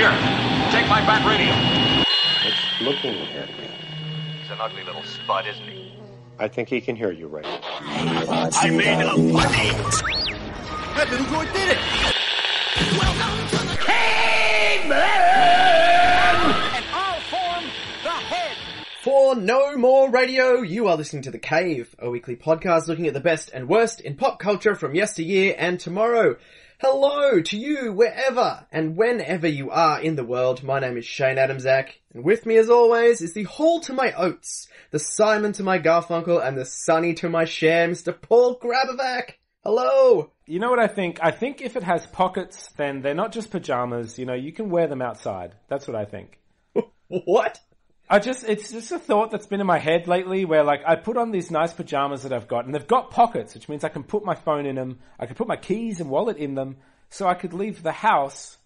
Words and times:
Here, 0.00 0.08
take 0.72 0.88
my 0.88 1.04
bat 1.04 1.20
radio. 1.28 1.52
It's 2.48 2.80
looking 2.80 3.20
at 3.36 3.48
me. 3.50 3.68
He's 4.40 4.50
an 4.50 4.56
ugly 4.58 4.82
little 4.82 5.02
spud, 5.02 5.46
isn't 5.46 5.62
he? 5.62 5.94
I 6.38 6.48
think 6.48 6.70
he 6.70 6.80
can 6.80 6.96
hear 6.96 7.10
you 7.10 7.28
right 7.28 7.44
now. 7.44 7.60
I 7.62 8.70
made 8.70 9.02
a 9.02 9.14
buddy. 9.30 9.68
That 10.96 11.06
little 11.10 11.26
droid 11.26 11.52
did 11.52 11.68
it. 11.68 11.78
Welcome 12.98 13.46
to 13.50 13.58
the 13.66 13.76
caveman. 13.76 14.96
And 16.76 16.84
I'll 16.94 17.20
form 17.20 17.64
the 18.02 18.08
head. 18.08 18.56
For 19.02 19.36
no 19.36 19.76
more 19.76 20.08
radio, 20.08 20.62
you 20.62 20.88
are 20.88 20.96
listening 20.96 21.24
to 21.24 21.30
The 21.30 21.38
Cave, 21.38 21.94
a 21.98 22.08
weekly 22.08 22.36
podcast 22.36 22.88
looking 22.88 23.06
at 23.06 23.12
the 23.12 23.20
best 23.20 23.50
and 23.52 23.68
worst 23.68 24.00
in 24.00 24.16
pop 24.16 24.38
culture 24.38 24.74
from 24.74 24.94
yesteryear 24.94 25.54
and 25.58 25.78
tomorrow. 25.78 26.36
Hello 26.82 27.42
to 27.42 27.58
you 27.58 27.92
wherever 27.92 28.66
and 28.72 28.96
whenever 28.96 29.46
you 29.46 29.70
are 29.70 30.00
in 30.00 30.16
the 30.16 30.24
world. 30.24 30.62
My 30.62 30.80
name 30.80 30.96
is 30.96 31.04
Shane 31.04 31.36
Adamczak, 31.36 31.90
and 32.14 32.24
with 32.24 32.46
me 32.46 32.56
as 32.56 32.70
always 32.70 33.20
is 33.20 33.34
the 33.34 33.42
Hall 33.42 33.80
to 33.80 33.92
my 33.92 34.14
Oates, 34.14 34.66
the 34.90 34.98
Simon 34.98 35.52
to 35.52 35.62
my 35.62 35.78
Garfunkel, 35.78 36.42
and 36.42 36.56
the 36.56 36.64
Sonny 36.64 37.12
to 37.16 37.28
my 37.28 37.44
Cher, 37.44 37.86
Mr. 37.86 38.18
Paul 38.18 38.58
Grabovac. 38.58 39.32
Hello! 39.62 40.32
You 40.46 40.58
know 40.58 40.70
what 40.70 40.78
I 40.78 40.86
think? 40.86 41.18
I 41.22 41.32
think 41.32 41.60
if 41.60 41.76
it 41.76 41.82
has 41.82 42.06
pockets, 42.06 42.70
then 42.78 43.02
they're 43.02 43.12
not 43.12 43.32
just 43.32 43.50
pajamas. 43.50 44.18
You 44.18 44.24
know, 44.24 44.32
you 44.32 44.50
can 44.50 44.70
wear 44.70 44.86
them 44.86 45.02
outside. 45.02 45.56
That's 45.68 45.86
what 45.86 45.96
I 45.96 46.06
think. 46.06 46.38
What? 47.08 47.60
I 48.12 48.18
just, 48.18 48.42
it's 48.42 48.72
just 48.72 48.90
a 48.90 48.98
thought 48.98 49.30
that's 49.30 49.46
been 49.46 49.60
in 49.60 49.68
my 49.68 49.78
head 49.78 50.08
lately 50.08 50.44
where 50.44 50.64
like 50.64 50.82
I 50.84 50.96
put 50.96 51.16
on 51.16 51.30
these 51.30 51.48
nice 51.48 51.72
pajamas 51.72 52.24
that 52.24 52.32
I've 52.32 52.48
got 52.48 52.64
and 52.64 52.74
they've 52.74 52.84
got 52.84 53.12
pockets, 53.12 53.54
which 53.54 53.68
means 53.68 53.84
I 53.84 53.88
can 53.88 54.02
put 54.02 54.24
my 54.24 54.34
phone 54.34 54.66
in 54.66 54.74
them. 54.74 54.98
I 55.20 55.26
can 55.26 55.36
put 55.36 55.46
my 55.46 55.56
keys 55.56 56.00
and 56.00 56.10
wallet 56.10 56.36
in 56.36 56.56
them 56.56 56.78
so 57.08 57.28
I 57.28 57.34
could 57.34 57.54
leave 57.54 57.84
the 57.84 57.92
house, 57.92 58.56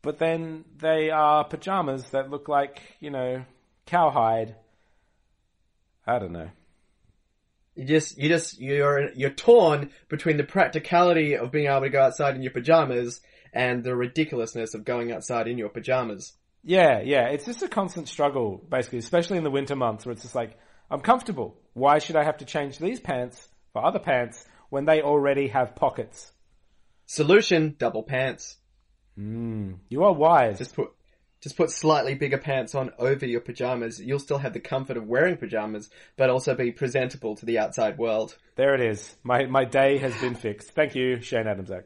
but 0.00 0.18
then 0.18 0.64
they 0.78 1.10
are 1.10 1.44
pajamas 1.44 2.08
that 2.10 2.30
look 2.30 2.48
like, 2.48 2.80
you 3.00 3.10
know, 3.10 3.44
cowhide. 3.84 4.54
I 6.06 6.18
don't 6.18 6.32
know. 6.32 6.48
You 7.74 7.84
just, 7.84 8.16
you 8.16 8.30
just, 8.30 8.58
you're, 8.58 9.12
you're 9.12 9.28
torn 9.28 9.90
between 10.08 10.38
the 10.38 10.44
practicality 10.44 11.36
of 11.36 11.52
being 11.52 11.66
able 11.66 11.82
to 11.82 11.90
go 11.90 12.02
outside 12.02 12.34
in 12.34 12.42
your 12.42 12.52
pajamas 12.52 13.20
and 13.52 13.84
the 13.84 13.94
ridiculousness 13.94 14.72
of 14.72 14.86
going 14.86 15.12
outside 15.12 15.48
in 15.48 15.58
your 15.58 15.68
pajamas. 15.68 16.32
Yeah, 16.62 17.00
yeah. 17.00 17.28
It's 17.28 17.46
just 17.46 17.62
a 17.62 17.68
constant 17.68 18.08
struggle, 18.08 18.60
basically, 18.68 18.98
especially 18.98 19.38
in 19.38 19.44
the 19.44 19.50
winter 19.50 19.76
months 19.76 20.04
where 20.04 20.12
it's 20.12 20.22
just 20.22 20.34
like, 20.34 20.58
I'm 20.90 21.00
comfortable. 21.00 21.56
Why 21.72 21.98
should 21.98 22.16
I 22.16 22.24
have 22.24 22.38
to 22.38 22.44
change 22.44 22.78
these 22.78 23.00
pants 23.00 23.48
for 23.72 23.84
other 23.84 23.98
pants 23.98 24.44
when 24.68 24.84
they 24.84 25.02
already 25.02 25.48
have 25.48 25.76
pockets? 25.76 26.32
Solution, 27.06 27.76
double 27.78 28.02
pants. 28.02 28.56
Hmm. 29.16 29.74
You 29.88 30.04
are 30.04 30.12
wise. 30.12 30.58
Just 30.58 30.74
put, 30.74 30.90
just 31.40 31.56
put 31.56 31.70
slightly 31.70 32.14
bigger 32.14 32.38
pants 32.38 32.74
on 32.74 32.90
over 32.98 33.26
your 33.26 33.40
pajamas. 33.40 34.00
You'll 34.00 34.18
still 34.18 34.38
have 34.38 34.52
the 34.52 34.60
comfort 34.60 34.96
of 34.96 35.06
wearing 35.06 35.36
pajamas, 35.36 35.90
but 36.16 36.30
also 36.30 36.54
be 36.54 36.72
presentable 36.72 37.36
to 37.36 37.46
the 37.46 37.58
outside 37.58 37.98
world. 37.98 38.36
there 38.56 38.74
it 38.74 38.80
is. 38.80 39.16
My, 39.22 39.46
my 39.46 39.64
day 39.64 39.98
has 39.98 40.18
been 40.20 40.34
fixed. 40.34 40.72
Thank 40.72 40.94
you, 40.94 41.20
Shane 41.20 41.46
Adamczak. 41.46 41.84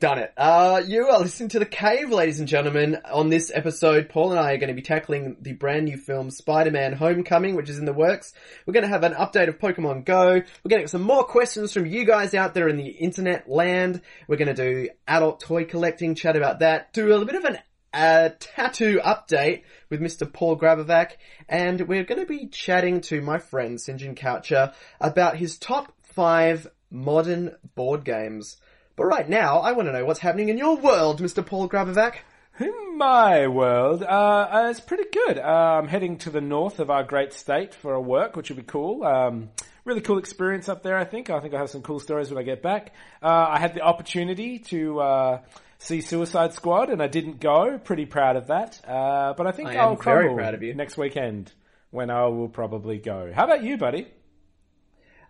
Done 0.00 0.18
it. 0.18 0.32
Uh, 0.36 0.80
you 0.86 1.08
are 1.08 1.18
listening 1.18 1.48
to 1.48 1.58
The 1.58 1.66
Cave, 1.66 2.10
ladies 2.10 2.38
and 2.38 2.46
gentlemen. 2.46 2.98
On 3.10 3.30
this 3.30 3.50
episode, 3.52 4.08
Paul 4.08 4.30
and 4.30 4.38
I 4.38 4.52
are 4.52 4.56
going 4.56 4.68
to 4.68 4.74
be 4.74 4.80
tackling 4.80 5.36
the 5.40 5.54
brand 5.54 5.86
new 5.86 5.96
film 5.96 6.30
Spider-Man 6.30 6.92
Homecoming, 6.92 7.56
which 7.56 7.68
is 7.68 7.80
in 7.80 7.84
the 7.84 7.92
works. 7.92 8.32
We're 8.64 8.74
going 8.74 8.84
to 8.84 8.90
have 8.90 9.02
an 9.02 9.14
update 9.14 9.48
of 9.48 9.58
Pokemon 9.58 10.04
Go. 10.04 10.34
We're 10.34 10.68
going 10.68 10.78
to 10.78 10.82
get 10.82 10.90
some 10.90 11.02
more 11.02 11.24
questions 11.24 11.72
from 11.72 11.86
you 11.86 12.04
guys 12.04 12.32
out 12.32 12.54
there 12.54 12.68
in 12.68 12.76
the 12.76 12.86
internet 12.86 13.50
land. 13.50 14.00
We're 14.28 14.36
going 14.36 14.54
to 14.54 14.72
do 14.72 14.88
adult 15.08 15.40
toy 15.40 15.64
collecting, 15.64 16.14
chat 16.14 16.36
about 16.36 16.60
that, 16.60 16.92
do 16.92 17.08
a 17.08 17.10
little 17.10 17.26
bit 17.26 17.34
of 17.34 17.44
an 17.46 17.58
uh, 17.92 18.28
tattoo 18.38 19.00
update 19.04 19.62
with 19.90 20.00
Mr. 20.00 20.32
Paul 20.32 20.56
Grabovac, 20.56 21.14
and 21.48 21.88
we're 21.88 22.04
going 22.04 22.20
to 22.20 22.26
be 22.26 22.46
chatting 22.46 23.00
to 23.00 23.20
my 23.20 23.38
friend 23.38 23.80
St 23.80 23.98
John 23.98 24.14
Cowcher 24.14 24.72
about 25.00 25.38
his 25.38 25.58
top 25.58 25.92
five 26.04 26.68
modern 26.88 27.56
board 27.74 28.04
games. 28.04 28.58
But 28.98 29.04
right 29.04 29.28
now, 29.28 29.58
I 29.58 29.72
want 29.72 29.86
to 29.86 29.92
know 29.92 30.04
what's 30.04 30.18
happening 30.18 30.48
in 30.48 30.58
your 30.58 30.76
world, 30.76 31.22
Mr. 31.22 31.46
Paul 31.46 31.68
Grabovac. 31.68 32.16
In 32.58 32.98
my 32.98 33.46
world, 33.46 34.02
uh, 34.02 34.06
uh, 34.06 34.66
it's 34.72 34.80
pretty 34.80 35.04
good. 35.12 35.38
Uh, 35.38 35.78
I'm 35.78 35.86
heading 35.86 36.18
to 36.18 36.30
the 36.30 36.40
north 36.40 36.80
of 36.80 36.90
our 36.90 37.04
great 37.04 37.32
state 37.32 37.76
for 37.76 37.94
a 37.94 38.00
work, 38.00 38.34
which 38.34 38.48
will 38.48 38.56
be 38.56 38.64
cool. 38.64 39.04
Um, 39.04 39.50
really 39.84 40.00
cool 40.00 40.18
experience 40.18 40.68
up 40.68 40.82
there, 40.82 40.96
I 40.96 41.04
think. 41.04 41.30
I 41.30 41.38
think 41.38 41.54
I 41.54 41.58
have 41.58 41.70
some 41.70 41.82
cool 41.82 42.00
stories 42.00 42.28
when 42.28 42.38
I 42.38 42.42
get 42.42 42.60
back. 42.60 42.92
Uh, 43.22 43.46
I 43.50 43.60
had 43.60 43.74
the 43.74 43.82
opportunity 43.82 44.58
to 44.70 44.98
uh, 44.98 45.40
see 45.78 46.00
Suicide 46.00 46.52
Squad, 46.54 46.90
and 46.90 47.00
I 47.00 47.06
didn't 47.06 47.38
go. 47.38 47.78
Pretty 47.78 48.04
proud 48.04 48.34
of 48.34 48.48
that. 48.48 48.80
Uh, 48.84 49.32
but 49.34 49.46
I 49.46 49.52
think 49.52 49.68
I 49.68 49.86
will 49.86 49.94
very 49.94 50.34
proud 50.34 50.54
of 50.54 50.62
you. 50.64 50.74
next 50.74 50.98
weekend 50.98 51.52
when 51.92 52.10
I 52.10 52.26
will 52.26 52.48
probably 52.48 52.98
go. 52.98 53.30
How 53.32 53.44
about 53.44 53.62
you, 53.62 53.76
buddy? 53.76 54.08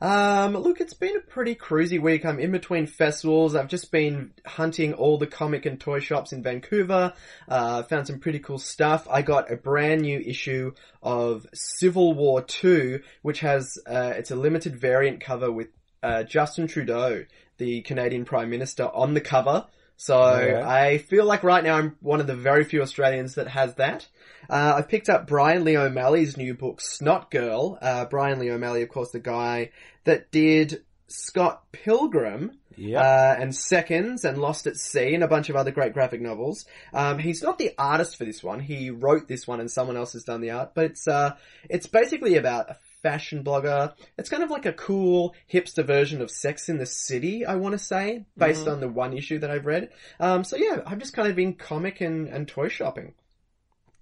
Um, 0.01 0.57
look, 0.57 0.81
it's 0.81 0.95
been 0.95 1.17
a 1.17 1.21
pretty 1.21 1.55
cruisy 1.55 2.01
week. 2.01 2.25
I'm 2.25 2.39
in 2.39 2.53
between 2.53 2.87
festivals. 2.87 3.57
I've 3.57 3.69
just 3.69 3.91
been 3.91 4.33
hunting 4.47 4.95
all 4.95 5.19
the 5.19 5.27
comic 5.27 5.67
and 5.67 5.81
toy 5.81 5.99
shops 6.01 6.33
in 6.33 6.43
Vancouver. 6.43 7.13
Uh, 7.49 7.83
found 7.83 8.07
some 8.07 8.21
pretty 8.21 8.39
cool 8.39 8.59
stuff. 8.59 9.09
I 9.11 9.23
got 9.23 9.51
a 9.51 9.57
brand 9.57 10.03
new 10.03 10.21
issue 10.21 10.73
of 11.03 11.47
Civil 11.53 12.15
War 12.15 12.43
2, 12.43 13.01
which 13.23 13.41
has, 13.41 13.77
uh, 13.87 14.13
it's 14.17 14.31
a 14.31 14.37
limited 14.37 14.77
variant 14.81 15.21
cover 15.21 15.51
with, 15.51 15.69
uh, 16.03 16.23
Justin 16.23 16.69
Trudeau, 16.69 17.25
the 17.57 17.83
Canadian 17.83 18.25
Prime 18.25 18.51
Minister, 18.51 18.85
on 18.85 19.15
the 19.15 19.21
cover. 19.21 19.67
So 19.97 20.39
Yeah. 20.39 20.69
I 20.69 20.99
feel 20.99 21.25
like 21.25 21.43
right 21.43 21.65
now 21.65 21.75
I'm 21.77 21.97
one 22.01 22.21
of 22.21 22.29
the 22.29 22.37
very 22.37 22.63
few 22.63 22.83
Australians 22.83 23.35
that 23.35 23.49
has 23.49 23.75
that. 23.75 24.07
Uh, 24.49 24.75
I 24.77 24.83
picked 24.83 25.09
up 25.09 25.27
Brian 25.27 25.65
Lee 25.65 25.77
O'Malley's 25.77 26.37
new 26.37 26.55
book, 26.55 26.81
Snot 26.81 27.31
Girl. 27.31 27.79
Uh, 27.81 28.05
Brian 28.07 28.39
Lee 28.39 28.51
O'Malley, 28.51 28.83
of 28.83 28.89
course, 28.89 29.11
the 29.11 29.21
guy 29.21 29.71
that 30.05 30.31
did 30.31 30.85
Scott 31.09 31.65
Pilgrim. 31.73 32.59
Yeah. 32.77 33.01
Uh, 33.01 33.37
and 33.41 33.55
Seconds 33.55 34.25
and 34.25 34.39
Lost 34.39 34.69
at 34.69 34.77
Sea 34.77 35.13
and 35.13 35.25
a 35.25 35.29
bunch 35.29 35.51
of 35.51 35.57
other 35.57 35.73
great 35.73 35.95
graphic 35.95 36.21
novels. 36.21 36.65
Um, 36.95 37.19
he's 37.19 37.43
not 37.43 37.59
the 37.59 37.73
artist 37.77 38.17
for 38.17 38.25
this 38.25 38.41
one. 38.41 38.61
He 38.61 38.91
wrote 38.91 39.27
this 39.27 39.49
one 39.49 39.59
and 39.59 39.69
someone 39.69 39.97
else 39.97 40.13
has 40.13 40.23
done 40.23 40.41
the 40.41 40.53
art, 40.53 40.75
but 40.75 40.85
it's, 40.85 41.09
uh, 41.09 41.35
it's 41.69 41.89
basically 41.89 42.37
about 42.37 42.71
a 42.71 42.77
fashion 43.03 43.43
blogger. 43.43 43.95
It's 44.17 44.29
kind 44.29 44.45
of 44.45 44.51
like 44.51 44.65
a 44.65 44.73
cool 44.73 45.35
hipster 45.53 45.85
version 45.85 46.21
of 46.21 46.31
Sex 46.31 46.69
in 46.69 46.79
the 46.79 46.87
City, 46.87 47.45
I 47.45 47.57
want 47.57 47.73
to 47.73 47.79
say, 47.79 48.27
based 48.37 48.69
on 48.69 48.79
the 48.79 48.89
one 48.89 49.13
issue 49.13 49.41
that 49.41 49.51
I've 49.51 49.67
read. 49.67 49.91
Um, 50.21 50.45
so 50.45 50.57
yeah, 50.57 50.81
I've 50.87 50.99
just 50.99 51.15
kind 51.15 51.29
of 51.29 51.35
been 51.35 51.55
comic 51.55 52.01
and, 52.01 52.29
and 52.29 52.47
toy 52.47 52.69
shopping. 52.69 53.15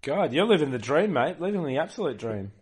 God, 0.02 0.32
you're 0.32 0.46
living 0.46 0.70
the 0.70 0.78
dream, 0.78 1.12
mate. 1.12 1.40
Living 1.40 1.64
the 1.64 1.78
absolute 1.78 2.18
dream. 2.18 2.52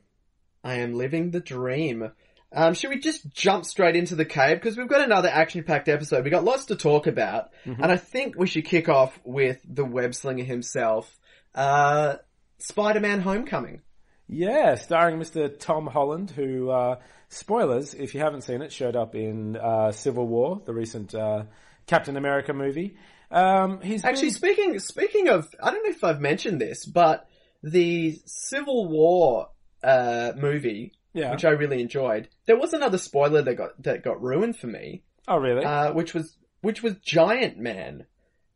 I 0.62 0.77
am 0.77 0.95
living 0.95 1.31
the 1.31 1.41
dream. 1.41 2.11
Um, 2.53 2.75
should 2.75 2.91
we 2.91 2.99
just 2.99 3.31
jump 3.34 3.65
straight 3.67 3.97
into 3.97 4.15
the 4.15 4.25
cave? 4.25 4.56
Because 4.56 4.77
we've 4.77 4.89
got 4.89 5.03
another 5.03 5.28
action-packed 5.28 5.89
episode. 5.89 6.25
We've 6.25 6.31
got 6.31 6.45
lots 6.45 6.67
to 6.67 6.77
talk 6.77 7.06
about. 7.06 7.50
And 7.65 7.93
I 7.93 7.97
think 7.97 8.39
we 8.39 8.47
should 8.47 8.65
kick 8.65 8.89
off 8.89 9.19
with 9.25 9.59
the 9.69 9.84
web 9.84 10.15
slinger 10.15 10.45
himself, 10.45 11.15
uh, 11.55 12.17
Spider-Man 12.59 13.21
Homecoming. 13.21 13.83
Yeah, 14.28 14.77
starring 14.77 15.19
Mr. 15.19 15.59
Tom 15.59 15.87
Holland, 15.87 16.31
who, 16.31 16.71
uh, 16.71 16.97
spoilers, 17.28 17.93
if 17.93 18.15
you 18.15 18.21
haven't 18.21 18.43
seen 18.43 18.62
it, 18.62 18.72
showed 18.72 18.97
up 18.97 19.15
in 19.15 19.56
uh, 19.56 19.93
Civil 19.93 20.27
War, 20.27 20.62
the 20.65 20.72
recent 20.72 21.15
uh, 21.15 21.43
Captain 21.87 22.16
America 22.16 22.55
movie. 22.55 22.97
Um, 23.34 23.81
he's 23.81 24.05
Actually, 24.05 24.28
been- 24.28 24.34
speaking, 24.34 24.78
speaking 24.78 25.28
of, 25.28 25.49
I 25.62 25.71
don't 25.71 25.83
know 25.84 25.91
if 25.91 26.05
I've 26.05 26.21
mentioned 26.21 26.61
this, 26.61 26.84
but 26.87 27.28
the 27.62 28.19
Civil 28.27 28.89
War, 28.89 29.49
uh, 29.83 30.33
movie, 30.37 30.93
yeah. 31.12 31.33
which 31.33 31.45
I 31.45 31.50
really 31.50 31.81
enjoyed, 31.81 32.28
there 32.47 32.56
was 32.59 32.72
another 32.72 32.99
spoiler 32.99 33.43
that 33.43 33.55
got, 33.56 33.83
that 33.83 34.03
got 34.05 34.22
ruined 34.22 34.56
for 34.56 34.69
me, 34.69 35.03
oh, 35.28 35.37
really? 35.39 35.65
uh, 35.65 35.93
which 35.93 36.15
was, 36.15 36.37
which 36.62 36.83
was 36.83 36.95
Giant 37.03 37.59
Man. 37.59 38.06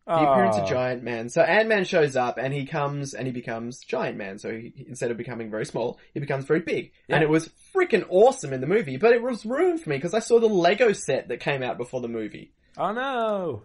The 0.06 0.14
appearance 0.14 0.56
of 0.56 0.62
Oh. 0.62 0.68
Giant 0.68 1.02
Man. 1.02 1.28
So 1.28 1.42
Ant 1.42 1.68
Man 1.68 1.84
shows 1.84 2.16
up 2.16 2.38
and 2.38 2.54
he 2.54 2.64
comes 2.64 3.12
and 3.12 3.26
he 3.26 3.30
becomes 3.32 3.80
Giant 3.84 4.16
Man. 4.16 4.38
So 4.38 4.50
he, 4.50 4.72
instead 4.88 5.10
of 5.10 5.18
becoming 5.18 5.50
very 5.50 5.66
small, 5.66 5.98
he 6.14 6.20
becomes 6.20 6.46
very 6.46 6.60
big. 6.60 6.92
And 7.10 7.22
it 7.22 7.28
was 7.28 7.50
freaking 7.76 8.06
awesome 8.08 8.54
in 8.54 8.62
the 8.62 8.66
movie, 8.66 8.96
but 8.96 9.12
it 9.12 9.20
was 9.20 9.44
ruined 9.44 9.82
for 9.82 9.90
me 9.90 9.96
because 9.96 10.14
I 10.14 10.20
saw 10.20 10.40
the 10.40 10.46
Lego 10.46 10.92
set 10.92 11.28
that 11.28 11.40
came 11.40 11.62
out 11.62 11.76
before 11.76 12.00
the 12.00 12.08
movie. 12.08 12.54
Oh 12.78 12.92
no! 12.92 13.64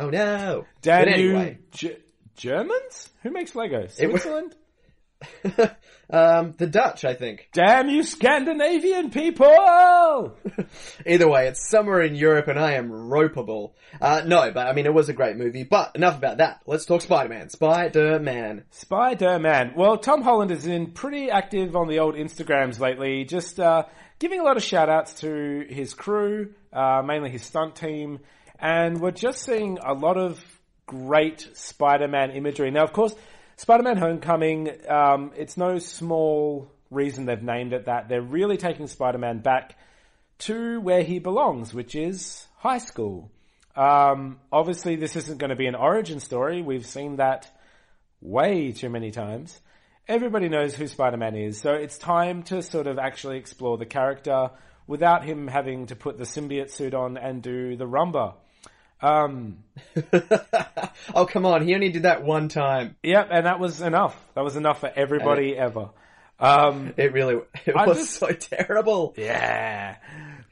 Oh 0.00 0.10
no! 0.10 0.66
Damn 0.82 1.08
you, 1.08 1.14
anyway, 1.36 1.58
Ge- 1.72 1.98
Germans? 2.36 3.10
Who 3.22 3.30
makes 3.30 3.54
Lego? 3.54 3.86
It 3.98 4.12
was- 4.12 4.22
Switzerland? 4.22 4.54
um, 6.10 6.54
the 6.56 6.66
Dutch, 6.66 7.04
I 7.04 7.14
think. 7.14 7.48
Damn 7.52 7.88
you, 7.88 8.02
Scandinavian 8.02 9.10
people! 9.10 10.36
Either 11.06 11.28
way, 11.28 11.48
it's 11.48 11.68
somewhere 11.68 12.02
in 12.02 12.14
Europe 12.14 12.48
and 12.48 12.58
I 12.58 12.72
am 12.74 12.90
ropeable. 12.90 13.72
Uh, 14.00 14.22
no, 14.24 14.50
but 14.50 14.66
I 14.66 14.72
mean, 14.72 14.86
it 14.86 14.94
was 14.94 15.08
a 15.08 15.12
great 15.12 15.36
movie. 15.36 15.64
But 15.64 15.94
enough 15.94 16.16
about 16.16 16.38
that. 16.38 16.62
Let's 16.66 16.86
talk 16.86 17.02
Spider-Man. 17.02 17.50
Spider-Man. 17.50 18.64
Spider-Man. 18.70 19.74
Well, 19.76 19.98
Tom 19.98 20.22
Holland 20.22 20.50
has 20.50 20.64
been 20.64 20.92
pretty 20.92 21.30
active 21.30 21.76
on 21.76 21.88
the 21.88 21.98
old 21.98 22.14
Instagrams 22.14 22.80
lately, 22.80 23.24
just 23.24 23.60
uh, 23.60 23.84
giving 24.18 24.40
a 24.40 24.44
lot 24.44 24.56
of 24.56 24.62
shout-outs 24.62 25.20
to 25.20 25.66
his 25.68 25.94
crew, 25.94 26.54
uh, 26.72 27.02
mainly 27.04 27.30
his 27.30 27.42
stunt 27.42 27.76
team, 27.76 28.20
and 28.60 29.00
we're 29.00 29.10
just 29.10 29.42
seeing 29.42 29.78
a 29.78 29.94
lot 29.94 30.16
of 30.16 30.42
great 30.86 31.48
Spider-Man 31.54 32.32
imagery. 32.32 32.70
Now, 32.70 32.84
of 32.84 32.92
course, 32.92 33.14
Spider-Man 33.56 33.96
Homecoming, 33.96 34.70
um, 34.88 35.32
it's 35.36 35.56
no 35.56 35.78
small 35.78 36.70
reason 36.90 37.26
they've 37.26 37.42
named 37.42 37.72
it 37.72 37.86
that. 37.86 38.08
They're 38.08 38.22
really 38.22 38.56
taking 38.56 38.86
Spider-Man 38.86 39.38
back 39.40 39.76
to 40.40 40.80
where 40.80 41.02
he 41.02 41.18
belongs, 41.18 41.72
which 41.72 41.94
is 41.94 42.46
high 42.56 42.78
school. 42.78 43.30
Um, 43.76 44.40
obviously, 44.52 44.96
this 44.96 45.16
isn't 45.16 45.38
going 45.38 45.50
to 45.50 45.56
be 45.56 45.66
an 45.66 45.74
origin 45.74 46.20
story. 46.20 46.62
We've 46.62 46.86
seen 46.86 47.16
that 47.16 47.50
way 48.20 48.72
too 48.72 48.90
many 48.90 49.10
times. 49.10 49.58
Everybody 50.08 50.48
knows 50.48 50.74
who 50.74 50.86
Spider-Man 50.86 51.36
is, 51.36 51.60
so 51.60 51.72
it's 51.72 51.96
time 51.96 52.42
to 52.44 52.62
sort 52.62 52.88
of 52.88 52.98
actually 52.98 53.38
explore 53.38 53.78
the 53.78 53.86
character 53.86 54.50
without 54.86 55.24
him 55.24 55.46
having 55.46 55.86
to 55.86 55.94
put 55.94 56.18
the 56.18 56.24
symbiote 56.24 56.70
suit 56.70 56.94
on 56.94 57.16
and 57.16 57.42
do 57.42 57.76
the 57.76 57.86
rumba. 57.86 58.34
Um, 59.02 59.58
oh 61.14 61.26
come 61.26 61.46
on, 61.46 61.66
he 61.66 61.74
only 61.74 61.90
did 61.90 62.02
that 62.02 62.22
one 62.22 62.48
time. 62.48 62.96
yep, 63.02 63.28
and 63.30 63.46
that 63.46 63.58
was 63.60 63.80
enough. 63.80 64.16
That 64.34 64.44
was 64.44 64.56
enough 64.56 64.80
for 64.80 64.92
everybody 64.94 65.56
ever. 65.56 65.90
Um, 66.38 66.94
It 66.96 67.12
really 67.12 67.36
it 67.66 67.76
I 67.76 67.86
was 67.86 67.98
just- 67.98 68.14
so 68.14 68.28
terrible. 68.32 69.14
yeah, 69.16 69.96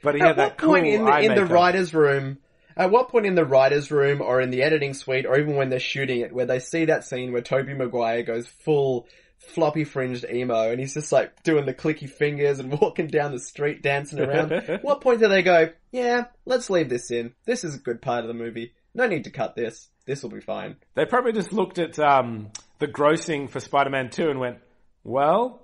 but 0.03 0.15
he 0.15 0.21
At 0.21 0.27
had 0.27 0.35
that 0.37 0.43
what 0.51 0.57
cool 0.57 0.73
point 0.73 0.87
in 0.87 1.05
the, 1.05 1.19
in 1.19 1.35
the 1.35 1.45
writers' 1.45 1.93
room? 1.93 2.37
At 2.77 2.91
what 2.91 3.09
point 3.09 3.25
in 3.25 3.35
the 3.35 3.43
writers' 3.45 3.91
room, 3.91 4.21
or 4.21 4.39
in 4.39 4.51
the 4.51 4.63
editing 4.63 4.93
suite, 4.93 5.25
or 5.25 5.37
even 5.37 5.55
when 5.55 5.69
they're 5.69 5.79
shooting 5.79 6.21
it, 6.21 6.31
where 6.31 6.45
they 6.45 6.59
see 6.59 6.85
that 6.85 7.03
scene 7.03 7.33
where 7.33 7.41
Tobey 7.41 7.73
Maguire 7.73 8.23
goes 8.23 8.47
full 8.47 9.07
floppy 9.39 9.83
fringed 9.83 10.25
emo, 10.31 10.69
and 10.71 10.79
he's 10.79 10.93
just 10.93 11.11
like 11.11 11.43
doing 11.43 11.65
the 11.65 11.73
clicky 11.73 12.09
fingers 12.09 12.59
and 12.59 12.71
walking 12.81 13.07
down 13.07 13.31
the 13.31 13.39
street 13.39 13.81
dancing 13.81 14.19
around? 14.19 14.79
what 14.81 15.01
point 15.01 15.19
do 15.19 15.27
they 15.27 15.41
go? 15.41 15.69
Yeah, 15.91 16.25
let's 16.45 16.69
leave 16.69 16.89
this 16.89 17.11
in. 17.11 17.33
This 17.45 17.63
is 17.63 17.75
a 17.75 17.79
good 17.79 18.01
part 18.01 18.23
of 18.23 18.27
the 18.27 18.33
movie. 18.33 18.73
No 18.93 19.07
need 19.07 19.23
to 19.25 19.31
cut 19.31 19.55
this. 19.55 19.87
This 20.05 20.23
will 20.23 20.29
be 20.29 20.41
fine. 20.41 20.77
They 20.95 21.05
probably 21.05 21.33
just 21.33 21.53
looked 21.53 21.79
at 21.79 21.99
um, 21.99 22.49
the 22.79 22.87
grossing 22.87 23.49
for 23.49 23.59
Spider-Man 23.59 24.09
2 24.09 24.29
and 24.29 24.39
went, 24.39 24.57
well, 25.03 25.61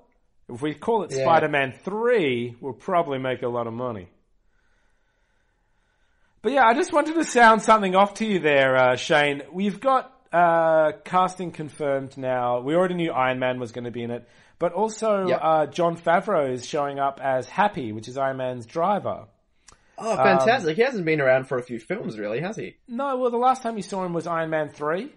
if 0.47 0.61
we 0.61 0.73
call 0.73 1.03
it 1.03 1.11
Yeah. 1.11 1.23
Spider-Man 1.23 1.73
3, 1.83 2.55
we'll 2.61 2.73
probably 2.73 3.17
make 3.17 3.41
a 3.41 3.47
lot 3.47 3.67
of 3.67 3.73
money. 3.73 4.09
But 6.41 6.51
yeah, 6.51 6.67
I 6.67 6.75
just 6.75 6.93
wanted 6.93 7.15
to 7.15 7.23
sound 7.23 7.63
something 7.63 7.95
off 7.95 8.15
to 8.15 8.25
you 8.25 8.39
there, 8.39 8.77
uh, 8.77 8.95
Shane. 8.95 9.41
We've 9.51 9.79
got 9.79 10.14
uh, 10.35 10.91
casting 11.03 11.51
confirmed 11.51 12.17
now. 12.17 12.59
We 12.61 12.75
already 12.75 12.95
knew 12.95 13.11
Iron 13.11 13.39
Man 13.39 13.59
was 13.59 13.71
going 13.71 13.85
to 13.85 13.91
be 13.91 14.03
in 14.03 14.11
it, 14.11 14.27
but 14.59 14.73
also 14.73 15.27
Yep. 15.27 15.39
uh, 15.41 15.65
Jon 15.67 15.95
Favreau 15.97 16.51
is 16.51 16.65
showing 16.65 16.99
up 16.99 17.19
as 17.23 17.47
Happy, 17.47 17.91
which 17.93 18.07
is 18.07 18.17
Iron 18.17 18.37
Man's 18.37 18.65
driver. 18.65 19.25
Oh, 19.97 20.15
fantastic! 20.17 20.75
he 20.75 20.81
hasn't 20.81 21.05
been 21.05 21.21
around 21.21 21.47
for 21.47 21.57
a 21.57 21.63
few 21.63 21.79
films, 21.79 22.19
really, 22.19 22.41
has 22.41 22.57
he? 22.57 22.75
No, 22.87 23.17
well, 23.17 23.31
the 23.31 23.37
last 23.37 23.63
time 23.63 23.77
you 23.77 23.83
saw 23.83 24.03
him 24.05 24.11
was 24.13 24.27
Iron 24.27 24.49
Man 24.49 24.69
3. 24.69 25.09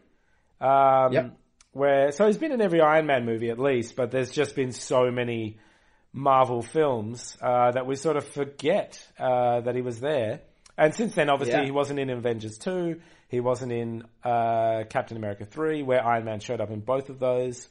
Um, 0.60 1.12
Yep. 1.12 1.36
Where, 1.72 2.12
so 2.12 2.26
he's 2.26 2.38
been 2.38 2.52
in 2.52 2.60
every 2.60 2.80
Iron 2.80 3.06
Man 3.06 3.24
movie 3.26 3.50
at 3.50 3.58
least, 3.58 3.94
but 3.96 4.10
there's 4.10 4.30
just 4.30 4.56
been 4.56 4.72
so 4.72 5.10
many 5.10 5.58
Marvel 6.12 6.62
films, 6.62 7.36
uh, 7.42 7.72
that 7.72 7.86
we 7.86 7.94
sort 7.96 8.16
of 8.16 8.26
forget, 8.26 8.98
uh, 9.18 9.60
that 9.60 9.74
he 9.74 9.82
was 9.82 10.00
there. 10.00 10.40
And 10.76 10.94
since 10.94 11.14
then, 11.14 11.28
obviously, 11.28 11.58
Yeah. 11.58 11.64
he 11.64 11.70
wasn't 11.70 11.98
in 12.00 12.08
Avengers 12.10 12.56
2, 12.58 13.00
he 13.28 13.40
wasn't 13.40 13.72
in, 13.72 14.04
uh, 14.24 14.84
Captain 14.90 15.16
America 15.16 15.44
3, 15.44 15.82
where 15.82 16.04
Iron 16.04 16.24
Man 16.24 16.40
showed 16.40 16.60
up 16.60 16.70
in 16.70 16.80
both 16.80 17.10
of 17.10 17.18
those. 17.18 17.68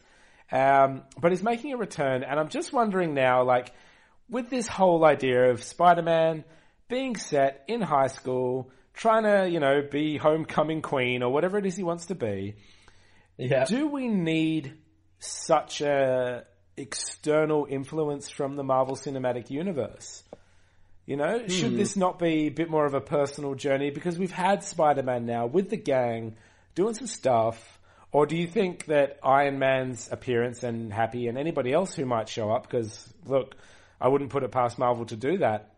Um, 0.51 1.03
but 1.19 1.31
he's 1.31 1.43
making 1.43 1.73
a 1.73 1.77
return, 1.77 2.23
and 2.23 2.39
I'm 2.39 2.47
just 2.49 2.71
wondering 2.71 3.13
now, 3.13 3.43
like, 3.43 3.73
with 4.29 4.49
this 4.49 4.67
whole 4.67 5.03
idea 5.03 5.51
of 5.51 5.63
Spider-Man 5.63 6.43
being 6.87 7.15
set 7.17 7.63
in 7.67 7.81
high 7.81 8.07
school, 8.07 8.71
trying 8.93 9.23
to, 9.23 9.49
you 9.49 9.59
know, 9.59 9.81
be 9.91 10.17
homecoming 10.17 10.81
queen 10.81 11.21
or 11.21 11.31
whatever 11.33 11.57
it 11.57 11.65
is 11.65 11.75
he 11.75 11.83
wants 11.83 12.05
to 12.07 12.15
be, 12.15 12.55
Yeah. 13.37 13.65
do 13.65 13.87
we 13.87 14.07
need 14.07 14.77
such 15.19 15.81
a 15.81 16.45
external 16.77 17.65
influence 17.69 18.29
from 18.29 18.55
the 18.55 18.63
Marvel 18.63 18.95
Cinematic 18.95 19.49
Universe? 19.49 20.23
You 21.07 21.15
know, 21.15 21.47
should 21.47 21.71
hmm. 21.71 21.77
this 21.77 21.95
not 21.95 22.19
be 22.19 22.47
a 22.47 22.49
bit 22.49 22.69
more 22.69 22.85
of 22.85 22.93
a 22.93 22.99
personal 22.99 23.55
journey? 23.55 23.91
Because 23.91 24.19
we've 24.19 24.29
had 24.29 24.61
Spider-Man 24.63 25.25
now 25.25 25.45
with 25.45 25.69
the 25.69 25.77
gang 25.77 26.35
doing 26.75 26.93
some 26.93 27.07
stuff. 27.07 27.79
Or 28.11 28.25
do 28.25 28.35
you 28.35 28.45
think 28.45 28.85
that 28.87 29.17
Iron 29.23 29.57
Man's 29.57 30.09
appearance 30.11 30.63
and 30.63 30.91
Happy 30.91 31.27
and 31.27 31.37
anybody 31.37 31.71
else 31.71 31.95
who 31.95 32.05
might 32.05 32.27
show 32.27 32.51
up, 32.51 32.63
because 32.63 33.07
look, 33.25 33.55
I 34.01 34.09
wouldn't 34.09 34.31
put 34.31 34.43
it 34.43 34.51
past 34.51 34.77
Marvel 34.77 35.05
to 35.05 35.15
do 35.15 35.37
that. 35.37 35.71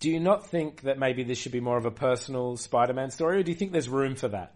Do 0.00 0.10
you 0.10 0.18
not 0.18 0.48
think 0.48 0.82
that 0.82 0.98
maybe 0.98 1.22
this 1.22 1.38
should 1.38 1.52
be 1.52 1.60
more 1.60 1.78
of 1.78 1.86
a 1.86 1.90
personal 1.92 2.56
Spider-Man 2.56 3.10
story, 3.10 3.38
or 3.38 3.42
do 3.44 3.52
you 3.52 3.56
think 3.56 3.70
there's 3.70 3.88
room 3.88 4.16
for 4.16 4.28
that? 4.28 4.52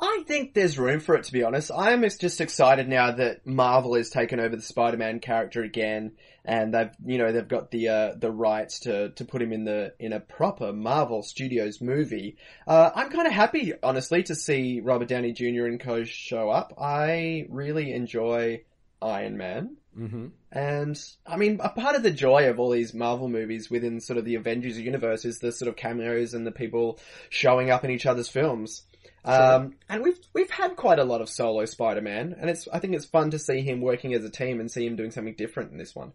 I 0.00 0.22
think 0.26 0.54
there's 0.54 0.78
room 0.78 1.00
for 1.00 1.16
it, 1.16 1.24
to 1.24 1.32
be 1.32 1.42
honest. 1.42 1.72
I 1.74 1.92
am 1.92 2.08
just 2.08 2.40
excited 2.40 2.88
now 2.88 3.12
that 3.12 3.46
Marvel 3.46 3.94
has 3.96 4.10
taken 4.10 4.38
over 4.38 4.54
the 4.54 4.62
Spider-Man 4.62 5.18
character 5.18 5.62
again, 5.62 6.12
and 6.44 6.72
they've, 6.72 6.90
you 7.04 7.18
know, 7.18 7.32
they've 7.32 7.48
got 7.48 7.70
the 7.70 7.88
uh, 7.88 8.14
the 8.16 8.30
rights 8.30 8.80
to 8.80 9.10
to 9.10 9.24
put 9.24 9.42
him 9.42 9.52
in 9.52 9.64
the 9.64 9.94
in 9.98 10.12
a 10.12 10.20
proper 10.20 10.72
Marvel 10.72 11.22
Studios 11.22 11.80
movie. 11.80 12.36
Uh, 12.66 12.90
I'm 12.94 13.10
kind 13.10 13.26
of 13.26 13.32
happy, 13.32 13.74
honestly, 13.82 14.22
to 14.24 14.34
see 14.34 14.80
Robert 14.80 15.08
Downey 15.08 15.32
Jr. 15.32 15.66
and 15.66 15.80
co 15.80 16.04
show 16.04 16.48
up. 16.48 16.74
I 16.80 17.46
really 17.50 17.92
enjoy 17.92 18.62
Iron 19.02 19.36
Man. 19.36 19.76
Mm-hmm. 19.98 20.26
And 20.52 21.04
I 21.26 21.36
mean, 21.36 21.60
a 21.62 21.70
part 21.70 21.96
of 21.96 22.04
the 22.04 22.10
joy 22.10 22.48
of 22.48 22.60
all 22.60 22.70
these 22.70 22.94
Marvel 22.94 23.28
movies 23.28 23.68
within 23.68 24.00
sort 24.00 24.18
of 24.18 24.24
the 24.24 24.36
Avengers 24.36 24.78
universe 24.78 25.24
is 25.24 25.40
the 25.40 25.50
sort 25.50 25.68
of 25.68 25.76
cameos 25.76 26.34
and 26.34 26.46
the 26.46 26.52
people 26.52 27.00
showing 27.30 27.70
up 27.70 27.84
in 27.84 27.90
each 27.90 28.06
other's 28.06 28.28
films. 28.28 28.84
Um, 29.24 29.74
and 29.88 30.02
we've 30.02 30.18
we've 30.32 30.50
had 30.50 30.76
quite 30.76 30.98
a 30.98 31.04
lot 31.04 31.20
of 31.20 31.28
solo 31.28 31.64
Spider-Man, 31.64 32.36
and 32.40 32.48
it's 32.48 32.66
I 32.72 32.78
think 32.78 32.94
it's 32.94 33.04
fun 33.04 33.30
to 33.32 33.38
see 33.38 33.60
him 33.60 33.80
working 33.80 34.14
as 34.14 34.24
a 34.24 34.30
team 34.30 34.60
and 34.60 34.70
see 34.70 34.86
him 34.86 34.96
doing 34.96 35.10
something 35.10 35.34
different 35.34 35.72
in 35.72 35.78
this 35.78 35.94
one. 35.94 36.12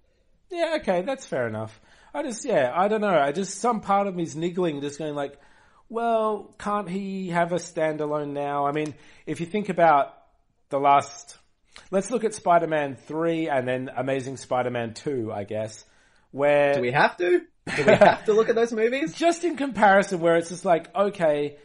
Yeah, 0.50 0.78
okay, 0.80 1.02
that's 1.02 1.26
fair 1.26 1.48
enough. 1.48 1.80
I 2.14 2.22
just, 2.22 2.46
yeah, 2.46 2.72
I 2.76 2.88
don't 2.88 3.02
know. 3.02 3.18
I 3.18 3.32
just, 3.32 3.60
some 3.60 3.82
part 3.82 4.06
of 4.06 4.16
me's 4.16 4.36
niggling, 4.36 4.82
just 4.82 5.00
going 5.00 5.16
like, 5.16 5.40
well, 5.90 6.54
can't 6.60 6.88
he 6.88 7.30
have 7.30 7.52
a 7.54 7.56
standalone 7.56 8.34
now? 8.34 8.68
I 8.68 8.72
mean, 8.72 8.94
if 9.26 9.40
you 9.40 9.48
think 9.48 9.70
about 9.70 10.14
the 10.70 10.80
last, 10.80 11.38
let's 11.90 12.12
look 12.12 12.24
at 12.24 12.36
Spider-Man 12.36 12.98
3 13.08 13.50
and 13.50 13.68
then 13.68 13.90
Amazing 13.96 14.38
Spider-Man 14.38 14.94
2, 14.94 15.32
I 15.34 15.44
guess, 15.44 15.86
where 16.30 16.76
Do 16.76 16.82
we 16.82 16.92
have 16.92 17.18
to? 17.18 17.42
Do 17.76 17.84
we 17.84 17.94
have 17.96 18.26
to 18.26 18.34
look 18.34 18.50
at 18.50 18.56
those 18.56 18.72
movies? 18.72 19.14
just 19.14 19.44
in 19.44 19.58
comparison 19.58 20.20
where 20.20 20.36
it's 20.36 20.50
just 20.50 20.66
like, 20.66 20.94
okay, 20.96 21.58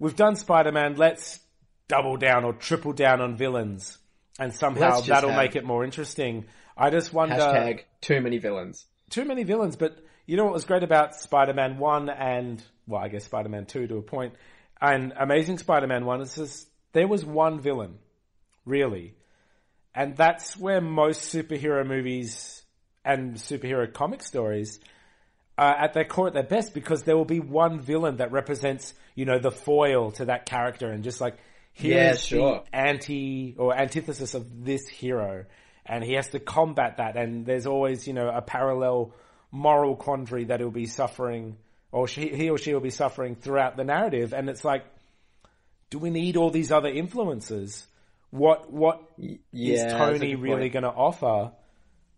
we've 0.00 0.16
done 0.16 0.34
Spider-Man, 0.34 0.96
let's 0.96 1.38
double 1.86 2.16
down 2.16 2.44
or 2.44 2.52
triple 2.52 2.92
down 2.92 3.20
on 3.20 3.36
villains. 3.36 3.98
And 4.38 4.52
somehow 4.52 5.00
that'll 5.00 5.30
have- 5.30 5.38
make 5.38 5.54
it 5.54 5.64
more 5.64 5.84
interesting. 5.84 6.46
I 6.76 6.90
just 6.90 7.12
wonder 7.12 7.36
Hashtag 7.36 7.84
too 8.00 8.20
many 8.20 8.38
villains. 8.38 8.86
too 9.10 9.24
many 9.24 9.44
villains, 9.44 9.76
but 9.76 9.98
you 10.26 10.36
know 10.36 10.44
what 10.44 10.54
was 10.54 10.64
great 10.64 10.82
about 10.82 11.14
Spider-Man 11.14 11.78
1 11.78 12.08
and, 12.08 12.64
well, 12.86 13.02
I 13.02 13.08
guess 13.08 13.24
Spider-Man 13.24 13.66
2 13.66 13.86
to 13.88 13.96
a 13.98 14.02
point, 14.02 14.34
and 14.80 15.12
Amazing 15.16 15.58
Spider-Man 15.58 16.06
1 16.06 16.22
is 16.22 16.34
just, 16.34 16.68
there 16.92 17.06
was 17.06 17.24
one 17.24 17.60
villain. 17.60 17.98
Really. 18.64 19.14
And 19.94 20.16
that's 20.16 20.56
where 20.56 20.80
most 20.80 21.34
superhero 21.34 21.86
movies 21.86 22.62
and 23.04 23.34
superhero 23.34 23.92
comic 23.92 24.22
stories 24.22 24.78
are 25.60 25.74
at 25.76 25.92
their 25.92 26.06
core 26.06 26.28
at 26.28 26.32
their 26.32 26.42
best 26.42 26.72
because 26.72 27.02
there 27.02 27.16
will 27.16 27.26
be 27.26 27.38
one 27.38 27.80
villain 27.80 28.16
that 28.16 28.32
represents, 28.32 28.94
you 29.14 29.26
know, 29.26 29.38
the 29.38 29.50
foil 29.50 30.10
to 30.12 30.24
that 30.24 30.46
character 30.46 30.90
and 30.90 31.04
just 31.04 31.20
like, 31.20 31.36
here's 31.74 31.94
Yeah, 31.94 32.12
the 32.12 32.18
sure. 32.18 32.64
anti 32.72 33.54
or 33.58 33.76
antithesis 33.76 34.32
of 34.32 34.64
this 34.64 34.88
hero 34.88 35.44
and 35.84 36.02
he 36.02 36.14
has 36.14 36.28
to 36.28 36.40
combat 36.40 36.96
that 36.96 37.16
and 37.18 37.44
there's 37.44 37.66
always, 37.66 38.06
you 38.06 38.14
know, 38.14 38.28
a 38.28 38.40
parallel 38.40 39.12
moral 39.52 39.96
quandary 39.96 40.44
that 40.44 40.60
he'll 40.60 40.70
be 40.70 40.86
suffering 40.86 41.58
or 41.92 42.08
she, 42.08 42.28
he 42.28 42.48
or 42.48 42.56
she 42.56 42.72
will 42.72 42.80
be 42.80 42.90
suffering 42.90 43.34
throughout 43.34 43.76
the 43.76 43.84
narrative 43.84 44.32
and 44.32 44.48
it's 44.48 44.64
like, 44.64 44.84
do 45.90 45.98
we 45.98 46.08
need 46.08 46.38
all 46.38 46.50
these 46.50 46.72
other 46.72 46.88
influences? 46.88 47.86
What, 48.30 48.72
what 48.72 49.02
is 49.18 49.38
Yeah, 49.52 49.88
a 49.94 49.98
Tony 49.98 50.36
really 50.36 50.70
going 50.70 50.84
to 50.84 50.88
offer 50.88 51.52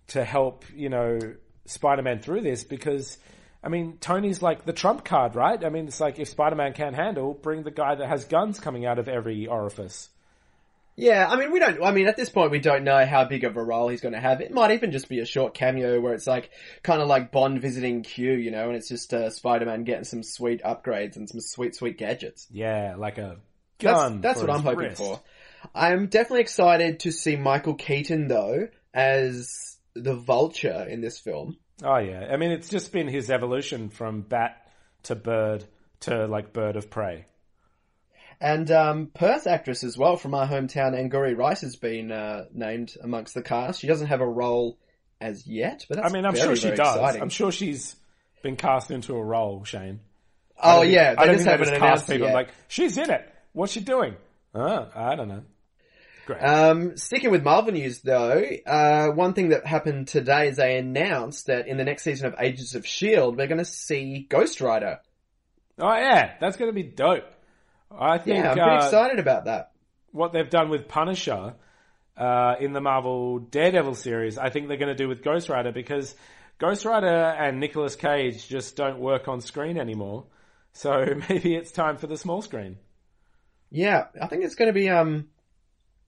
to 0.09 0.25
help, 0.25 0.65
you 0.77 0.91
know, 0.91 1.19
Spider-Man 1.67 2.21
through 2.21 2.43
this? 2.43 2.65
Because, 2.65 3.19
I 3.63 3.69
mean, 3.69 3.99
Tony's 4.01 4.43
like 4.43 4.65
the 4.65 4.73
trump 4.73 5.05
card, 5.05 5.35
right? 5.35 5.63
I 5.65 5.69
mean, 5.69 5.87
it's 5.87 6.01
like 6.01 6.19
if 6.19 6.29
Spider-Man 6.29 6.73
can't 6.73 6.95
handle, 6.95 7.35
bring 7.35 7.63
the 7.63 7.71
guy 7.71 7.95
that 7.95 8.09
has 8.09 8.25
guns 8.25 8.61
coming 8.61 8.87
out 8.87 8.99
of 8.99 9.09
every 9.09 9.47
orifice. 9.47 10.09
Yeah, 10.95 11.27
I 11.29 11.37
mean, 11.37 11.53
we 11.53 11.59
don't, 11.59 11.83
I 11.83 11.91
mean, 11.91 12.07
at 12.07 12.17
this 12.19 12.29
point, 12.29 12.51
we 12.51 12.59
don't 12.59 12.85
know 12.85 13.07
how 13.07 13.25
big 13.25 13.45
of 13.45 13.57
a 13.57 13.63
role 13.63 13.89
he's 13.89 14.03
going 14.03 14.13
to 14.13 14.21
have. 14.21 14.43
It 14.43 14.53
might 14.53 14.73
even 14.73 14.93
just 14.93 15.09
be 15.09 15.21
a 15.21 15.25
short 15.25 15.55
cameo 15.55 15.99
where 16.01 16.13
it's 16.13 16.27
like, 16.27 16.51
kind 16.83 17.01
of 17.01 17.09
like 17.09 17.33
Bond 17.33 17.63
visiting 17.63 18.03
Q, 18.03 18.33
you 18.33 18.51
know, 18.51 18.69
and 18.69 18.77
it's 18.77 18.89
just 18.89 19.15
uh, 19.15 19.31
Spider-Man 19.31 19.85
getting 19.85 20.05
some 20.05 20.23
sweet 20.23 20.63
upgrades 20.63 21.17
and 21.17 21.29
some 21.29 21.41
sweet, 21.41 21.75
sweet 21.75 21.97
gadgets. 21.97 22.47
Yeah, 22.51 22.97
like 22.99 23.17
a 23.17 23.39
gun. 23.79 24.21
that's 24.21 24.41
for 24.41 24.47
what 24.47 24.55
I'm 24.55 24.63
hoping 24.63 24.79
wrist. 24.81 24.99
for. 24.99 25.21
I'm 25.75 26.09
definitely 26.09 26.43
excited 26.43 27.01
to 27.01 27.13
see 27.13 27.37
Michael 27.37 27.75
Keaton, 27.75 28.29
though, 28.29 28.69
as 28.93 29.72
the 29.95 30.15
Vulture 30.15 30.87
in 30.89 31.01
this 31.01 31.19
film. 31.19 31.57
Oh 31.83 31.99
yeah, 31.99 32.29
I 32.31 32.37
mean, 32.37 32.51
it's 32.51 32.69
just 32.69 32.93
been 32.93 33.09
his 33.09 33.31
evolution 33.31 33.89
from 33.91 34.23
bat 34.23 34.67
to 35.05 35.15
bird 35.15 35.65
to 36.01 36.27
like 36.27 36.53
bird 36.53 36.77
of 36.77 36.91
prey. 36.91 37.27
And 38.41 38.71
um, 38.73 39.11
Perth 39.15 39.47
actress 39.47 39.85
as 39.85 39.97
well 39.97 40.17
from 40.17 40.35
our 40.35 40.47
hometown, 40.49 40.99
Angourie 40.99 41.35
Rice, 41.35 41.61
has 41.61 41.77
been 41.77 42.11
uh, 42.11 42.47
named 42.53 42.95
amongst 43.03 43.35
the 43.35 43.43
cast. 43.43 43.81
She 43.81 43.87
doesn't 43.87 44.09
have 44.09 44.21
a 44.21 44.27
role 44.29 44.79
as 45.21 45.47
yet, 45.47 45.87
but 45.89 45.99
that's 45.99 46.11
I 46.11 46.13
mean, 46.13 46.27
I'm 46.27 46.35
very, 46.35 46.47
sure 46.47 46.57
she 46.57 46.77
does. 46.77 46.97
exciting. 46.97 47.23
I'm 47.23 47.29
sure 47.29 47.53
she's 47.53 47.95
been 48.43 48.57
cast 48.57 48.91
into 48.91 49.15
a 49.15 49.23
role, 49.23 49.63
Shane. 49.63 50.01
oh 50.61 50.81
I 50.81 50.85
yeah, 50.85 51.11
think- 51.11 51.21
I 51.21 51.27
don't 51.27 51.35
just 51.37 51.45
think 51.47 51.61
haven't 51.61 51.75
announced 51.75 52.03
cast 52.03 52.11
people 52.11 52.27
yet. 52.29 52.35
like 52.35 52.49
she's 52.67 52.99
in 52.99 53.11
it. 53.11 53.33
What's 53.53 53.73
she 53.73 53.81
doing? 53.81 54.17
Uh, 54.55 54.87
I 54.95 55.15
don't 55.15 55.29
know. 55.29 55.43
Great. 56.27 56.41
Um, 56.41 56.97
sticking 56.97 57.31
with 57.31 57.43
Marvel 57.43 57.73
news 57.73 58.01
though, 58.01 58.43
uh, 58.67 59.09
one 59.09 59.33
thing 59.35 59.49
that 59.49 59.67
happened 59.67 60.09
today 60.09 60.49
is 60.49 60.57
they 60.57 60.79
announced 60.79 61.47
that 61.47 61.67
in 61.67 61.77
the 61.77 61.85
next 61.85 62.05
season 62.05 62.27
of 62.29 62.37
Agents 62.39 62.75
of 62.75 62.85
S.H.I.E.L.D., 62.85 63.37
we're 63.37 63.49
going 63.49 63.59
to 63.59 63.65
see 63.65 64.27
Ghost 64.29 64.61
Rider. 64.61 65.01
oh 65.79 65.95
yeah, 65.95 66.35
that's 66.41 66.57
going 66.57 66.71
to 66.71 66.75
be 66.75 66.85
dope. 66.85 67.25
I 67.91 68.19
think 68.19 68.39
Yeah, 68.39 68.51
I'm 68.51 68.57
pretty 68.57 68.71
uh, 68.71 68.85
excited 68.85 69.19
about 69.19 69.45
that. 69.47 69.73
what 70.13 70.33
they've 70.33 70.49
done 70.49 70.71
with 70.71 70.89
Punisher 70.89 71.55
uh, 72.17 72.55
in 72.61 72.73
the 72.73 72.81
Marvel 72.81 73.39
Daredevil 73.39 73.95
series, 73.97 74.39
I 74.39 74.51
think 74.51 74.69
they're 74.69 74.77
going 74.77 74.95
to 74.97 75.03
do 75.03 75.09
with 75.09 75.23
Ghost 75.23 75.49
Rider 75.49 75.73
because 75.73 76.15
Ghost 76.59 76.85
Rider 76.85 77.07
and 77.07 77.59
Nicolas 77.59 77.97
Cage 77.97 78.47
just 78.47 78.77
don't 78.77 78.99
work 79.01 79.27
on 79.29 79.41
screen 79.41 79.77
anymore. 79.79 80.27
So 80.73 81.05
maybe 81.29 81.55
it's 81.55 81.73
time 81.73 81.97
for 81.97 82.07
the 82.07 82.17
small 82.17 82.43
screen. 82.43 82.77
Yeah, 83.71 84.05
I 84.21 84.27
think 84.29 84.45
it's 84.45 84.55
going 84.55 84.69
to 84.69 84.73
be, 84.73 84.89
um, 84.89 85.29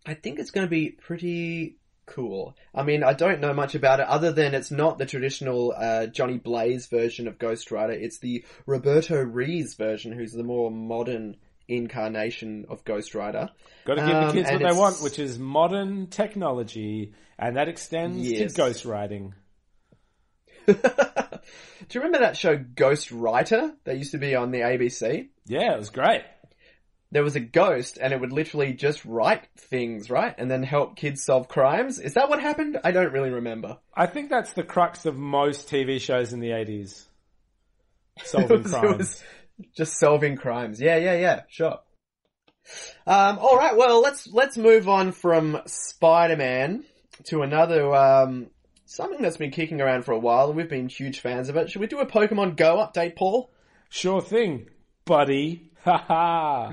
I 0.06 0.14
think 0.14 0.38
it's 0.38 0.50
going 0.50 0.66
to 0.66 0.70
be 0.70 0.90
pretty 0.90 1.76
cool. 2.06 2.54
I 2.74 2.82
mean, 2.82 3.02
I 3.02 3.14
don't 3.14 3.40
know 3.40 3.54
much 3.54 3.74
about 3.74 4.00
it 4.00 4.06
other 4.06 4.30
than 4.32 4.54
it's 4.54 4.70
not 4.70 4.98
the 4.98 5.06
traditional, 5.06 5.72
uh, 5.76 6.06
Johnny 6.06 6.36
Blaze 6.38 6.86
version 6.86 7.26
of 7.28 7.38
Ghost 7.38 7.70
Rider. 7.70 7.94
It's 7.94 8.18
the 8.18 8.44
Roberto 8.66 9.22
Reyes 9.22 9.74
version, 9.74 10.12
who's 10.12 10.32
the 10.32 10.42
more 10.42 10.70
modern 10.70 11.36
incarnation 11.66 12.66
of 12.68 12.84
Ghost 12.84 13.14
Rider. 13.14 13.48
Got 13.86 13.94
to 13.94 14.00
give 14.02 14.10
Um, 14.14 14.26
the 14.26 14.32
kids 14.34 14.50
what 14.50 14.62
they 14.62 14.78
want, 14.78 15.02
which 15.02 15.18
is 15.18 15.38
modern 15.38 16.08
technology, 16.08 17.14
and 17.38 17.56
that 17.56 17.68
extends 17.68 18.30
Yes. 18.30 18.52
to 18.52 18.56
ghost 18.58 18.84
riding. 18.84 19.32
Do 20.66 20.74
you 21.90 22.00
remember 22.00 22.18
that 22.20 22.36
show 22.36 22.56
Ghost 22.56 23.10
Writer 23.12 23.74
that 23.84 23.96
used 23.98 24.12
to 24.12 24.18
be 24.18 24.34
on 24.34 24.50
the 24.50 24.60
ABC? 24.60 25.28
Yeah, 25.46 25.74
it 25.74 25.78
was 25.78 25.90
great. 25.90 26.22
There 27.14 27.22
was 27.22 27.36
a 27.36 27.40
ghost 27.40 27.96
and 27.98 28.12
it 28.12 28.20
would 28.20 28.32
literally 28.32 28.72
just 28.72 29.04
write 29.04 29.46
things, 29.56 30.10
right? 30.10 30.34
And 30.36 30.50
then 30.50 30.64
help 30.64 30.96
kids 30.96 31.24
solve 31.24 31.46
crimes. 31.46 32.00
Is 32.00 32.14
that 32.14 32.28
what 32.28 32.40
happened? 32.42 32.78
I 32.82 32.90
don't 32.90 33.12
really 33.12 33.30
remember. 33.30 33.78
I 33.94 34.06
think 34.06 34.28
that's 34.30 34.52
the 34.52 34.64
crux 34.64 35.06
of 35.06 35.16
most 35.16 35.70
TV 35.70 36.00
shows 36.00 36.32
in 36.32 36.40
the 36.40 36.50
80s. 36.50 37.04
It 38.16 38.26
Solving 38.26 38.62
was- 38.64 38.70
crimes. 38.72 39.22
just 39.76 39.98
solving 39.98 40.36
crimes. 40.36 40.80
Yeah, 40.80 40.96
yeah, 40.96 41.14
yeah, 41.14 41.40
sure. 41.48 41.78
Um, 43.06 43.38
alright, 43.38 43.76
well, 43.76 44.00
let's, 44.02 44.26
let's 44.32 44.56
move 44.56 44.88
on 44.88 45.12
from 45.12 45.60
Spider-Man 45.66 46.84
to 47.26 47.42
another, 47.42 47.94
um, 47.94 48.48
something 48.86 49.22
that's 49.22 49.36
been 49.36 49.50
kicking 49.52 49.80
around 49.80 50.04
for 50.04 50.12
a 50.12 50.18
while 50.18 50.48
and 50.48 50.56
we've 50.56 50.68
been 50.68 50.88
huge 50.88 51.20
fans 51.20 51.48
of 51.48 51.56
it. 51.56 51.70
Should 51.70 51.80
we 51.80 51.86
do 51.86 52.00
a 52.00 52.06
Pokemon 52.06 52.56
Go 52.56 52.76
update, 52.76 53.14
Paul? 53.16 53.50
Sure 53.88 54.20
thing, 54.20 54.68
buddy. 55.04 55.70
Haha. 55.84 56.70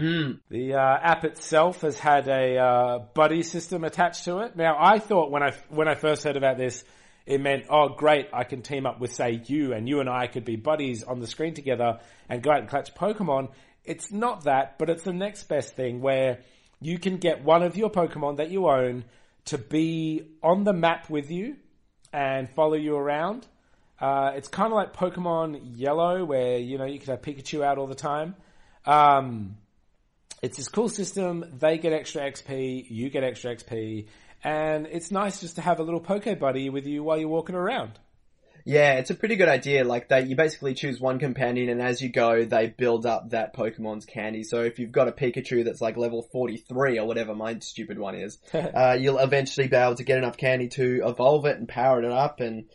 The 0.50 0.74
uh, 0.75 0.98
app 1.01 1.25
itself 1.25 1.82
has 1.82 2.00
had 2.00 2.30
a 2.30 2.58
uh, 2.58 3.00
buddy 3.13 3.44
system 3.44 3.84
attached 3.84 4.24
to 4.25 4.39
it. 4.39 4.56
Now, 4.56 4.77
I 4.80 5.00
thought 5.00 5.32
when 5.32 5.44
I 5.44 5.51
when 5.70 5.89
I 5.89 5.96
first 5.96 6.24
heard 6.24 6.38
about 6.38 6.58
this, 6.58 6.84
it 7.25 7.41
meant, 7.41 7.65
oh, 7.70 7.89
great, 7.89 8.30
I 8.32 8.46
can 8.46 8.62
team 8.62 8.86
up 8.86 9.01
with 9.01 9.13
say 9.13 9.41
you, 9.46 9.74
and 9.74 9.88
you 9.88 10.00
and 10.00 10.10
I 10.10 10.27
could 10.27 10.46
be 10.46 10.56
buddies 10.56 11.03
on 11.03 11.20
the 11.20 11.27
screen 11.27 11.53
together 11.53 12.00
and 12.30 12.41
go 12.41 12.51
out 12.51 12.60
and 12.60 12.70
catch 12.70 12.96
Pokemon. 12.96 13.50
It's 13.84 14.12
not 14.12 14.46
that, 14.46 14.80
but 14.80 14.89
it's 14.89 15.03
the 15.03 15.13
next 15.13 15.44
best 15.44 15.75
thing 15.75 16.01
where 16.01 16.39
you 16.80 16.98
can 16.98 17.18
get 17.18 17.44
one 17.44 17.63
of 17.63 17.75
your 17.75 17.89
Pokemon 17.91 18.38
that 18.38 18.50
you 18.50 18.68
own 18.68 19.03
to 19.46 19.58
be 19.58 20.24
on 20.41 20.63
the 20.63 20.74
map 20.74 21.10
with 21.10 21.30
you 21.30 21.58
and 22.13 22.50
follow 22.50 22.75
you 22.75 22.96
around. 22.96 23.46
Uh, 24.00 24.32
it's 24.36 24.48
kind 24.48 24.72
of 24.72 24.75
like 24.75 24.96
Pokemon 24.96 25.62
Yellow, 25.75 26.24
where 26.24 26.58
you 26.58 26.77
know 26.77 26.86
you 26.86 26.98
could 26.98 27.10
have 27.10 27.22
Pikachu 27.22 27.63
out 27.63 27.77
all 27.77 27.88
the 27.88 27.94
time. 27.96 28.36
Um, 28.86 29.58
it's 30.42 30.58
this 30.58 30.68
cool 30.68 30.90
system. 30.90 31.46
They 31.60 31.78
get 31.78 31.94
extra 31.94 32.24
XP, 32.24 32.86
you 32.90 33.10
get 33.10 33.24
extra 33.24 33.56
XP, 33.56 34.08
and 34.44 34.88
it's 34.88 35.12
nice 35.12 35.40
just 35.40 35.56
to 35.56 35.62
have 35.62 35.80
a 35.80 35.84
little 35.84 36.00
Poke 36.00 36.40
Buddy 36.40 36.70
with 36.70 36.88
you 36.88 37.04
while 37.04 37.18
you're 37.18 37.30
walking 37.30 37.56
around. 37.56 38.00
Yeah, 38.66 38.94
it's 38.94 39.10
a 39.10 39.16
pretty 39.16 39.36
good 39.38 39.50
idea. 39.50 39.84
Like 39.84 40.10
that, 40.10 40.28
you 40.28 40.36
basically 40.36 40.74
choose 40.74 41.00
one 41.00 41.20
companion, 41.20 41.70
and 41.70 41.82
as 41.82 42.02
you 42.02 42.10
go, 42.10 42.46
they 42.46 42.68
build 42.68 43.06
up 43.06 43.32
that 43.32 43.56
Pokemon's 43.56 44.06
candy. 44.06 44.44
So 44.44 44.62
if 44.62 44.80
you've 44.80 44.92
got 44.92 45.08
a 45.08 45.12
Pikachu 45.12 45.66
that's 45.66 45.82
like 45.82 45.98
level 45.98 46.22
forty-three 46.22 47.00
or 47.00 47.08
whatever 47.08 47.34
my 47.34 47.58
stupid 47.60 47.98
one 47.98 48.16
is, 48.16 48.38
uh, 48.54 48.98
you'll 49.00 49.20
eventually 49.20 49.68
be 49.68 49.76
able 49.76 49.96
to 49.96 50.04
get 50.04 50.18
enough 50.18 50.38
candy 50.38 50.68
to 50.70 51.02
evolve 51.06 51.46
it 51.46 51.58
and 51.58 51.68
power 51.68 52.04
it 52.04 52.12
up 52.12 52.40
and 52.40 52.66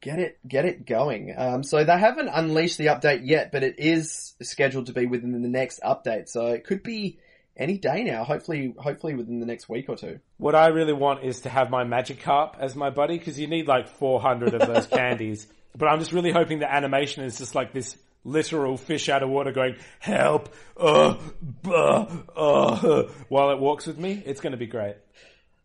get 0.00 0.18
it 0.18 0.38
get 0.46 0.64
it 0.64 0.86
going. 0.86 1.34
Um, 1.36 1.62
so 1.62 1.84
they 1.84 1.98
haven't 1.98 2.28
unleashed 2.28 2.78
the 2.78 2.86
update 2.86 3.20
yet, 3.24 3.52
but 3.52 3.62
it 3.62 3.78
is 3.78 4.34
scheduled 4.42 4.86
to 4.86 4.92
be 4.92 5.06
within 5.06 5.42
the 5.42 5.48
next 5.48 5.80
update. 5.82 6.28
So 6.28 6.46
it 6.48 6.64
could 6.64 6.82
be 6.82 7.18
any 7.56 7.76
day 7.76 8.02
now. 8.02 8.24
Hopefully, 8.24 8.74
hopefully 8.78 9.14
within 9.14 9.40
the 9.40 9.46
next 9.46 9.68
week 9.68 9.88
or 9.88 9.96
two. 9.96 10.20
What 10.38 10.54
I 10.54 10.68
really 10.68 10.94
want 10.94 11.24
is 11.24 11.40
to 11.42 11.48
have 11.48 11.70
my 11.70 11.84
magic 11.84 12.20
Magikarp 12.20 12.58
as 12.58 12.74
my 12.74 12.90
buddy 12.90 13.18
because 13.18 13.38
you 13.38 13.46
need 13.46 13.68
like 13.68 13.88
400 13.88 14.54
of 14.54 14.66
those 14.66 14.86
candies. 14.98 15.46
But 15.76 15.86
I'm 15.86 15.98
just 15.98 16.12
really 16.12 16.32
hoping 16.32 16.58
the 16.58 16.72
animation 16.72 17.24
is 17.24 17.38
just 17.38 17.54
like 17.54 17.72
this 17.72 17.96
literal 18.24 18.76
fish 18.76 19.08
out 19.08 19.22
of 19.22 19.30
water 19.30 19.52
going, 19.52 19.76
help, 19.98 20.54
uh, 20.76 21.16
uh, 21.66 22.06
uh, 22.36 23.02
while 23.28 23.50
it 23.50 23.58
walks 23.58 23.86
with 23.86 23.98
me. 23.98 24.22
It's 24.24 24.40
going 24.40 24.52
to 24.52 24.58
be 24.58 24.66
great. 24.66 24.96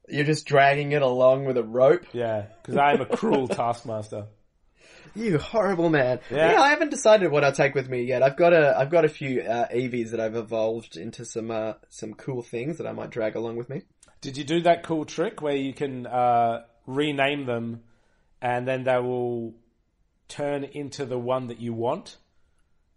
You're 0.08 0.26
just 0.26 0.46
dragging 0.46 0.92
it 0.92 1.02
along 1.02 1.46
with 1.46 1.58
a 1.58 1.64
rope. 1.64 2.06
Yeah, 2.14 2.46
because 2.62 2.78
I 2.78 2.94
am 2.94 3.02
a 3.02 3.06
cruel 3.06 3.48
taskmaster. 3.48 4.28
You 5.16 5.38
horrible 5.38 5.90
man. 5.90 6.20
Yeah. 6.30 6.54
Yeah. 6.54 6.62
I 6.62 6.70
haven't 6.70 6.92
decided 6.92 7.32
what 7.32 7.46
I'll 7.46 7.54
take 7.54 7.74
with 7.74 7.88
me 7.88 8.04
yet. 8.04 8.22
I've 8.22 8.36
got 8.36 8.52
a, 8.52 8.78
I've 8.78 8.90
got 8.90 9.06
a 9.06 9.08
few 9.08 9.42
uh, 9.42 9.68
Eevees 9.70 10.12
that 10.12 10.20
I've 10.20 10.36
evolved 10.36 10.98
into 10.98 11.24
some, 11.24 11.52
uh, 11.52 11.74
some 11.90 12.16
cool 12.16 12.42
things 12.42 12.80
that 12.80 12.88
I 12.88 12.92
might 12.92 13.12
drag 13.12 13.36
along 13.36 13.56
with 13.56 13.70
me. 13.70 13.84
Did 14.20 14.36
you 14.36 14.44
do 14.44 14.62
that 14.62 14.84
cool 14.84 15.06
trick 15.06 15.42
where 15.42 15.56
you 15.56 15.74
can 15.74 16.06
uh, 16.06 16.64
rename 16.86 17.46
them 17.46 17.84
and 18.42 18.68
then 18.68 18.84
they 18.84 18.98
will 18.98 19.54
turn 20.28 20.66
into 20.66 21.06
the 21.06 21.18
one 21.18 21.48
that 21.48 21.62
you 21.62 21.74
want? 21.74 22.18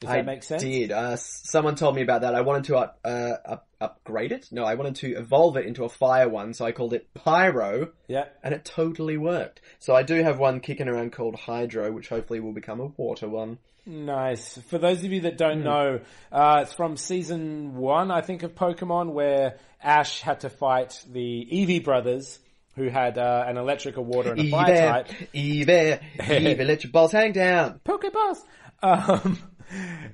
Does 0.00 0.10
that 0.10 0.18
I 0.18 0.22
make 0.22 0.42
sense? 0.44 0.62
did. 0.62 0.92
Uh, 0.92 1.16
someone 1.16 1.74
told 1.74 1.96
me 1.96 2.02
about 2.02 2.20
that. 2.20 2.34
I 2.34 2.42
wanted 2.42 2.64
to 2.64 2.76
up, 2.76 3.00
uh, 3.04 3.32
up, 3.44 3.66
upgrade 3.80 4.30
it. 4.32 4.48
No, 4.52 4.64
I 4.64 4.74
wanted 4.74 4.96
to 4.96 5.08
evolve 5.16 5.56
it 5.56 5.66
into 5.66 5.84
a 5.84 5.88
fire 5.88 6.28
one, 6.28 6.54
so 6.54 6.64
I 6.64 6.72
called 6.72 6.92
it 6.94 7.12
Pyro, 7.14 7.88
Yeah. 8.06 8.26
and 8.44 8.54
it 8.54 8.64
totally 8.64 9.16
worked. 9.16 9.60
So 9.80 9.94
I 9.96 10.02
do 10.04 10.22
have 10.22 10.38
one 10.38 10.60
kicking 10.60 10.88
around 10.88 11.12
called 11.12 11.34
Hydro, 11.34 11.90
which 11.92 12.08
hopefully 12.08 12.38
will 12.40 12.52
become 12.52 12.80
a 12.80 12.86
water 12.96 13.28
one. 13.28 13.58
Nice. 13.86 14.58
For 14.68 14.78
those 14.78 15.02
of 15.02 15.12
you 15.12 15.22
that 15.22 15.38
don't 15.38 15.64
know, 15.64 16.00
uh, 16.30 16.60
it's 16.62 16.74
from 16.74 16.96
season 16.96 17.74
one, 17.76 18.10
I 18.10 18.20
think, 18.20 18.42
of 18.42 18.54
Pokemon, 18.54 19.12
where 19.12 19.58
Ash 19.82 20.20
had 20.20 20.40
to 20.40 20.50
fight 20.50 21.02
the 21.10 21.48
Eevee 21.50 21.82
brothers, 21.82 22.38
who 22.76 22.88
had 22.88 23.16
uh, 23.18 23.44
an 23.48 23.56
electric, 23.56 23.96
a 23.96 24.02
water, 24.02 24.32
and 24.32 24.40
a 24.40 24.50
fire 24.50 24.76
type. 25.04 25.08
Eevee, 25.34 26.66
let 26.66 26.84
your 26.84 26.92
balls 26.92 27.12
hang 27.12 27.32
down. 27.32 27.80
Pokeballs. 27.84 28.38
Um, 28.82 29.38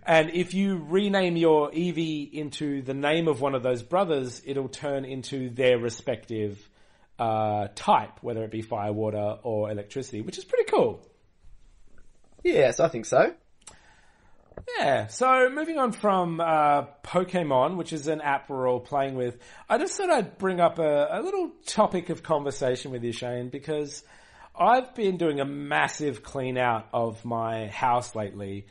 and 0.05 0.31
if 0.31 0.55
you 0.55 0.85
rename 0.89 1.37
your 1.37 1.71
Eevee 1.71 2.33
into 2.33 2.83
the 2.83 2.95
name 2.95 3.29
of 3.29 3.41
one 3.41 3.55
of 3.55 3.63
those 3.63 3.83
brothers, 3.83 4.43
it'll 4.45 4.69
turn 4.69 5.05
into 5.05 5.51
their 5.51 5.79
respective 5.79 6.69
uh, 7.19 7.69
type, 7.75 8.19
whether 8.23 8.43
it 8.45 8.51
be 8.51 8.63
fire, 8.63 8.93
water, 8.93 9.39
or 9.43 9.71
electricity, 9.71 10.21
which 10.21 10.39
is 10.39 10.45
pretty 10.45 10.71
cool. 10.71 11.01
Yes, 12.43 12.81
I 12.81 12.89
think 12.89 13.07
so. 13.07 13.35
Yeah, 14.79 15.09
so 15.09 15.51
moving 15.51 15.79
on 15.79 15.93
from 15.93 16.41
uh, 16.41 16.85
Pokemon, 17.03 17.77
which 17.77 17.93
is 17.93 18.07
an 18.07 18.21
app 18.21 18.49
we're 18.49 18.69
all 18.69 18.81
playing 18.81 19.15
with, 19.15 19.37
I 19.69 19.79
just 19.79 19.97
thought 19.97 20.11
I'd 20.11 20.39
bring 20.39 20.61
up 20.61 20.79
a, 20.79 21.09
a 21.11 21.23
little 21.23 21.51
topic 21.67 22.09
of 22.11 22.23
conversation 22.23 22.91
with 22.91 23.05
you, 23.05 23.13
Shane, 23.13 23.49
because 23.51 24.03
I've 24.57 24.95
been 24.95 25.17
doing 25.17 25.41
a 25.41 25.45
massive 25.45 26.23
clean 26.23 26.57
out 26.57 26.89
of 26.93 27.25
my 27.25 27.67
house 27.67 28.15
lately. 28.15 28.67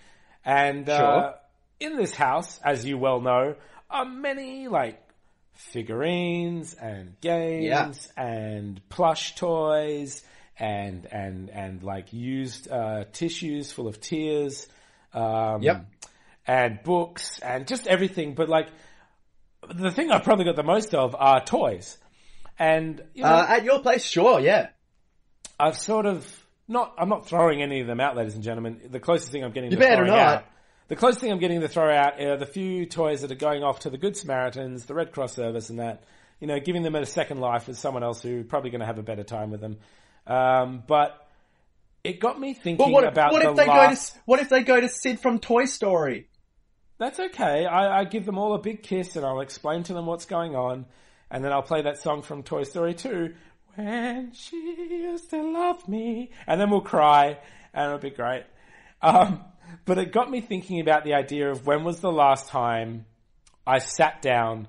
And 0.45 0.87
uh, 0.89 1.33
in 1.79 1.95
this 1.95 2.13
house, 2.13 2.59
as 2.63 2.85
you 2.85 2.97
well 2.97 3.21
know, 3.21 3.55
are 3.89 4.05
many 4.05 4.67
like 4.67 4.99
figurines 5.53 6.73
and 6.73 7.19
games 7.21 8.11
and 8.17 8.81
plush 8.89 9.35
toys 9.35 10.23
and 10.59 11.05
and 11.11 11.49
and 11.49 11.83
like 11.83 12.11
used 12.13 12.69
uh, 12.69 13.05
tissues 13.11 13.71
full 13.71 13.87
of 13.87 13.99
tears. 14.01 14.67
Um, 15.13 15.61
Yep. 15.61 15.85
And 16.45 16.83
books 16.83 17.39
and 17.39 17.65
just 17.67 17.87
everything, 17.87 18.33
but 18.33 18.49
like 18.49 18.67
the 19.73 19.91
thing 19.91 20.11
I've 20.11 20.23
probably 20.23 20.43
got 20.43 20.57
the 20.57 20.63
most 20.63 20.93
of 20.93 21.15
are 21.17 21.41
toys. 21.43 21.97
And 22.59 23.01
you 23.13 23.23
know, 23.23 23.29
Uh, 23.29 23.45
at 23.47 23.63
your 23.63 23.79
place, 23.79 24.03
sure, 24.03 24.41
yeah. 24.41 24.67
I've 25.57 25.77
sort 25.77 26.05
of 26.05 26.42
not. 26.67 26.93
I'm 26.97 27.09
not 27.09 27.27
throwing 27.27 27.61
any 27.61 27.81
of 27.81 27.87
them 27.87 27.99
out, 27.99 28.15
ladies 28.15 28.35
and 28.35 28.43
gentlemen. 28.43 28.81
The 28.89 28.99
closest 28.99 29.31
thing 29.31 29.43
I'm 29.43 29.51
getting 29.51 29.71
You 29.71 29.77
to 29.77 29.83
better 29.83 30.05
not. 30.05 30.19
out, 30.19 30.45
the 30.87 30.95
closest 30.95 31.21
thing 31.21 31.31
I'm 31.31 31.39
getting 31.39 31.61
to 31.61 31.67
throw 31.67 31.93
out 31.93 32.19
are 32.21 32.37
the 32.37 32.45
few 32.45 32.85
toys 32.85 33.21
that 33.21 33.31
are 33.31 33.35
going 33.35 33.63
off 33.63 33.81
to 33.81 33.89
the 33.89 33.97
Good 33.97 34.15
Samaritans, 34.17 34.85
the 34.85 34.93
Red 34.93 35.11
Cross 35.11 35.33
service, 35.35 35.69
and 35.69 35.79
that. 35.79 36.03
You 36.39 36.47
know, 36.47 36.59
giving 36.59 36.83
them 36.83 36.93
a 36.95 37.05
second 37.05 37.39
life 37.39 37.67
with 37.67 37.77
someone 37.77 38.03
else 38.03 38.21
who's 38.21 38.45
probably 38.45 38.69
going 38.69 38.81
to 38.81 38.85
have 38.85 38.97
a 38.97 39.03
better 39.03 39.23
time 39.23 39.49
with 39.49 39.61
them. 39.61 39.77
Um, 40.27 40.83
but 40.85 41.25
it 42.03 42.19
got 42.19 42.37
me 42.37 42.53
thinking 42.53 42.85
But 42.85 42.91
what, 42.91 43.05
about 43.05 43.31
what 43.31 43.43
the 43.43 43.51
if 43.51 43.55
they 43.55 43.65
last. 43.65 44.13
go 44.13 44.17
to 44.17 44.21
what 44.25 44.39
if 44.41 44.49
they 44.49 44.61
go 44.63 44.81
to 44.81 44.89
Sid 44.89 45.21
from 45.21 45.39
Toy 45.39 45.63
Story? 45.65 46.27
That's 46.97 47.17
okay. 47.17 47.65
I, 47.65 47.99
I 47.99 48.03
give 48.03 48.25
them 48.25 48.37
all 48.37 48.55
a 48.55 48.59
big 48.59 48.83
kiss 48.83 49.15
and 49.15 49.25
I'll 49.25 49.39
explain 49.39 49.83
to 49.83 49.93
them 49.93 50.05
what's 50.05 50.25
going 50.25 50.53
on, 50.53 50.85
and 51.31 51.45
then 51.45 51.53
I'll 51.53 51.61
play 51.61 51.83
that 51.83 52.01
song 52.01 52.23
from 52.23 52.43
Toy 52.43 52.63
Story 52.63 52.93
2. 52.93 53.33
When 53.75 54.31
she 54.33 54.57
used 54.57 55.29
to 55.31 55.41
love 55.41 55.87
me, 55.87 56.31
and 56.47 56.59
then 56.61 56.69
we'll 56.69 56.81
cry, 56.81 57.39
and 57.73 57.85
it'll 57.87 57.97
be 57.99 58.09
great. 58.11 58.43
Um, 59.01 59.43
but 59.85 59.97
it 59.97 60.11
got 60.11 60.29
me 60.29 60.41
thinking 60.41 60.79
about 60.79 61.03
the 61.03 61.15
idea 61.15 61.49
of 61.49 61.65
when 61.65 61.83
was 61.83 61.99
the 61.99 62.11
last 62.11 62.47
time 62.49 63.05
I 63.65 63.79
sat 63.79 64.21
down 64.21 64.67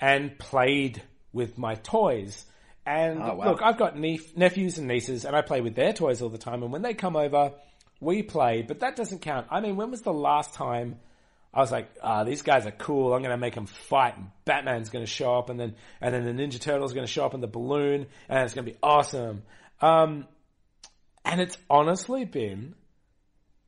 and 0.00 0.38
played 0.38 1.02
with 1.32 1.56
my 1.56 1.74
toys. 1.76 2.44
And 2.84 3.20
Oh, 3.22 3.34
wow. 3.34 3.44
look, 3.46 3.62
I've 3.62 3.78
got 3.78 3.96
nep- 3.98 4.36
nephews 4.36 4.78
and 4.78 4.86
nieces, 4.86 5.24
and 5.24 5.34
I 5.34 5.40
play 5.42 5.60
with 5.60 5.74
their 5.74 5.92
toys 5.92 6.20
all 6.22 6.28
the 6.28 6.38
time. 6.38 6.62
And 6.62 6.70
when 6.72 6.82
they 6.82 6.94
come 6.94 7.16
over, 7.16 7.52
we 8.00 8.22
play. 8.22 8.62
But 8.62 8.80
that 8.80 8.96
doesn't 8.96 9.20
count. 9.22 9.46
I 9.50 9.60
mean, 9.60 9.76
when 9.76 9.90
was 9.90 10.02
the 10.02 10.12
last 10.12 10.54
time 10.54 10.96
I 11.56 11.60
was 11.60 11.72
like, 11.72 11.88
ah, 12.02 12.24
these 12.24 12.42
guys 12.42 12.66
are 12.66 12.70
cool. 12.70 13.14
I'm 13.14 13.22
going 13.22 13.30
to 13.30 13.38
make 13.38 13.54
them 13.54 13.64
fight. 13.64 14.18
And 14.18 14.26
Batman's 14.44 14.90
going 14.90 15.02
to 15.02 15.10
show 15.10 15.38
up, 15.38 15.48
and 15.48 15.58
then 15.58 15.74
and 16.02 16.14
then 16.14 16.24
the 16.24 16.32
Ninja 16.32 16.60
Turtles 16.60 16.92
going 16.92 17.06
to 17.06 17.10
show 17.10 17.24
up 17.24 17.32
in 17.32 17.40
the 17.40 17.46
balloon, 17.46 18.06
and 18.28 18.44
it's 18.44 18.52
going 18.52 18.66
to 18.66 18.72
be 18.72 18.78
awesome. 18.82 19.42
Um, 19.80 20.26
and 21.24 21.40
it's 21.40 21.56
honestly 21.70 22.26
been 22.26 22.74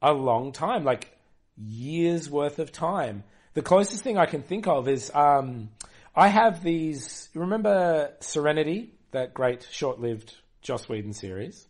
a 0.03 0.13
long 0.13 0.53
time, 0.53 0.85
like 0.85 1.17
years 1.57 2.29
worth 2.29 2.59
of 2.59 2.73
time. 2.73 3.25
The 3.55 3.63
closest 3.63 4.05
thing 4.05 4.19
I 4.19 4.27
can 4.27 4.43
think 4.43 4.67
of 4.67 4.87
is 4.87 5.11
um, 5.15 5.71
I 6.15 6.29
have 6.29 6.63
these. 6.63 7.31
Remember 7.33 8.13
Serenity, 8.21 8.93
that 9.13 9.33
great 9.33 9.67
short-lived 9.71 10.37
Joss 10.61 10.91
Whedon 10.91 11.15
series? 11.15 11.67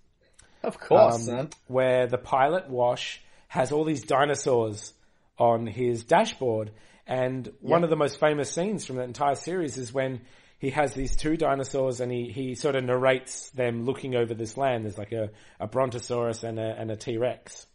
Of 0.65 0.81
course, 0.81 1.29
um, 1.29 1.51
where 1.69 2.09
the 2.09 2.19
pilot 2.19 2.69
Wash 2.69 3.21
has 3.47 3.71
all 3.71 3.85
these 3.85 4.03
dinosaurs 4.03 4.93
on 5.39 5.67
his 5.67 6.05
dashboard. 6.05 6.73
And 7.07 7.51
one 7.61 7.85
of 7.85 7.91
the 7.91 7.97
most 7.97 8.21
famous 8.21 8.53
scenes 8.53 8.85
from 8.85 8.97
that 8.97 9.05
entire 9.05 9.35
series 9.35 9.79
is 9.79 9.93
when 9.93 10.21
he 10.59 10.71
has 10.71 10.93
these 10.93 11.17
two 11.17 11.37
dinosaurs 11.37 12.01
and 12.01 12.13
he, 12.13 12.31
he 12.31 12.55
sort 12.55 12.75
of 12.75 12.85
narrates 12.85 13.49
them 13.51 13.85
looking 13.85 14.15
over 14.15 14.35
this 14.35 14.57
land. 14.57 14.85
There's 14.85 14.99
like 14.99 15.13
a, 15.13 15.31
a 15.59 15.67
Brontosaurus 15.67 16.43
and 16.43 16.59
a, 16.59 16.77
and 16.79 16.91
a 16.91 16.97
T-Rex. 16.97 17.67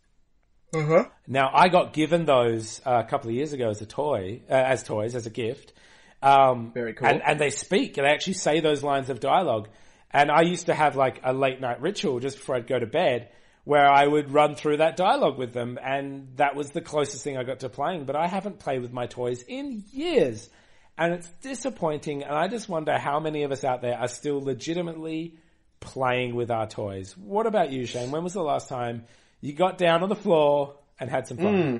Uh-huh. 0.74 1.06
Now, 1.28 1.52
I 1.54 1.70
got 1.70 1.94
given 1.94 2.26
those 2.26 2.82
uh, 2.86 3.04
a 3.06 3.10
couple 3.10 3.30
of 3.30 3.36
years 3.36 3.54
ago 3.54 3.70
as 3.70 3.82
a 3.82 3.86
toy, 3.86 4.42
uh, 4.50 4.54
as 4.54 4.84
toys, 4.84 5.16
as 5.16 5.26
a 5.26 5.30
gift. 5.30 5.74
Um, 6.22 6.72
Very 6.74 6.94
cool. 6.94 7.08
And, 7.08 7.22
and 7.26 7.40
they 7.40 7.52
speak, 7.52 7.98
and 7.98 8.06
they 8.06 8.12
actually 8.12 8.34
say 8.34 8.60
those 8.60 8.84
lines 8.84 9.10
of 9.10 9.20
dialogue. 9.20 9.70
And 10.12 10.32
I 10.32 10.42
used 10.42 10.68
to 10.68 10.74
have 10.74 10.96
like 10.96 11.22
a 11.24 11.34
late 11.34 11.62
night 11.62 11.82
ritual 11.82 12.20
just 12.20 12.38
before 12.38 12.56
I'd 12.56 12.68
go 12.68 12.80
to 12.80 12.86
bed 12.86 13.30
where 13.64 13.90
I 13.90 14.06
would 14.06 14.32
run 14.32 14.56
through 14.56 14.78
that 14.78 14.98
dialogue 14.98 15.38
with 15.38 15.54
them. 15.54 15.80
And 15.82 16.36
that 16.36 16.56
was 16.56 16.72
the 16.72 16.82
closest 16.82 17.24
thing 17.24 17.38
I 17.38 17.44
got 17.44 17.62
to 17.62 17.70
playing, 17.70 18.06
but 18.06 18.16
I 18.16 18.28
haven't 18.28 18.60
played 18.60 18.82
with 18.82 18.92
my 18.92 19.08
toys 19.08 19.42
in 19.44 19.84
years. 19.92 20.50
And 20.98 21.14
it's 21.14 21.30
disappointing. 21.42 22.24
And 22.24 22.36
I 22.36 22.48
just 22.48 22.70
wonder 22.70 22.98
how 22.98 23.20
many 23.20 23.44
of 23.44 23.52
us 23.52 23.64
out 23.64 23.82
there 23.82 23.98
are 23.98 24.08
still 24.08 24.42
legitimately 24.42 25.38
playing 25.80 26.36
with 26.36 26.52
our 26.52 26.68
toys. 26.68 27.18
What 27.18 27.48
about 27.48 27.72
you, 27.72 27.86
Shane? 27.86 28.12
When 28.12 28.24
was 28.24 28.34
the 28.34 28.44
last 28.44 28.70
time 28.70 29.06
you 29.42 29.54
got 29.54 29.78
down 29.78 30.04
on 30.04 30.10
the 30.10 30.16
floor 30.16 30.76
and 31.00 31.10
had 31.10 31.28
some 31.28 31.38
fun? 31.38 31.62
Hmm. 31.62 31.78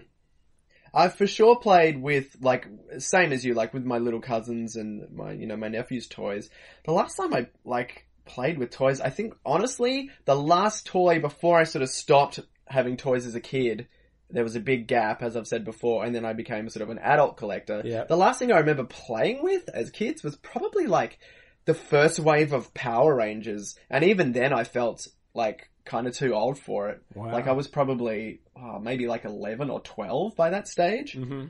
I've 0.96 1.16
for 1.16 1.26
sure 1.26 1.56
played 1.56 2.00
with 2.02 2.38
like 2.40 2.68
same 3.00 3.34
as 3.34 3.44
you, 3.44 3.56
like 3.56 3.74
with 3.74 3.84
my 3.84 3.98
little 3.98 4.22
cousins 4.22 4.76
and 4.76 5.12
my 5.12 5.32
you 5.32 5.48
know 5.48 5.58
my 5.58 5.68
nephew's 5.68 6.08
toys. 6.08 6.52
The 6.86 6.92
last 6.92 7.16
time 7.16 7.34
I 7.34 7.48
like 7.66 8.06
played 8.26 8.58
with 8.58 8.72
toys, 8.72 9.02
I 9.02 9.10
think 9.10 9.36
honestly, 9.46 10.10
the 10.26 10.36
last 10.36 10.86
toy 10.86 11.20
before 11.20 11.60
I 11.60 11.64
sort 11.64 11.84
of 11.84 11.90
stopped 11.90 12.40
having 12.68 12.98
toys 12.98 13.26
as 13.26 13.36
a 13.36 13.42
kid, 13.42 13.88
there 14.30 14.44
was 14.44 14.56
a 14.56 14.60
big 14.60 14.88
gap, 14.88 15.22
as 15.22 15.38
I've 15.38 15.48
said 15.48 15.64
before, 15.64 16.04
and 16.04 16.16
then 16.16 16.26
I 16.26 16.34
became 16.34 16.68
sort 16.70 16.84
of 16.84 16.90
an 16.90 17.00
adult 17.00 17.38
collector. 17.38 17.82
Yeah. 17.86 18.06
The 18.06 18.18
last 18.18 18.40
thing 18.40 18.52
I 18.52 18.60
remember 18.60 18.84
playing 18.84 19.44
with 19.44 19.70
as 19.70 19.92
kids 19.92 20.24
was 20.24 20.36
probably 20.38 20.88
like 20.88 21.20
the 21.66 21.74
first 21.74 22.20
wave 22.20 22.52
of 22.52 22.74
Power 22.74 23.16
Rangers, 23.16 23.76
and 23.90 24.04
even 24.04 24.32
then 24.32 24.52
I 24.52 24.64
felt 24.64 25.08
like 25.34 25.70
kind 25.86 26.08
of 26.08 26.16
too 26.16 26.34
old 26.34 26.58
for 26.58 26.90
it. 26.90 27.02
Wow. 27.14 27.32
Like 27.32 27.48
I 27.48 27.52
was 27.52 27.68
probably 27.68 28.42
oh, 28.56 28.80
maybe 28.80 29.08
like 29.08 29.26
eleven 29.26 29.70
or 29.70 29.82
twelve 29.82 30.36
by 30.36 30.50
that 30.50 30.68
stage. 30.68 31.14
Mm-hmm. 31.14 31.46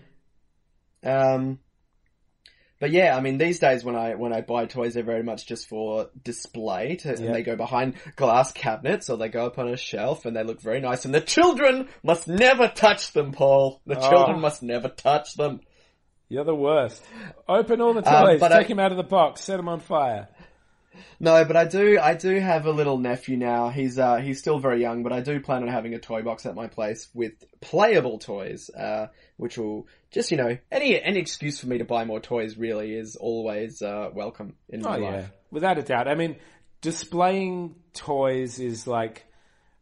Um, 1.07 1.59
but 2.83 2.91
yeah, 2.91 3.15
I 3.15 3.21
mean, 3.21 3.37
these 3.37 3.59
days 3.59 3.81
when 3.85 3.95
I 3.95 4.15
when 4.15 4.33
I 4.33 4.41
buy 4.41 4.65
toys, 4.65 4.93
they're 4.93 5.03
very 5.03 5.23
much 5.23 5.45
just 5.45 5.69
for 5.69 6.09
display, 6.21 6.97
to, 6.97 7.15
and 7.15 7.33
they 7.33 7.41
go 7.41 7.55
behind 7.55 7.93
glass 8.17 8.51
cabinets 8.51 9.09
or 9.09 9.15
they 9.15 9.29
go 9.29 9.45
up 9.45 9.57
on 9.57 9.69
a 9.69 9.77
shelf 9.77 10.25
and 10.25 10.35
they 10.35 10.43
look 10.43 10.59
very 10.59 10.81
nice. 10.81 11.05
And 11.05 11.15
the 11.15 11.21
children 11.21 11.87
must 12.03 12.27
never 12.27 12.67
touch 12.67 13.13
them, 13.13 13.31
Paul. 13.31 13.79
The 13.85 13.97
Oh. 13.97 14.09
children 14.09 14.41
must 14.41 14.63
never 14.63 14.89
touch 14.89 15.35
them. 15.35 15.61
You're 16.27 16.43
the 16.43 16.53
worst. 16.55 17.01
Open 17.47 17.79
all 17.79 17.93
the 17.93 17.99
Um, 18.05 18.25
toys, 18.25 18.39
but 18.41 18.49
take 18.49 18.65
I- 18.67 18.69
him 18.69 18.79
out 18.79 18.91
of 18.91 18.97
the 18.97 19.03
box, 19.03 19.39
set 19.41 19.59
him 19.59 19.69
on 19.69 19.79
fire. 19.79 20.27
No, 21.19 21.43
but 21.45 21.55
I 21.55 21.65
do, 21.65 21.97
I 21.99 22.13
do 22.15 22.39
have 22.39 22.65
a 22.65 22.71
little 22.71 22.97
nephew 22.97 23.37
now. 23.37 23.69
He's, 23.69 23.97
uh, 23.97 24.17
he's 24.17 24.39
still 24.39 24.59
very 24.59 24.81
young, 24.81 25.03
but 25.03 25.11
I 25.13 25.21
do 25.21 25.39
plan 25.39 25.63
on 25.63 25.69
having 25.69 25.93
a 25.93 25.99
toy 25.99 26.21
box 26.21 26.45
at 26.45 26.55
my 26.55 26.67
place 26.67 27.09
with 27.13 27.33
playable 27.61 28.19
toys, 28.19 28.69
uh, 28.69 29.07
which 29.37 29.57
will 29.57 29.87
just, 30.11 30.31
you 30.31 30.37
know, 30.37 30.57
any, 30.71 31.01
any 31.01 31.19
excuse 31.19 31.59
for 31.59 31.67
me 31.67 31.77
to 31.79 31.85
buy 31.85 32.05
more 32.05 32.19
toys 32.19 32.57
really 32.57 32.93
is 32.93 33.15
always, 33.15 33.81
uh, 33.81 34.09
welcome 34.13 34.55
in 34.69 34.81
my 34.81 34.97
Oh 34.97 34.99
life. 34.99 35.13
yeah, 35.13 35.27
without 35.51 35.77
a 35.77 35.81
doubt. 35.83 36.07
I 36.07 36.15
mean, 36.15 36.35
displaying 36.81 37.75
toys 37.93 38.59
is 38.59 38.85
like, 38.85 39.25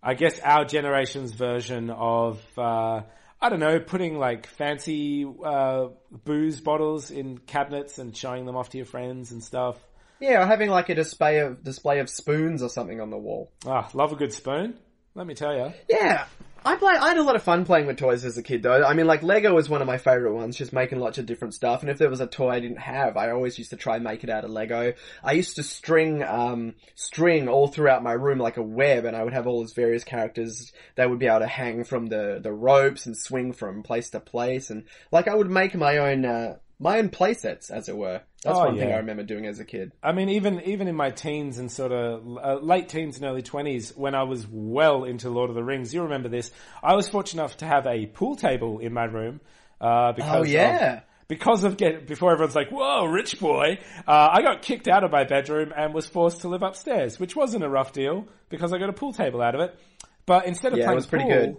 I 0.04 0.14
guess 0.14 0.40
our 0.40 0.66
generation's 0.66 1.32
version 1.34 1.90
of, 1.90 2.42
uh, 2.58 3.02
I 3.42 3.50
don't 3.50 3.60
know, 3.60 3.80
putting 3.80 4.18
like 4.18 4.48
fancy, 4.48 5.26
uh, 5.44 5.88
booze 6.12 6.60
bottles 6.60 7.12
in 7.12 7.38
cabinets 7.40 7.98
and 8.00 8.16
showing 8.16 8.46
them 8.46 8.56
off 8.56 8.70
to 8.70 8.78
your 8.78 8.86
friends 8.86 9.32
and 9.32 9.44
stuff. 9.44 9.78
Yeah, 10.22 10.44
or 10.44 10.46
having 10.46 10.70
like 10.70 10.90
a 10.90 10.96
display 10.96 11.40
of, 11.40 11.64
display 11.64 12.00
of 12.00 12.10
spoons 12.10 12.62
or 12.62 12.70
something 12.70 13.02
on 13.02 13.10
the 13.10 13.18
wall. 13.18 13.52
Ah, 13.66 13.90
love 13.94 14.14
a 14.14 14.16
good 14.16 14.32
spoon. 14.32 14.76
Let 15.16 15.28
me 15.28 15.34
tell 15.34 15.54
you. 15.54 15.74
Yeah. 15.90 16.26
I 16.64 16.76
play, 16.76 16.94
I 16.94 17.08
had 17.08 17.18
a 17.18 17.24
lot 17.24 17.36
of 17.36 17.42
fun 17.42 17.66
playing 17.66 17.88
with 17.88 17.98
toys 17.98 18.24
as 18.24 18.38
a 18.38 18.44
kid 18.44 18.62
though. 18.62 18.84
I 18.84 18.94
mean 18.94 19.08
like 19.08 19.24
Lego 19.24 19.52
was 19.56 19.68
one 19.68 19.82
of 19.82 19.88
my 19.88 19.98
favorite 19.98 20.36
ones, 20.36 20.56
just 20.56 20.74
making 20.74 21.00
lots 21.00 21.18
of 21.18 21.26
different 21.26 21.56
stuff. 21.56 21.82
And 21.82 21.90
if 21.90 21.98
there 21.98 22.10
was 22.10 22.22
a 22.22 22.28
toy 22.28 22.50
I 22.50 22.60
didn't 22.60 22.78
have, 22.78 23.18
I 23.18 23.32
always 23.32 23.58
used 23.58 23.72
to 23.72 23.78
try 23.78 23.96
and 23.96 24.04
make 24.04 24.24
it 24.24 24.30
out 24.30 24.46
of 24.46 24.52
Lego. 24.52 24.94
I 25.24 25.32
used 25.32 25.56
to 25.56 25.64
string, 25.64 26.22
um, 26.22 26.76
string 26.94 27.50
all 27.50 27.68
throughout 27.68 28.04
my 28.04 28.14
room 28.14 28.38
like 28.38 28.58
a 28.58 28.64
web 28.64 29.06
and 29.06 29.18
I 29.18 29.24
would 29.24 29.34
have 29.34 29.48
all 29.48 29.62
these 29.62 29.74
various 29.74 30.04
characters 30.04 30.72
that 30.96 31.10
would 31.10 31.18
be 31.18 31.26
able 31.26 31.40
to 31.40 31.48
hang 31.48 31.84
from 31.84 32.06
the, 32.06 32.40
the 32.42 32.54
ropes 32.54 33.08
and 33.08 33.18
swing 33.18 33.54
from 33.54 33.82
place 33.82 34.12
to 34.12 34.20
place. 34.20 34.70
And 34.70 34.84
like 35.12 35.28
I 35.28 35.34
would 35.34 35.50
make 35.50 35.74
my 35.74 35.98
own, 35.98 36.26
uh, 36.26 36.58
my 36.80 37.00
own 37.00 37.10
play 37.10 37.34
sets 37.34 37.72
as 37.72 37.90
it 37.90 37.98
were. 37.98 38.22
That's 38.44 38.58
Oh, 38.58 38.66
one 38.66 38.78
thing. 38.78 38.92
I 38.92 38.98
remember 38.98 39.24
doing 39.24 39.46
as 39.46 39.60
a 39.60 39.66
kid. 39.66 39.92
I 40.02 40.14
mean, 40.14 40.30
even 40.30 40.62
even 40.62 40.88
in 40.88 40.96
my 40.96 41.12
teens 41.12 41.60
and 41.60 41.72
sort 41.72 41.92
of 41.92 42.38
uh, 42.38 42.56
late 42.56 42.90
teens 42.90 43.18
and 43.18 43.26
early 43.26 43.44
twenties, 43.44 43.96
when 43.96 44.16
I 44.16 44.24
was 44.24 44.48
well 44.50 45.04
into 45.04 45.30
Lord 45.30 45.50
of 45.50 45.56
the 45.56 45.64
Rings, 45.64 45.94
you 45.94 46.04
remember 46.04 46.28
this. 46.30 46.50
I 46.82 46.96
was 46.96 47.08
fortunate 47.08 47.42
enough 47.44 47.58
to 47.58 47.66
have 47.66 47.86
a 47.86 48.08
pool 48.08 48.36
table 48.36 48.80
in 48.80 48.94
my 48.94 49.04
room 49.06 49.42
uh, 49.80 50.14
because 50.14 50.36
Oh, 50.40 50.44
yeah. 50.44 50.94
of, 50.98 51.04
because 51.28 51.64
of 51.64 51.78
get 51.78 52.08
before 52.08 52.32
everyone's 52.32 52.56
like, 52.56 52.72
"Whoa, 52.72 53.06
rich 53.06 53.40
boy!" 53.40 53.78
Uh, 54.08 54.30
I 54.32 54.42
got 54.42 54.64
kicked 54.64 54.88
out 54.88 55.04
of 55.04 55.12
my 55.12 55.24
bedroom 55.24 55.72
and 55.78 55.94
was 55.94 56.08
forced 56.08 56.42
to 56.42 56.48
live 56.48 56.64
upstairs, 56.64 57.20
which 57.20 57.36
wasn't 57.36 57.64
a 57.64 57.70
rough 57.70 57.94
deal 57.94 58.28
because 58.50 58.74
I 58.74 58.80
got 58.80 58.90
a 58.90 58.94
pool 58.94 59.14
table 59.14 59.42
out 59.42 59.54
of 59.54 59.62
it. 59.62 59.80
But 60.26 60.46
instead 60.48 60.74
of 60.74 60.80
Yeah, 60.80 60.86
playing 60.86 61.04
pool, 61.04 61.28
good. 61.30 61.58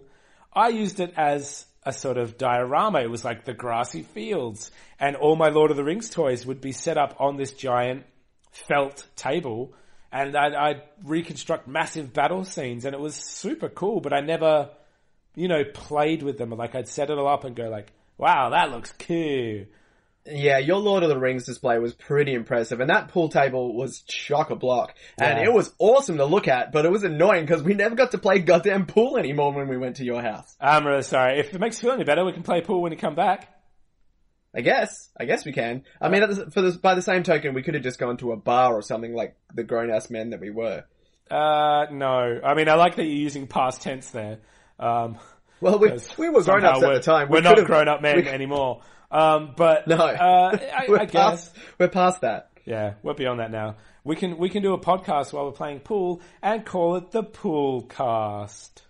I 0.53 0.69
used 0.69 0.99
it 1.01 1.15
as 1.17 1.65
a 1.85 1.93
sort 1.93 2.17
of 2.17 2.39
diorama. 2.39 3.01
It 3.01 3.11
was 3.11 3.25
like 3.25 3.45
the 3.45 3.55
grassy 3.55 4.03
fields 4.03 4.71
and 5.01 5.17
all 5.17 5.37
my 5.37 5.49
Lord 5.49 5.71
of 5.71 5.77
the 5.77 5.85
Rings 5.85 6.11
toys 6.11 6.47
would 6.47 6.61
be 6.61 6.73
set 6.73 6.97
up 6.97 7.17
on 7.19 7.37
this 7.37 7.53
giant 7.53 8.05
felt 8.69 9.07
table 9.17 9.75
and 10.13 10.37
I'd, 10.37 10.55
I'd 10.55 10.83
reconstruct 11.05 11.67
massive 11.67 12.13
battle 12.13 12.45
scenes 12.45 12.85
and 12.85 12.95
it 12.95 13.01
was 13.01 13.15
super 13.15 13.69
cool, 13.69 14.01
but 14.01 14.13
I 14.13 14.21
never, 14.21 14.71
you 15.35 15.49
know, 15.49 15.65
played 15.65 16.23
with 16.23 16.39
them. 16.39 16.51
Like 16.51 16.75
I'd 16.75 16.89
set 16.89 17.11
it 17.11 17.19
all 17.19 17.29
up 17.29 17.45
and 17.45 17.57
go 17.57 17.69
like, 17.69 17.93
wow, 18.19 18.51
that 18.51 18.71
looks 18.71 18.93
cool. 18.99 19.65
Yeah, 20.25 20.59
your 20.59 20.79
Lord 20.79 21.03
of 21.03 21.09
the 21.09 21.19
Rings 21.19 21.47
display 21.47 21.79
was 21.81 21.95
pretty 21.95 22.33
impressive, 22.33 22.79
and 22.79 22.91
that 22.91 23.09
pool 23.09 23.29
table 23.29 23.75
was 23.75 24.03
chock 24.03 24.51
a 24.51 24.55
block, 24.57 24.95
and 25.19 25.39
Yeah. 25.41 25.47
it 25.47 25.53
was 25.53 25.75
awesome 25.81 26.19
to 26.19 26.25
look 26.25 26.47
at. 26.47 26.71
But 26.71 26.85
it 26.87 26.93
was 26.93 27.03
annoying 27.03 27.45
because 27.45 27.63
we 27.65 27.75
never 27.75 27.97
got 27.97 28.13
to 28.13 28.19
play 28.19 28.39
goddamn 28.39 28.87
pool 28.87 29.17
anymore 29.17 29.53
when 29.53 29.67
we 29.67 29.77
went 29.77 29.97
to 29.97 30.05
your 30.05 30.23
house. 30.23 30.55
I'm 30.61 30.87
really 30.87 31.03
sorry. 31.03 31.41
If 31.41 31.53
it 31.53 31.61
makes 31.61 31.83
you 31.83 31.89
feel 31.89 31.95
any 31.97 32.05
better, 32.05 32.25
we 32.25 32.33
can 32.33 32.45
play 32.45 32.61
pool 32.61 32.81
when 32.83 32.93
you 32.93 32.99
come 32.99 33.17
back. 33.17 33.49
I 34.55 34.61
guess, 34.61 35.11
I 35.19 35.25
guess 35.25 35.45
we 35.45 35.53
can. 35.53 35.83
I 36.01 36.09
mean, 36.09 36.23
for 36.51 36.61
the, 36.61 36.73
by 36.79 36.95
the 36.95 37.03
same 37.03 37.23
token, 37.23 37.55
we 37.55 37.63
could 37.63 37.75
have 37.75 37.83
just 37.83 37.99
gone 37.99 38.19
to 38.19 38.33
a 38.33 38.37
bar 38.37 38.75
or 38.75 38.83
something 38.83 39.15
like 39.15 39.35
the 39.55 39.65
grown 39.65 39.91
ass 39.91 40.11
men 40.11 40.31
that 40.31 40.41
we 40.41 40.51
were. 40.51 40.85
Uh, 41.31 41.87
no. 41.91 42.39
I 42.45 42.55
mean, 42.55 42.69
I 42.69 42.75
like 42.75 42.97
that 42.97 43.05
you're 43.05 43.13
using 43.15 43.47
past 43.47 43.81
tense 43.83 44.11
there. 44.11 44.39
Um, 44.79 45.19
Well, 45.61 45.79
we, 45.79 45.91
we 46.19 46.29
were 46.29 46.43
grown 46.45 46.65
ups 46.65 46.83
at 46.83 46.93
the 46.93 47.01
time. 47.01 47.29
We 47.29 47.37
We're 47.39 47.41
not 47.43 47.65
grown 47.65 47.89
up 47.89 48.03
men 48.03 48.17
we- 48.17 48.29
anymore. 48.29 48.83
Um, 49.13 49.53
but 49.57 49.87
No, 49.87 49.97
uh, 49.97 50.59
I, 50.59 50.85
we're 50.89 50.99
I 51.01 51.05
guess 51.05 51.49
past. 51.51 51.57
We're 51.79 51.89
past 51.89 52.21
that. 52.23 52.51
yeah, 52.65 52.95
we're 53.03 53.15
beyond 53.15 53.41
that 53.41 53.51
now. 53.51 53.77
We 54.05 54.17
can 54.17 54.39
we 54.39 54.49
can 54.49 54.63
do 54.63 54.73
a 54.73 54.79
podcast 54.81 55.33
while 55.33 55.45
we're 55.45 55.53
playing 55.53 55.81
pool 55.81 56.23
and 56.43 56.65
call 56.67 56.97
it 56.97 57.11
the 57.13 57.23
Pool 57.23 57.83
Cast. 57.83 58.83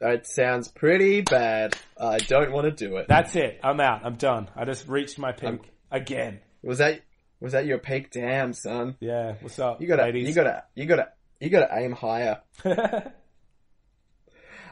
It 0.00 0.26
sounds 0.26 0.66
pretty 0.68 1.20
bad. 1.20 1.76
I 1.98 2.18
don't 2.18 2.50
want 2.52 2.64
to 2.64 2.72
do 2.72 2.96
it. 2.96 3.06
That's 3.08 3.36
it. 3.36 3.60
I'm 3.62 3.80
out. 3.80 4.04
I'm 4.04 4.16
done. 4.16 4.48
I 4.56 4.64
just 4.64 4.88
reached 4.88 5.18
my 5.18 5.30
peak 5.32 5.60
again. 5.92 6.40
was 6.62 6.78
that 6.78 7.00
was 7.40 7.52
that 7.52 7.66
your 7.66 7.78
peak? 7.78 8.10
Damn, 8.10 8.52
son. 8.52 8.96
Yeah. 9.00 9.34
What's 9.40 9.58
up, 9.58 9.80
You 9.80 9.86
gotta, 9.86 10.02
ladies? 10.02 10.28
you 10.28 10.34
gotta, 10.34 10.64
you 10.74 10.86
gotta, 10.86 11.08
you 11.40 11.50
gotta 11.50 11.68
aim 11.76 11.92
higher. 11.92 12.40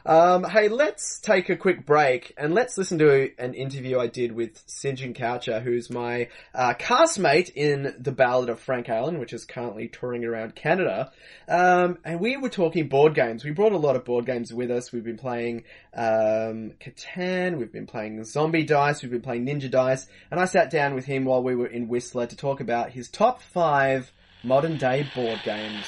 Um, 0.06 0.44
hey, 0.44 0.68
let's 0.68 1.18
take 1.18 1.48
a 1.48 1.56
quick 1.56 1.84
break 1.84 2.32
and 2.38 2.54
let's 2.54 2.78
listen 2.78 2.98
to 2.98 3.30
an 3.38 3.54
interview 3.54 3.98
I 3.98 4.06
did 4.06 4.32
with 4.32 4.62
St 4.66 4.98
John 4.98 5.14
Cowcher, 5.14 5.60
who's 5.60 5.90
my 5.90 6.28
uh, 6.54 6.74
castmate 6.74 7.50
in 7.54 7.94
The 7.98 8.12
Ballad 8.12 8.48
of 8.48 8.60
Frank 8.60 8.88
Allen, 8.88 9.18
which 9.18 9.32
is 9.32 9.44
currently 9.44 9.88
touring 9.88 10.24
around 10.24 10.54
Canada. 10.54 11.12
Um, 11.48 11.98
and 12.04 12.20
we 12.20 12.36
were 12.36 12.48
talking 12.48 12.88
board 12.88 13.14
games. 13.14 13.44
We 13.44 13.50
brought 13.50 13.72
a 13.72 13.78
lot 13.78 13.96
of 13.96 14.04
board 14.04 14.26
games 14.26 14.52
with 14.52 14.70
us. 14.70 14.92
We've 14.92 15.04
been 15.04 15.18
playing 15.18 15.64
um, 15.94 16.72
Catan, 16.80 17.58
we've 17.58 17.72
been 17.72 17.86
playing 17.86 18.24
Zombie 18.24 18.64
Dice, 18.64 19.02
we've 19.02 19.10
been 19.10 19.22
playing 19.22 19.46
Ninja 19.46 19.70
Dice, 19.70 20.06
and 20.30 20.40
I 20.40 20.44
sat 20.44 20.70
down 20.70 20.94
with 20.94 21.04
him 21.04 21.24
while 21.24 21.42
we 21.42 21.54
were 21.54 21.66
in 21.66 21.88
Whistler 21.88 22.26
to 22.26 22.36
talk 22.36 22.60
about 22.60 22.90
his 22.90 23.08
top 23.08 23.42
five 23.42 24.12
modern 24.42 24.78
day 24.78 25.06
board 25.14 25.40
games. 25.44 25.86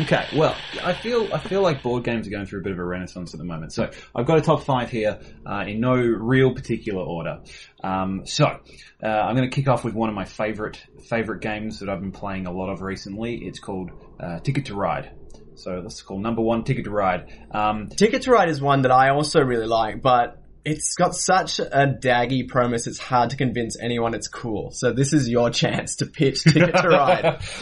Okay, 0.00 0.26
well, 0.36 0.56
I 0.84 0.92
feel 0.92 1.28
I 1.32 1.38
feel 1.38 1.60
like 1.60 1.82
board 1.82 2.04
games 2.04 2.28
are 2.28 2.30
going 2.30 2.46
through 2.46 2.60
a 2.60 2.62
bit 2.62 2.72
of 2.72 2.78
a 2.78 2.84
renaissance 2.84 3.34
at 3.34 3.38
the 3.38 3.44
moment. 3.44 3.72
So 3.72 3.90
I've 4.14 4.26
got 4.26 4.38
a 4.38 4.42
top 4.42 4.62
five 4.62 4.90
here 4.90 5.18
uh, 5.44 5.64
in 5.66 5.80
no 5.80 5.96
real 5.96 6.54
particular 6.54 7.02
order. 7.02 7.40
Um, 7.82 8.24
so 8.24 8.46
uh, 8.46 9.06
I'm 9.06 9.34
going 9.34 9.50
to 9.50 9.54
kick 9.54 9.66
off 9.66 9.84
with 9.84 9.94
one 9.94 10.08
of 10.08 10.14
my 10.14 10.24
favorite 10.24 10.80
favorite 11.08 11.40
games 11.40 11.80
that 11.80 11.88
I've 11.88 12.00
been 12.00 12.12
playing 12.12 12.46
a 12.46 12.52
lot 12.52 12.68
of 12.68 12.80
recently. 12.80 13.38
It's 13.44 13.58
called 13.58 13.90
uh, 14.20 14.38
Ticket 14.38 14.66
to 14.66 14.74
Ride. 14.76 15.10
So 15.56 15.80
let's 15.82 16.00
call 16.02 16.20
number 16.20 16.42
one 16.42 16.62
Ticket 16.62 16.84
to 16.84 16.90
Ride. 16.90 17.32
Um, 17.50 17.88
Ticket 17.88 18.22
to 18.22 18.30
Ride 18.30 18.50
is 18.50 18.60
one 18.60 18.82
that 18.82 18.92
I 18.92 19.08
also 19.08 19.40
really 19.40 19.66
like, 19.66 20.00
but 20.00 20.40
it's 20.64 20.94
got 20.94 21.16
such 21.16 21.58
a 21.58 21.98
daggy 22.00 22.46
premise, 22.46 22.86
it's 22.86 22.98
hard 22.98 23.30
to 23.30 23.36
convince 23.36 23.76
anyone 23.80 24.14
it's 24.14 24.28
cool. 24.28 24.70
So 24.70 24.92
this 24.92 25.12
is 25.12 25.28
your 25.28 25.50
chance 25.62 25.96
to 25.96 26.06
pitch 26.06 26.44
Ticket 26.44 26.76
to 26.76 26.88
Ride. 26.88 27.42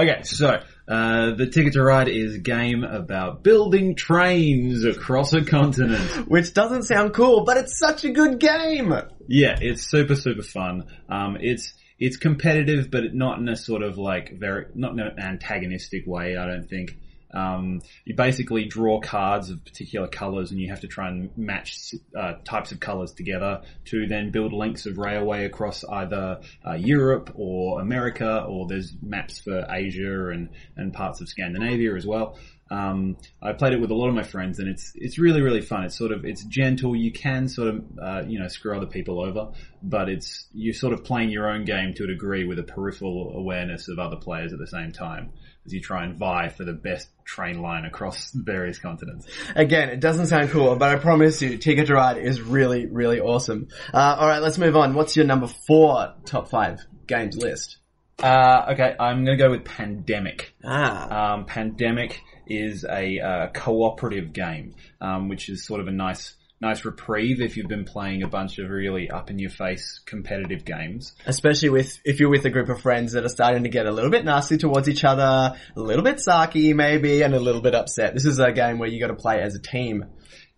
Okay, 0.00 0.22
so 0.22 0.62
uh, 0.90 1.36
the 1.36 1.46
Ticket 1.46 1.74
to 1.74 1.82
Ride 1.82 2.08
is 2.08 2.34
a 2.34 2.38
game 2.38 2.82
about 2.82 3.44
building 3.44 3.94
trains 3.94 4.84
across 4.84 5.32
a 5.32 5.44
continent. 5.44 6.28
Which 6.28 6.52
doesn't 6.52 6.82
sound 6.82 7.14
cool, 7.14 7.44
but 7.44 7.56
it's 7.58 7.78
such 7.78 8.04
a 8.04 8.10
good 8.10 8.40
game! 8.40 8.92
Yeah, 9.28 9.56
it's 9.60 9.88
super 9.88 10.16
super 10.16 10.42
fun. 10.42 10.86
Um, 11.08 11.36
it's 11.40 11.74
it's 12.00 12.16
competitive, 12.16 12.90
but 12.90 13.14
not 13.14 13.38
in 13.38 13.48
a 13.48 13.56
sort 13.56 13.82
of 13.82 13.98
like 13.98 14.36
very 14.36 14.66
not 14.74 14.92
in 14.92 15.00
an 15.00 15.18
antagonistic 15.18 16.06
way. 16.06 16.36
I 16.36 16.46
don't 16.46 16.68
think. 16.68 16.96
Um, 17.32 17.82
you 18.04 18.14
basically 18.14 18.64
draw 18.64 19.00
cards 19.00 19.50
of 19.50 19.64
particular 19.64 20.08
colors, 20.08 20.50
and 20.50 20.60
you 20.60 20.70
have 20.70 20.80
to 20.80 20.88
try 20.88 21.08
and 21.08 21.36
match 21.36 21.94
uh, 22.16 22.34
types 22.44 22.72
of 22.72 22.80
colors 22.80 23.12
together 23.12 23.62
to 23.86 24.06
then 24.06 24.30
build 24.30 24.52
links 24.52 24.86
of 24.86 24.98
railway 24.98 25.44
across 25.44 25.84
either 25.84 26.40
uh, 26.66 26.74
Europe 26.74 27.32
or 27.34 27.80
America, 27.80 28.44
or 28.48 28.66
there's 28.66 28.92
maps 29.02 29.38
for 29.38 29.66
Asia 29.68 30.28
and 30.28 30.50
and 30.76 30.92
parts 30.92 31.20
of 31.20 31.28
Scandinavia 31.28 31.94
as 31.94 32.06
well. 32.06 32.38
Um, 32.72 33.16
I 33.42 33.52
played 33.52 33.72
it 33.72 33.80
with 33.80 33.90
a 33.90 33.94
lot 33.94 34.08
of 34.08 34.14
my 34.14 34.22
friends, 34.22 34.60
and 34.60 34.68
it's 34.68 34.92
it's 34.94 35.18
really 35.18 35.42
really 35.42 35.60
fun. 35.60 35.84
It's 35.84 35.96
sort 35.96 36.12
of 36.12 36.24
it's 36.24 36.44
gentle. 36.44 36.94
You 36.94 37.12
can 37.12 37.48
sort 37.48 37.68
of 37.68 37.84
uh, 38.00 38.22
you 38.26 38.38
know 38.38 38.48
screw 38.48 38.76
other 38.76 38.86
people 38.86 39.20
over, 39.20 39.52
but 39.82 40.08
it's 40.08 40.46
you're 40.52 40.74
sort 40.74 40.92
of 40.92 41.04
playing 41.04 41.30
your 41.30 41.48
own 41.48 41.64
game 41.64 41.94
to 41.94 42.04
a 42.04 42.06
degree 42.06 42.44
with 42.44 42.58
a 42.58 42.62
peripheral 42.62 43.32
awareness 43.36 43.88
of 43.88 43.98
other 43.98 44.16
players 44.16 44.52
at 44.52 44.58
the 44.58 44.68
same 44.68 44.92
time 44.92 45.32
as 45.66 45.72
you 45.72 45.80
try 45.80 46.04
and 46.04 46.18
vie 46.18 46.48
for 46.48 46.64
the 46.64 46.72
best 46.72 47.08
train 47.24 47.60
line 47.62 47.84
across 47.84 48.30
various 48.34 48.78
continents. 48.78 49.26
Again, 49.54 49.88
it 49.90 50.00
doesn't 50.00 50.26
sound 50.26 50.50
cool, 50.50 50.76
but 50.76 50.90
I 50.90 50.96
promise 50.96 51.40
you, 51.42 51.58
Ticket 51.58 51.86
to 51.86 51.94
Ride 51.94 52.18
is 52.18 52.40
really, 52.40 52.86
really 52.86 53.20
awesome. 53.20 53.68
Uh, 53.92 54.16
alright, 54.20 54.42
let's 54.42 54.58
move 54.58 54.76
on. 54.76 54.94
What's 54.94 55.16
your 55.16 55.26
number 55.26 55.46
four 55.46 56.14
top 56.24 56.48
five 56.48 56.80
games 57.06 57.36
list? 57.36 57.78
Uh, 58.22 58.66
okay, 58.72 58.94
I'm 59.00 59.24
going 59.24 59.38
to 59.38 59.42
go 59.42 59.50
with 59.50 59.64
Pandemic. 59.64 60.54
Ah. 60.64 61.34
Um, 61.34 61.46
Pandemic 61.46 62.20
is 62.46 62.84
a 62.84 63.18
uh, 63.18 63.48
cooperative 63.54 64.32
game, 64.32 64.74
um, 65.00 65.28
which 65.28 65.48
is 65.48 65.64
sort 65.64 65.80
of 65.80 65.88
a 65.88 65.92
nice, 65.92 66.34
nice 66.60 66.84
reprieve 66.84 67.40
if 67.40 67.56
you've 67.56 67.68
been 67.68 67.84
playing 67.84 68.22
a 68.22 68.28
bunch 68.28 68.58
of 68.58 68.68
really 68.68 69.10
up 69.10 69.30
in 69.30 69.38
your 69.38 69.50
face 69.50 70.00
competitive 70.04 70.64
games. 70.64 71.14
Especially 71.26 71.70
with, 71.70 71.98
if 72.04 72.20
you're 72.20 72.28
with 72.28 72.44
a 72.44 72.50
group 72.50 72.68
of 72.68 72.80
friends 72.80 73.12
that 73.12 73.24
are 73.24 73.30
starting 73.30 73.62
to 73.62 73.70
get 73.70 73.86
a 73.86 73.90
little 73.90 74.10
bit 74.10 74.24
nasty 74.24 74.58
towards 74.58 74.88
each 74.88 75.04
other, 75.04 75.56
a 75.76 75.80
little 75.80 76.04
bit 76.04 76.16
sarky 76.16 76.74
maybe, 76.74 77.22
and 77.22 77.34
a 77.34 77.40
little 77.40 77.62
bit 77.62 77.74
upset. 77.74 78.12
This 78.14 78.26
is 78.26 78.38
a 78.38 78.52
game 78.52 78.78
where 78.78 78.88
you 78.88 79.00
gotta 79.00 79.14
play 79.14 79.40
as 79.40 79.54
a 79.54 79.60
team. 79.60 80.04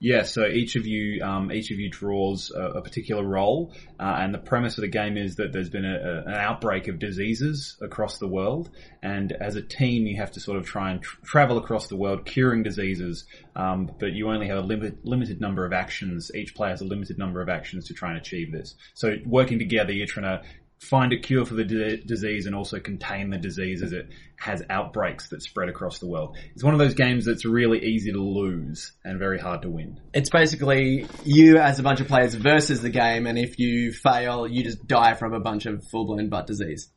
Yeah, 0.04 0.24
so 0.24 0.48
each 0.48 0.74
of 0.74 0.84
you, 0.84 1.22
um, 1.22 1.52
each 1.52 1.70
of 1.70 1.78
you 1.78 1.88
draws 1.88 2.50
a, 2.50 2.60
a 2.60 2.82
particular 2.82 3.22
role, 3.22 3.72
uh, 4.00 4.16
and 4.18 4.34
the 4.34 4.38
premise 4.38 4.76
of 4.76 4.82
the 4.82 4.88
game 4.88 5.16
is 5.16 5.36
that 5.36 5.52
there's 5.52 5.68
been 5.70 5.84
a, 5.84 5.94
a, 5.94 6.18
an 6.26 6.34
outbreak 6.34 6.88
of 6.88 6.98
diseases 6.98 7.76
across 7.80 8.18
the 8.18 8.26
world, 8.26 8.68
and 9.00 9.30
as 9.30 9.54
a 9.54 9.62
team, 9.62 10.08
you 10.08 10.16
have 10.16 10.32
to 10.32 10.40
sort 10.40 10.58
of 10.58 10.66
try 10.66 10.90
and 10.90 11.02
tr- 11.02 11.20
travel 11.22 11.56
across 11.56 11.86
the 11.86 11.94
world 11.94 12.26
curing 12.26 12.64
diseases, 12.64 13.26
um, 13.54 13.92
but 14.00 14.10
you 14.10 14.28
only 14.28 14.48
have 14.48 14.58
a 14.58 14.62
limit, 14.62 15.06
limited 15.06 15.40
number 15.40 15.64
of 15.64 15.72
actions. 15.72 16.32
Each 16.34 16.52
player 16.52 16.70
has 16.70 16.80
a 16.80 16.84
limited 16.84 17.16
number 17.16 17.40
of 17.40 17.48
actions 17.48 17.86
to 17.86 17.94
try 17.94 18.08
and 18.08 18.18
achieve 18.18 18.50
this. 18.50 18.74
So 18.94 19.18
working 19.24 19.60
together, 19.60 19.92
you're 19.92 20.08
trying 20.08 20.38
to 20.38 20.42
find 20.82 21.12
a 21.12 21.18
cure 21.18 21.44
for 21.44 21.54
the 21.54 21.64
di- 21.64 22.02
disease 22.04 22.46
and 22.46 22.54
also 22.54 22.80
contain 22.80 23.30
the 23.30 23.38
disease 23.38 23.82
as 23.82 23.92
it 23.92 24.08
has 24.36 24.62
outbreaks 24.68 25.28
that 25.28 25.40
spread 25.40 25.68
across 25.68 26.00
the 26.00 26.08
world. 26.08 26.36
It's 26.54 26.64
one 26.64 26.74
of 26.74 26.80
those 26.80 26.94
games 26.94 27.24
that's 27.24 27.44
really 27.44 27.84
easy 27.84 28.10
to 28.12 28.20
lose 28.20 28.92
and 29.04 29.18
very 29.18 29.38
hard 29.38 29.62
to 29.62 29.70
win. 29.70 30.00
It's 30.12 30.28
basically 30.28 31.06
you 31.24 31.58
as 31.58 31.78
a 31.78 31.84
bunch 31.84 32.00
of 32.00 32.08
players 32.08 32.34
versus 32.34 32.82
the 32.82 32.90
game, 32.90 33.26
and 33.26 33.38
if 33.38 33.58
you 33.60 33.92
fail, 33.92 34.48
you 34.48 34.64
just 34.64 34.86
die 34.86 35.14
from 35.14 35.32
a 35.34 35.40
bunch 35.40 35.66
of 35.66 35.86
full-blown 35.86 36.28
butt 36.28 36.48
disease. 36.48 36.88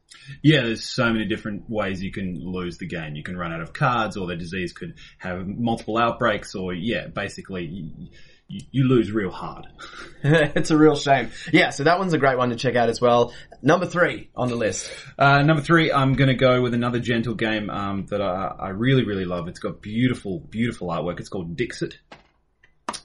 Yeah, 0.42 0.62
there's 0.62 0.84
so 0.84 1.12
many 1.12 1.26
different 1.26 1.70
ways 1.70 2.02
you 2.02 2.12
can 2.12 2.40
lose 2.42 2.78
the 2.78 2.88
game. 2.88 3.16
You 3.16 3.24
can 3.24 3.38
run 3.38 3.54
out 3.54 3.62
of 3.62 3.74
cards, 3.74 4.18
or 4.18 4.26
the 4.26 4.36
disease 4.36 4.74
could 4.74 4.96
have 5.20 5.46
multiple 5.46 5.98
outbreaks, 5.98 6.56
or 6.56 6.74
yeah, 6.74 7.08
basically 7.08 7.66
you, 7.66 8.08
you, 8.48 8.62
you 8.72 8.84
lose 8.88 9.12
real 9.12 9.32
hard. 9.32 9.68
it's 10.28 10.72
a 10.72 10.78
real 10.78 10.96
shame. 10.96 11.30
Yeah, 11.54 11.70
so 11.70 11.84
that 11.84 12.00
one's 12.00 12.14
a 12.14 12.18
great 12.18 12.38
one 12.38 12.50
to 12.50 12.56
check 12.56 12.76
out 12.76 12.90
as 12.90 13.00
well. 13.00 13.32
Number 13.62 13.86
three 13.86 14.30
on 14.36 14.48
the 14.48 14.56
list. 14.56 14.92
Uh, 15.20 15.44
number 15.44 15.62
three, 15.62 15.92
I'm 15.92 16.14
going 16.14 16.30
to 16.30 16.36
go 16.36 16.62
with 16.62 16.74
another 16.74 17.00
gentle 17.00 17.36
game 17.36 17.70
um, 17.70 18.08
that 18.08 18.22
I, 18.22 18.56
I 18.60 18.70
really, 18.70 19.06
really 19.06 19.26
love. 19.26 19.48
It's 19.48 19.60
got 19.60 19.82
beautiful, 19.82 20.40
beautiful 20.40 20.88
artwork. 20.88 21.20
It's 21.20 21.30
called 21.30 21.56
Dixit. 21.56 22.00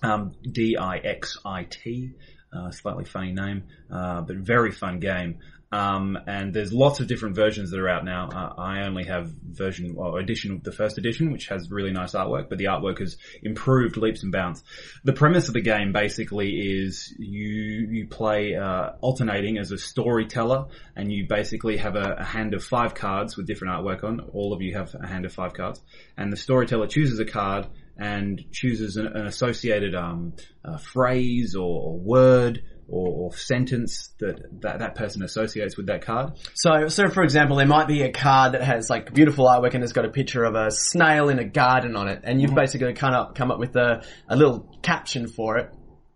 Um, 0.03 0.33
D-I-X-I-T. 0.51 2.13
Uh, 2.53 2.71
slightly 2.71 3.05
funny 3.05 3.33
name, 3.33 3.65
uh, 3.93 4.23
but 4.23 4.37
very 4.37 4.73
fun 4.73 4.99
game. 4.99 5.39
Um, 5.73 6.19
and 6.27 6.53
there's 6.53 6.73
lots 6.73 6.99
of 6.99 7.07
different 7.07 7.37
versions 7.37 7.71
that 7.71 7.79
are 7.79 7.89
out 7.89 8.05
now. 8.05 8.29
Uh, 8.29 8.61
I 8.61 8.83
only 8.83 9.05
have 9.05 9.29
version, 9.29 9.95
well, 9.95 10.17
edition, 10.17 10.53
of 10.53 10.65
the 10.65 10.73
first 10.73 10.99
edition, 10.99 11.31
which 11.31 11.47
has 11.47 11.71
really 11.71 11.93
nice 11.93 12.13
artwork, 12.13 12.49
but 12.49 12.59
the 12.59 12.65
artwork 12.65 12.99
has 12.99 13.17
improved 13.43 13.97
leaps 13.97 14.25
and 14.25 14.33
bounds. 14.33 14.65
The 15.05 15.13
premise 15.13 15.47
of 15.47 15.55
the 15.55 15.61
game 15.61 15.93
basically 15.93 16.51
is 16.83 17.15
you, 17.19 17.89
you 17.89 18.07
play, 18.09 18.57
uh, 18.57 18.93
alternating 19.01 19.59
as 19.59 19.71
a 19.71 19.79
storyteller 19.79 20.67
and 20.97 21.13
you 21.13 21.27
basically 21.29 21.77
have 21.77 21.95
a, 21.95 22.17
a 22.19 22.25
hand 22.25 22.55
of 22.55 22.65
five 22.65 22.95
cards 22.95 23.37
with 23.37 23.47
different 23.47 23.75
artwork 23.75 24.03
on. 24.03 24.21
All 24.33 24.53
of 24.53 24.63
you 24.63 24.75
have 24.75 24.93
a 24.95 25.07
hand 25.07 25.25
of 25.25 25.33
five 25.33 25.55
cards 25.55 25.81
and 26.17 26.33
the 26.33 26.37
storyteller 26.37 26.89
chooses 26.89 27.21
a 27.21 27.25
card 27.25 27.69
and 27.97 28.45
chooses 28.51 28.97
an, 28.97 29.07
an 29.07 29.27
associated, 29.27 29.95
um, 29.95 30.33
uh, 30.65 30.79
phrase 30.79 31.55
or, 31.55 31.83
or 31.93 31.99
word 31.99 32.63
or, 32.91 33.09
or 33.09 33.35
sentence 33.35 34.11
that, 34.19 34.61
that 34.63 34.81
that 34.81 34.95
person 34.95 35.23
associates 35.23 35.77
with 35.77 35.87
that 35.87 36.03
card. 36.03 36.33
So, 36.55 36.89
so 36.89 37.09
for 37.09 37.23
example, 37.23 37.57
there 37.57 37.67
might 37.67 37.89
be 37.89 38.03
a 38.03 38.13
card 38.13 38.53
that 38.53 38.63
has 38.63 38.91
like 38.91 39.13
beautiful 39.13 39.47
artwork 39.47 39.75
and 39.75 39.83
it's 39.83 39.93
got 39.93 40.05
a 40.05 40.11
picture 40.11 40.45
of 40.45 40.55
a 40.55 40.71
snail 40.71 41.29
in 41.29 41.39
a 41.39 41.45
garden 41.45 41.97
on 41.97 42.09
it, 42.09 42.21
and 42.25 42.41
you've 42.41 42.55
basically 42.55 42.93
kind 42.95 43.15
of 43.15 43.35
come 43.35 43.51
up 43.51 43.59
with 43.59 43.77
a, 43.77 44.05
a 44.29 44.37
little 44.37 44.79
caption 44.83 45.29
for 45.29 45.59
it 45.59 45.73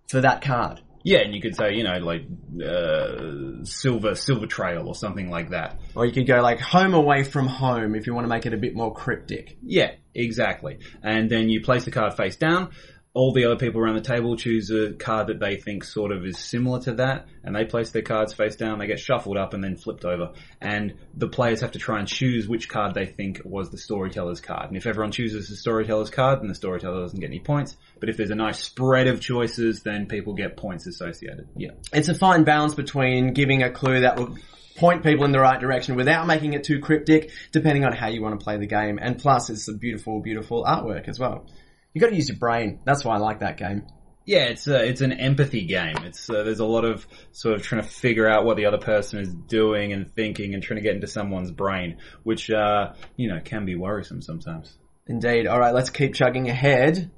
for 0.09 0.21
that 0.21 0.43
card. 0.43 0.81
Yeah, 1.07 1.19
and 1.19 1.35
you 1.35 1.43
could 1.43 1.55
say, 1.55 1.75
you 1.75 1.85
know, 1.85 1.99
like 1.99 2.23
uh, 2.67 3.63
silver 3.65 4.15
silver 4.15 4.47
trail 4.47 4.89
or 4.89 4.95
something 4.95 5.29
like 5.29 5.51
that. 5.51 5.79
Or 5.95 6.07
you 6.07 6.13
could 6.13 6.27
go 6.27 6.41
like 6.41 6.61
home 6.61 6.95
away 6.95 7.25
from 7.25 7.47
home 7.47 7.95
if 7.95 8.07
you 8.07 8.15
want 8.15 8.25
to 8.25 8.29
make 8.31 8.47
it 8.47 8.55
a 8.55 8.57
bit 8.57 8.75
more 8.75 8.95
cryptic. 8.95 9.59
Yeah, 9.63 9.93
exactly. 10.15 10.79
And 11.03 11.31
then 11.31 11.51
you 11.51 11.61
place 11.61 11.85
the 11.85 11.91
card 11.91 12.15
face 12.15 12.37
down. 12.37 12.71
All 13.15 13.33
the 13.33 13.45
other 13.45 13.57
people 13.57 13.81
around 13.81 13.95
the 13.95 14.01
table 14.01 14.37
choose 14.37 14.71
a 14.71 14.93
card 14.93 15.29
that 15.29 15.39
they 15.39 15.55
think 15.55 15.85
sort 15.85 16.11
of 16.11 16.27
is 16.27 16.37
similar 16.37 16.81
to 16.81 16.95
that, 16.95 17.29
and 17.45 17.55
they 17.55 17.65
place 17.65 17.91
their 17.91 18.03
cards 18.03 18.35
face 18.35 18.57
down. 18.57 18.81
They 18.81 18.89
get 18.89 18.99
shuffled 18.99 19.37
up 19.37 19.55
and 19.55 19.63
then 19.63 19.77
flipped 19.77 20.05
over, 20.05 20.33
and 20.61 20.95
the 21.15 21.29
players 21.29 21.61
have 21.61 21.73
to 21.73 21.79
try 21.79 22.01
and 22.01 22.09
choose 22.09 22.49
which 22.49 22.69
card 22.69 22.95
they 22.95 23.07
think 23.07 23.41
was 23.45 23.71
the 23.71 23.79
storyteller's 23.79 24.41
card. 24.41 24.67
And 24.67 24.77
if 24.77 24.87
everyone 24.87 25.13
chooses 25.13 25.49
the 25.49 25.55
storyteller's 25.55 26.11
card, 26.11 26.41
then 26.41 26.49
the 26.49 26.57
storyteller 26.57 27.03
doesn't 27.03 27.21
get 27.21 27.31
any 27.31 27.39
points. 27.39 27.77
But 28.01 28.09
if 28.09 28.17
there's 28.17 28.31
a 28.31 28.35
nice 28.35 28.59
spread 28.59 29.07
of 29.07 29.21
choices, 29.21 29.83
then 29.83 30.07
people 30.07 30.35
get 30.35 30.57
points 30.57 30.89
associated. 30.89 31.49
Yeah. 31.57 31.71
It's 31.93 32.09
a 32.09 32.15
fine 32.15 32.43
balance 32.43 32.75
between 32.75 33.33
giving 33.33 33.63
a 33.63 33.71
clue 33.71 34.01
that 34.01 34.19
will 34.19 34.37
point 34.77 35.05
people 35.05 35.25
in 35.25 35.31
the 35.31 35.39
right 35.39 35.61
direction 35.61 35.95
without 35.95 36.27
making 36.27 36.55
it 36.55 36.65
too 36.65 36.81
cryptic, 36.81 37.31
depending 37.53 37.85
on 37.85 37.93
how 37.93 38.09
you 38.09 38.21
want 38.21 38.39
to 38.39 38.43
play 38.43 38.57
the 38.57 38.67
game. 38.67 38.99
And 39.01 39.19
plus, 39.21 39.51
it's 39.51 39.69
a 39.69 39.73
beautiful, 39.73 40.21
beautiful 40.21 40.65
artwork 40.65 41.09
as 41.09 41.21
well. 41.21 41.47
You 41.95 42.01
got 42.01 42.11
to 42.11 42.17
use 42.17 42.29
your 42.29 42.39
brain. 42.39 42.81
That's 42.85 43.05
why 43.05 43.15
I 43.15 43.19
like 43.19 43.41
that 43.41 43.57
game. 43.57 43.87
Yeah, 44.27 44.45
it's 44.45 44.67
a, 44.67 44.85
it's 44.85 45.01
an 45.01 45.13
empathy 45.13 45.67
game. 45.67 45.97
It's 46.05 46.29
uh, 46.29 46.43
there's 46.43 46.61
a 46.61 46.65
lot 46.65 46.85
of 46.85 47.07
sort 47.33 47.57
of 47.57 47.63
trying 47.63 47.83
to 47.83 47.89
figure 47.89 48.27
out 48.27 48.45
what 48.45 48.57
the 48.57 48.67
other 48.67 48.79
person 48.79 49.21
is 49.21 49.33
doing 49.33 49.93
and 49.93 50.11
thinking 50.11 50.55
and 50.55 50.63
trying 50.63 50.77
to 50.77 50.83
get 50.83 50.95
into 50.95 51.07
someone's 51.07 51.51
brain, 51.51 51.99
which 52.23 52.51
uh, 52.51 52.95
you 53.17 53.29
know 53.29 53.41
can 53.45 53.65
be 53.67 53.75
worrisome 53.75 54.23
sometimes. 54.23 54.77
Indeed. 55.07 55.47
All 55.47 55.61
right, 55.61 55.75
let's 55.75 55.91
keep 55.91 56.15
chugging 56.15 56.49
ahead 56.49 57.11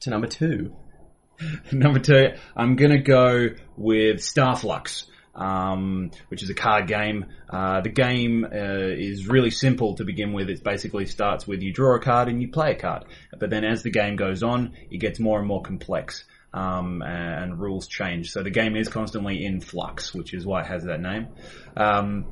to 0.00 0.10
number 0.10 0.26
two. 0.26 0.74
Number 1.72 2.00
two, 2.00 2.30
I'm 2.56 2.74
gonna 2.74 3.00
go 3.00 3.50
with 3.76 4.20
Star 4.24 4.56
Fluxx. 4.56 5.04
Um, 5.38 6.10
which 6.30 6.42
is 6.42 6.50
a 6.50 6.54
card 6.54 6.88
game. 6.88 7.26
Uh, 7.48 7.80
the 7.80 7.90
game 7.90 8.44
uh, 8.44 8.48
is 8.48 9.28
really 9.28 9.50
simple 9.50 9.94
to 9.94 10.04
begin 10.04 10.32
with. 10.32 10.50
It 10.50 10.64
basically 10.64 11.06
starts 11.06 11.46
with 11.46 11.62
you 11.62 11.72
draw 11.72 11.94
a 11.94 12.00
card 12.00 12.28
and 12.28 12.42
you 12.42 12.48
play 12.48 12.72
a 12.72 12.74
card. 12.74 13.04
But 13.38 13.48
then 13.48 13.64
as 13.64 13.84
the 13.84 13.90
game 13.90 14.16
goes 14.16 14.42
on, 14.42 14.72
it 14.90 14.98
gets 14.98 15.20
more 15.20 15.38
and 15.38 15.46
more 15.46 15.62
complex. 15.62 16.24
Um, 16.52 17.02
and 17.02 17.60
rules 17.60 17.86
change. 17.86 18.30
So 18.30 18.42
the 18.42 18.50
game 18.50 18.74
is 18.74 18.88
constantly 18.88 19.44
in 19.44 19.60
flux, 19.60 20.14
which 20.14 20.32
is 20.32 20.46
why 20.46 20.62
it 20.62 20.66
has 20.66 20.84
that 20.84 20.98
name. 20.98 21.28
Um, 21.76 22.24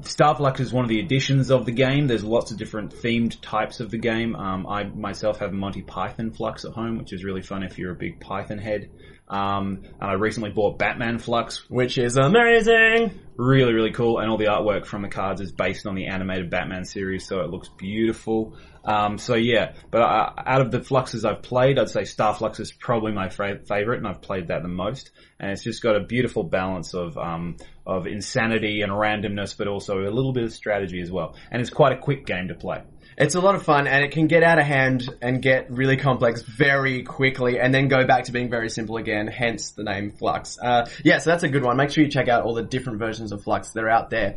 Star 0.00 0.34
Fluxx 0.34 0.60
is 0.60 0.72
one 0.72 0.84
of 0.84 0.88
the 0.88 0.98
additions 0.98 1.50
of 1.50 1.66
the 1.66 1.72
game. 1.72 2.06
There's 2.06 2.24
lots 2.24 2.50
of 2.50 2.56
different 2.56 2.92
themed 2.92 3.36
types 3.42 3.78
of 3.80 3.90
the 3.90 3.98
game. 3.98 4.34
Um, 4.34 4.66
I 4.66 4.84
myself 4.84 5.40
have 5.40 5.52
Monty 5.52 5.82
Python 5.82 6.30
Fluxx 6.30 6.64
at 6.64 6.72
home, 6.72 6.98
which 6.98 7.12
is 7.12 7.22
really 7.22 7.42
fun 7.42 7.62
if 7.62 7.78
you're 7.78 7.92
a 7.92 7.96
big 7.96 8.18
Python 8.18 8.58
head. 8.58 8.90
Um, 9.30 9.84
and 10.00 10.10
I 10.10 10.14
recently 10.14 10.50
bought 10.50 10.78
Batman 10.78 11.18
Fluxx, 11.18 11.62
Which 11.68 11.98
is 11.98 12.16
amazing! 12.16 13.20
really 13.36 13.72
really 13.72 13.90
cool 13.90 14.18
and 14.18 14.30
all 14.30 14.36
the 14.36 14.44
artwork 14.44 14.84
from 14.84 15.00
the 15.00 15.08
cards 15.08 15.40
is 15.40 15.50
based 15.50 15.86
on 15.86 15.94
the 15.94 16.08
animated 16.08 16.50
batman 16.50 16.84
series 16.84 17.26
so 17.26 17.40
it 17.40 17.48
looks 17.48 17.70
beautiful. 17.78 18.54
Um, 18.84 19.16
so 19.16 19.34
yeah 19.34 19.72
but 19.90 20.02
uh, 20.02 20.32
out 20.36 20.60
of 20.60 20.70
the 20.70 20.82
fluxes 20.82 21.24
i've 21.24 21.40
played 21.42 21.78
i'd 21.78 21.88
say 21.88 22.04
star 22.04 22.34
fluxx 22.34 22.60
is 22.60 22.72
probably 22.72 23.12
my 23.12 23.30
favorite 23.30 23.96
and 23.98 24.06
i've 24.06 24.20
played 24.20 24.48
that 24.48 24.62
the 24.62 24.68
most. 24.68 25.10
And 25.38 25.52
it's 25.52 25.62
just 25.62 25.82
got 25.82 25.96
a 25.96 26.00
beautiful 26.00 26.42
balance 26.42 26.92
of 26.92 27.16
um, 27.16 27.56
of 27.86 28.06
insanity 28.06 28.82
and 28.82 28.92
randomness 28.92 29.56
but 29.56 29.68
also 29.68 30.00
a 30.00 30.10
little 30.10 30.34
bit 30.34 30.44
of 30.44 30.52
strategy 30.52 31.00
as 31.00 31.10
well. 31.10 31.34
And 31.50 31.62
it's 31.62 31.70
quite 31.70 31.92
a 31.92 31.98
quick 31.98 32.26
game 32.26 32.48
to 32.48 32.54
play 32.54 32.82
It's 33.20 33.34
a 33.34 33.40
lot 33.40 33.54
of 33.54 33.62
fun 33.62 33.86
and 33.86 34.02
it 34.02 34.12
can 34.12 34.26
get 34.26 34.42
out 34.42 34.58
of 34.58 34.64
hand 34.64 35.08
and 35.20 35.42
get 35.42 35.70
really 35.70 35.96
complex 35.96 36.42
very 36.42 37.02
quickly 37.02 37.60
and 37.60 37.72
then 37.72 37.88
go 37.88 38.06
back 38.06 38.24
to 38.24 38.32
being 38.32 38.48
very 38.48 38.70
simple 38.70 38.96
again, 38.96 39.26
hence 39.26 39.72
the 39.72 39.84
name 39.84 40.10
Fluxx. 40.10 40.58
Uh, 40.60 40.88
yeah, 41.04 41.18
so 41.18 41.30
that's 41.30 41.42
a 41.42 41.48
good 41.48 41.62
one. 41.62 41.76
Make 41.76 41.90
sure 41.90 42.02
you 42.02 42.10
check 42.10 42.28
out 42.28 42.44
all 42.44 42.54
the 42.54 42.62
different 42.62 42.98
versions 42.98 43.30
of 43.32 43.44
Fluxx 43.44 43.74
that 43.74 43.84
are 43.84 43.90
out 43.90 44.10
there. 44.10 44.36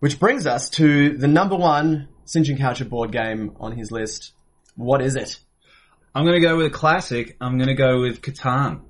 Which 0.00 0.20
brings 0.20 0.46
us 0.46 0.70
to 0.70 1.16
the 1.16 1.28
number 1.28 1.56
one 1.56 2.08
St 2.26 2.46
John 2.46 2.58
Cowcher 2.58 2.84
board 2.84 3.10
game 3.10 3.56
on 3.58 3.72
his 3.72 3.90
list. 3.90 4.32
What 4.76 5.00
is 5.02 5.16
it? 5.16 5.38
i'm 6.14 6.24
going 6.24 6.40
to 6.40 6.46
go 6.46 6.56
with 6.56 6.66
a 6.66 6.70
classic 6.70 7.36
i'm 7.40 7.56
going 7.56 7.68
to 7.68 7.74
go 7.74 8.00
with 8.00 8.20
catan 8.20 8.80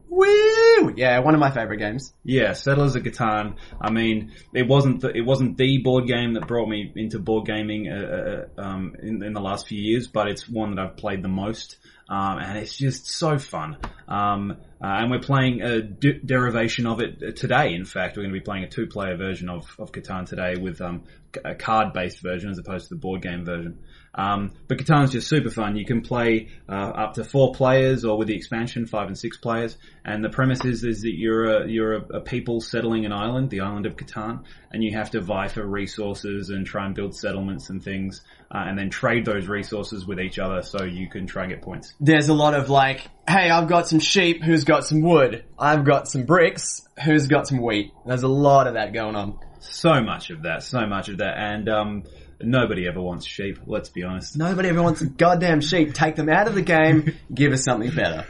Woo! 0.81 0.95
Yeah, 0.97 1.19
one 1.21 1.35
of 1.35 1.41
my 1.41 1.51
favorite 1.51 1.79
games. 1.79 2.13
Yeah, 2.25 2.53
Settlers 2.53 2.97
of 2.97 3.03
Catan. 3.03 3.57
I 3.81 3.91
mean, 3.91 4.33
it 4.55 4.67
wasn't 4.67 5.01
the, 5.01 5.11
it 5.11 5.23
wasn't 5.23 5.57
the 5.57 5.79
board 5.79 6.07
game 6.07 6.35
that 6.35 6.47
brought 6.47 6.69
me 6.69 6.93
into 6.97 7.19
board 7.19 7.47
gaming 7.47 7.89
uh, 7.89 8.47
uh, 8.59 8.61
um, 8.61 8.97
in, 9.03 9.23
in 9.23 9.33
the 9.33 9.41
last 9.41 9.67
few 9.67 9.81
years, 9.81 10.09
but 10.09 10.29
it's 10.29 10.49
one 10.49 10.75
that 10.75 10.85
I've 10.85 10.97
played 10.97 11.23
the 11.23 11.29
most, 11.29 11.77
um, 12.09 12.39
and 12.39 12.59
it's 12.59 12.77
just 12.77 13.07
so 13.07 13.39
fun. 13.39 13.77
Um, 14.09 14.57
uh, 14.83 14.87
and 14.87 15.11
we're 15.11 15.21
playing 15.21 15.63
a 15.63 15.83
de- 15.83 16.21
derivation 16.21 16.87
of 16.87 17.01
it 17.01 17.37
today. 17.37 17.75
In 17.75 17.85
fact, 17.85 18.17
we're 18.17 18.23
going 18.23 18.35
to 18.35 18.41
be 18.41 18.45
playing 18.45 18.65
a 18.65 18.69
two-player 18.69 19.17
version 19.17 19.49
of 19.49 19.75
of 19.79 19.93
Catan 19.93 20.27
today 20.27 20.57
with 20.57 20.81
um, 20.81 21.05
a 21.45 21.55
card-based 21.55 22.21
version 22.21 22.51
as 22.51 22.59
opposed 22.59 22.89
to 22.89 22.95
the 22.95 23.01
board 23.01 23.23
game 23.23 23.45
version. 23.45 23.79
Um, 24.15 24.53
but 24.67 24.79
Catan's 24.79 25.13
just 25.13 25.29
super 25.29 25.51
fun. 25.51 25.77
You 25.77 25.85
can 25.85 26.01
play 26.01 26.49
uh, 26.69 26.73
up 26.73 27.15
to 27.15 27.25
four 27.25 27.53
players, 27.53 28.05
or 28.05 28.19
with 28.19 28.29
the 28.29 28.35
expansion, 28.35 28.87
five 28.87 29.07
and 29.07 29.17
six 29.17 29.37
players. 29.37 29.79
And 30.05 30.25
the 30.25 30.31
premise 30.31 30.65
is, 30.65 30.83
is 30.83 31.03
that 31.03 31.15
you're 31.15 31.63
a, 31.63 31.69
you're 31.69 31.95
a, 31.95 32.17
a 32.17 32.21
people 32.21 32.61
settling 32.61 33.07
an 33.07 33.13
island, 33.13 33.51
the 33.51 33.61
island 33.61 33.87
of 33.87 33.97
Catan, 33.97 34.45
and 34.73 34.83
you 34.83 34.97
have 34.97 35.11
to 35.13 35.21
vie 35.21 35.49
for 35.49 35.65
resources 35.65 36.51
and 36.51 36.67
try 36.67 36.87
and 36.87 36.95
build 36.95 37.15
settlements 37.15 37.71
and 37.71 37.83
things, 37.83 38.23
uh, 38.51 38.65
and 38.67 38.77
then 38.77 38.91
trade 38.91 39.25
those 39.25 39.47
resources 39.47 40.05
with 40.07 40.19
each 40.19 40.39
other 40.39 40.63
so 40.63 40.83
you 40.83 41.09
can 41.09 41.27
try 41.27 41.45
and 41.45 41.53
get 41.53 41.63
points. 41.63 41.95
There's 42.01 42.29
a 42.29 42.35
lot 42.35 42.55
of 42.55 42.69
like, 42.69 43.09
hey, 43.29 43.49
I've 43.49 43.69
got 43.69 43.87
some 43.87 44.01
sheep, 44.01 44.43
who's 44.43 44.65
got 44.65 44.85
some 44.85 45.03
wood? 45.03 45.45
I've 45.57 45.85
got 45.85 46.09
some 46.09 46.25
bricks, 46.25 46.83
who's 47.05 47.29
got 47.29 47.47
some 47.47 47.63
wheat? 47.63 47.93
There's 48.07 48.25
a 48.25 48.29
lot 48.29 48.67
of 48.67 48.75
that 48.75 48.93
going 48.93 49.15
on. 49.15 49.39
So 49.61 50.03
much 50.03 50.31
of 50.31 50.43
that, 50.43 50.63
so 50.63 50.87
much 50.87 51.11
of 51.11 51.19
that, 51.19 51.37
and 51.37 51.69
um, 51.69 52.05
nobody 52.43 52.87
ever 52.87 53.01
wants 53.01 53.27
sheep. 53.27 53.59
Let's 53.67 53.89
be 53.89 54.03
honest. 54.03 54.37
Nobody 54.41 54.69
ever 54.69 54.83
wants 54.83 55.01
a 55.01 55.07
goddamn 55.07 55.61
sheep. 55.61 55.95
Take 55.95 56.17
them 56.17 56.29
out 56.29 56.49
of 56.49 56.55
the 56.55 56.63
game, 56.63 57.15
give 57.33 57.53
us 57.53 57.65
something 57.65 57.91
better. 57.95 58.27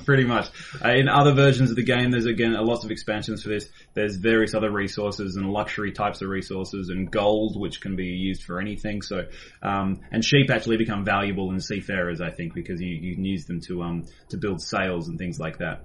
Pretty 0.04 0.24
much. 0.24 0.48
Uh, 0.84 0.90
in 0.90 1.08
other 1.08 1.32
versions 1.32 1.70
of 1.70 1.76
the 1.76 1.84
game, 1.84 2.10
there's 2.10 2.26
again 2.26 2.54
a 2.54 2.62
lot 2.62 2.84
of 2.84 2.90
expansions 2.90 3.42
for 3.42 3.48
this. 3.48 3.68
There's 3.94 4.16
various 4.16 4.54
other 4.54 4.70
resources 4.70 5.36
and 5.36 5.50
luxury 5.50 5.92
types 5.92 6.22
of 6.22 6.28
resources 6.28 6.88
and 6.88 7.10
gold, 7.10 7.58
which 7.58 7.80
can 7.80 7.96
be 7.96 8.06
used 8.06 8.42
for 8.42 8.60
anything. 8.60 9.02
So, 9.02 9.26
um, 9.62 10.00
and 10.10 10.24
sheep 10.24 10.50
actually 10.50 10.76
become 10.76 11.04
valuable 11.04 11.50
in 11.50 11.60
seafarers, 11.60 12.20
I 12.20 12.30
think, 12.30 12.54
because 12.54 12.80
you, 12.80 12.88
you 12.88 13.14
can 13.14 13.24
use 13.24 13.46
them 13.46 13.60
to 13.62 13.82
um 13.82 14.04
to 14.30 14.36
build 14.36 14.60
sails 14.60 15.08
and 15.08 15.18
things 15.18 15.38
like 15.38 15.58
that. 15.58 15.82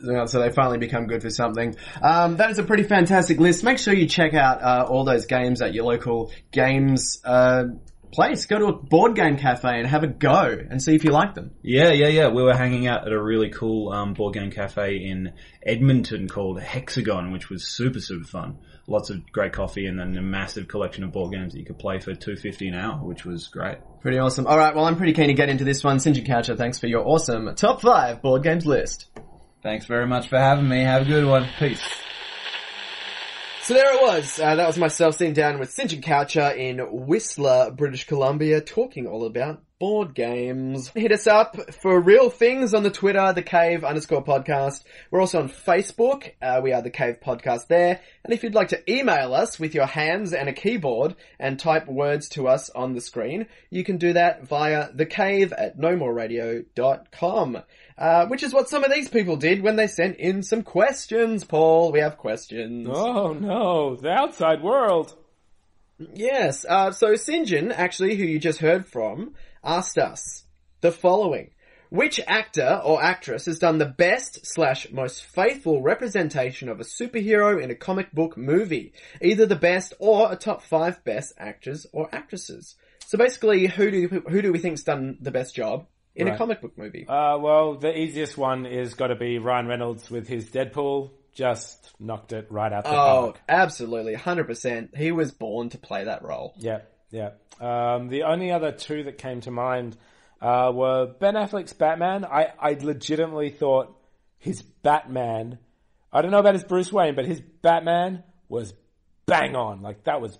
So 0.00 0.40
they 0.40 0.50
finally 0.50 0.78
become 0.78 1.06
good 1.06 1.20
for 1.20 1.30
something. 1.30 1.76
Um, 2.02 2.38
that 2.38 2.50
is 2.50 2.58
a 2.58 2.62
pretty 2.62 2.84
fantastic 2.84 3.38
list. 3.38 3.62
Make 3.62 3.78
sure 3.78 3.92
you 3.92 4.06
check 4.06 4.32
out 4.32 4.62
uh, 4.62 4.86
all 4.88 5.04
those 5.04 5.26
games 5.26 5.60
at 5.60 5.74
your 5.74 5.84
local 5.84 6.32
games 6.52 7.20
uh, 7.22 7.64
place. 8.10 8.46
Go 8.46 8.58
to 8.58 8.66
a 8.66 8.72
board 8.72 9.14
game 9.14 9.36
cafe 9.36 9.78
and 9.78 9.86
have 9.86 10.02
a 10.02 10.06
go 10.06 10.58
and 10.70 10.82
see 10.82 10.94
if 10.94 11.04
you 11.04 11.10
like 11.10 11.34
them. 11.34 11.50
Yeah, 11.62 11.90
yeah, 11.90 12.08
yeah. 12.08 12.28
We 12.28 12.42
were 12.42 12.56
hanging 12.56 12.86
out 12.86 13.06
at 13.06 13.12
a 13.12 13.22
really 13.22 13.50
cool 13.50 13.92
um, 13.92 14.14
board 14.14 14.34
game 14.34 14.50
cafe 14.50 14.96
in 14.96 15.34
Edmonton 15.62 16.28
called 16.28 16.60
Hexagon, 16.60 17.30
which 17.30 17.50
was 17.50 17.68
super, 17.68 18.00
super 18.00 18.24
fun. 18.24 18.58
Lots 18.86 19.10
of 19.10 19.30
great 19.30 19.52
coffee 19.52 19.86
and 19.86 20.00
then 20.00 20.16
a 20.16 20.22
massive 20.22 20.66
collection 20.66 21.04
of 21.04 21.12
board 21.12 21.32
games 21.32 21.52
that 21.52 21.60
you 21.60 21.66
could 21.66 21.78
play 21.78 22.00
for 22.00 22.14
two 22.14 22.36
fifty 22.36 22.66
an 22.66 22.74
hour, 22.74 22.96
which 23.04 23.24
was 23.24 23.48
great. 23.48 23.76
Pretty 24.00 24.18
awesome. 24.18 24.46
All 24.46 24.56
right, 24.58 24.74
well, 24.74 24.86
I'm 24.86 24.96
pretty 24.96 25.12
keen 25.12 25.28
to 25.28 25.34
get 25.34 25.48
into 25.48 25.64
this 25.64 25.84
one. 25.84 26.00
St 26.00 26.16
John 26.16 26.24
Cowcher, 26.24 26.56
thanks 26.56 26.78
for 26.78 26.88
your 26.88 27.06
awesome 27.06 27.54
top 27.54 27.82
five 27.82 28.22
board 28.22 28.42
games 28.42 28.66
list. 28.66 29.06
Thanks 29.62 29.86
very 29.86 30.06
much 30.06 30.28
for 30.28 30.38
having 30.38 30.68
me. 30.68 30.80
Have 30.80 31.02
a 31.02 31.04
good 31.04 31.26
one. 31.26 31.46
Peace. 31.58 31.82
So 33.62 33.74
there 33.74 33.94
it 33.94 34.02
was. 34.02 34.40
Uh, 34.40 34.54
that 34.56 34.66
was 34.66 34.78
myself 34.78 35.16
sitting 35.16 35.34
down 35.34 35.58
with 35.58 35.70
St 35.70 35.90
John 35.90 36.00
Cowcher 36.00 36.50
in 36.50 36.78
Whistler, 36.78 37.70
British 37.70 38.06
Columbia, 38.06 38.60
talking 38.60 39.06
all 39.06 39.26
about 39.26 39.62
board 39.80 40.14
games. 40.14 40.88
Hit 40.88 41.10
us 41.10 41.26
up 41.26 41.72
for 41.82 41.98
real 41.98 42.28
things 42.28 42.74
on 42.74 42.82
the 42.82 42.90
Twitter, 42.90 43.32
the 43.32 43.42
Cave 43.42 43.82
underscore 43.82 44.22
podcast. 44.22 44.84
We're 45.10 45.22
also 45.22 45.40
on 45.40 45.48
Facebook. 45.48 46.32
Uh, 46.40 46.60
we 46.62 46.74
are 46.74 46.82
the 46.82 46.90
Cave 46.90 47.18
podcast 47.24 47.66
there. 47.66 47.98
And 48.22 48.34
if 48.34 48.42
you'd 48.42 48.54
like 48.54 48.68
to 48.68 48.92
email 48.92 49.34
us 49.34 49.58
with 49.58 49.74
your 49.74 49.86
hands 49.86 50.34
and 50.34 50.50
a 50.50 50.52
keyboard 50.52 51.16
and 51.38 51.58
type 51.58 51.88
words 51.88 52.28
to 52.30 52.46
us 52.46 52.68
on 52.68 52.92
the 52.92 53.00
screen, 53.00 53.46
you 53.70 53.82
can 53.82 53.96
do 53.96 54.12
that 54.12 54.46
via 54.46 54.92
thecave 54.92 55.52
at 55.56 55.78
nomoreradio.com. 55.78 57.62
Uh, 57.96 58.26
which 58.26 58.42
is 58.42 58.52
what 58.52 58.68
some 58.68 58.84
of 58.84 58.92
these 58.92 59.08
people 59.08 59.36
did 59.36 59.62
when 59.62 59.76
they 59.76 59.86
sent 59.86 60.16
in 60.16 60.42
some 60.42 60.62
questions, 60.62 61.44
Paul. 61.44 61.90
We 61.90 62.00
have 62.00 62.18
questions. 62.18 62.86
Oh 62.90 63.32
no, 63.32 63.96
the 63.96 64.10
outside 64.10 64.62
world. 64.62 65.14
Yes. 66.14 66.64
Uh, 66.66 66.92
so 66.92 67.14
St 67.14 67.46
John, 67.46 67.72
actually, 67.72 68.16
who 68.16 68.24
you 68.24 68.38
just 68.38 68.58
heard 68.58 68.86
from, 68.86 69.34
asked 69.64 69.98
us 69.98 70.44
the 70.80 70.92
following. 70.92 71.50
Which 71.90 72.20
actor 72.24 72.80
or 72.84 73.02
actress 73.02 73.46
has 73.46 73.58
done 73.58 73.78
the 73.78 73.84
best 73.84 74.46
slash 74.46 74.92
most 74.92 75.24
faithful 75.24 75.82
representation 75.82 76.68
of 76.68 76.78
a 76.78 76.84
superhero 76.84 77.60
in 77.60 77.72
a 77.72 77.74
comic 77.74 78.12
book 78.12 78.36
movie? 78.36 78.92
Either 79.20 79.44
the 79.44 79.56
best 79.56 79.94
or 79.98 80.30
a 80.30 80.36
top 80.36 80.62
five 80.62 81.02
best 81.02 81.32
actors 81.36 81.86
or 81.92 82.08
actresses. 82.12 82.76
So 83.06 83.18
basically, 83.18 83.66
who 83.66 83.90
do 83.90 84.22
who 84.28 84.40
do 84.40 84.52
we 84.52 84.60
think's 84.60 84.84
done 84.84 85.18
the 85.20 85.32
best 85.32 85.52
job 85.52 85.86
in 86.14 86.28
a 86.28 86.38
comic 86.38 86.60
book 86.60 86.78
movie? 86.78 87.08
Uh, 87.08 87.38
well, 87.38 87.74
the 87.74 87.96
easiest 87.96 88.38
one 88.38 88.66
is 88.66 88.94
got 88.94 89.08
to 89.08 89.16
be 89.16 89.38
Ryan 89.38 89.66
Reynolds 89.66 90.08
with 90.08 90.28
his 90.28 90.48
Deadpool. 90.48 91.10
Just 91.32 91.90
knocked 91.98 92.32
it 92.32 92.46
right 92.50 92.72
out 92.72 92.84
the 92.84 92.90
oh, 92.90 92.92
park. 92.94 93.40
absolutely, 93.48 94.14
hundred 94.14 94.44
percent. 94.44 94.96
He 94.96 95.10
was 95.10 95.32
born 95.32 95.70
to 95.70 95.78
play 95.78 96.04
that 96.04 96.22
role. 96.22 96.54
Yeah, 96.58 96.80
yeah. 97.10 97.30
Um, 97.60 98.08
the 98.08 98.22
only 98.24 98.50
other 98.50 98.72
two 98.72 99.04
that 99.04 99.18
came 99.18 99.40
to 99.42 99.50
mind 99.50 99.96
uh, 100.40 100.72
were 100.74 101.06
Ben 101.18 101.34
Affleck's 101.34 101.72
Batman. 101.72 102.24
I, 102.24 102.52
I 102.58 102.72
legitimately 102.80 103.50
thought 103.50 103.96
his 104.38 104.62
Batman, 104.62 105.58
I 106.12 106.22
don't 106.22 106.30
know 106.30 106.38
about 106.38 106.54
his 106.54 106.64
Bruce 106.64 106.92
Wayne, 106.92 107.14
but 107.14 107.26
his 107.26 107.40
Batman 107.40 108.24
was 108.48 108.72
bang 109.26 109.54
on. 109.54 109.82
Like 109.82 110.04
that 110.04 110.20
was 110.20 110.38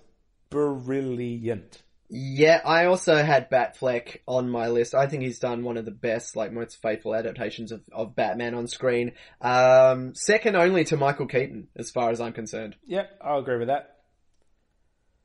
brilliant. 0.49 1.83
Yeah, 2.13 2.59
I 2.65 2.85
also 2.85 3.23
had 3.23 3.49
Batfleck 3.49 4.17
on 4.27 4.49
my 4.49 4.67
list. 4.67 4.93
I 4.93 5.07
think 5.07 5.23
he's 5.23 5.39
done 5.39 5.63
one 5.63 5.77
of 5.77 5.85
the 5.85 5.91
best, 5.91 6.35
like 6.35 6.51
most 6.51 6.81
faithful 6.81 7.15
adaptations 7.15 7.71
of, 7.71 7.83
of 7.93 8.17
Batman 8.17 8.53
on 8.53 8.67
screen. 8.67 9.13
Um, 9.39 10.13
second 10.13 10.57
only 10.57 10.83
to 10.85 10.97
Michael 10.97 11.27
Keaton, 11.27 11.69
as 11.77 11.89
far 11.89 12.09
as 12.09 12.19
I'm 12.19 12.33
concerned. 12.33 12.75
Yep, 12.85 13.17
I'll 13.23 13.39
agree 13.39 13.59
with 13.59 13.69
that. 13.69 13.90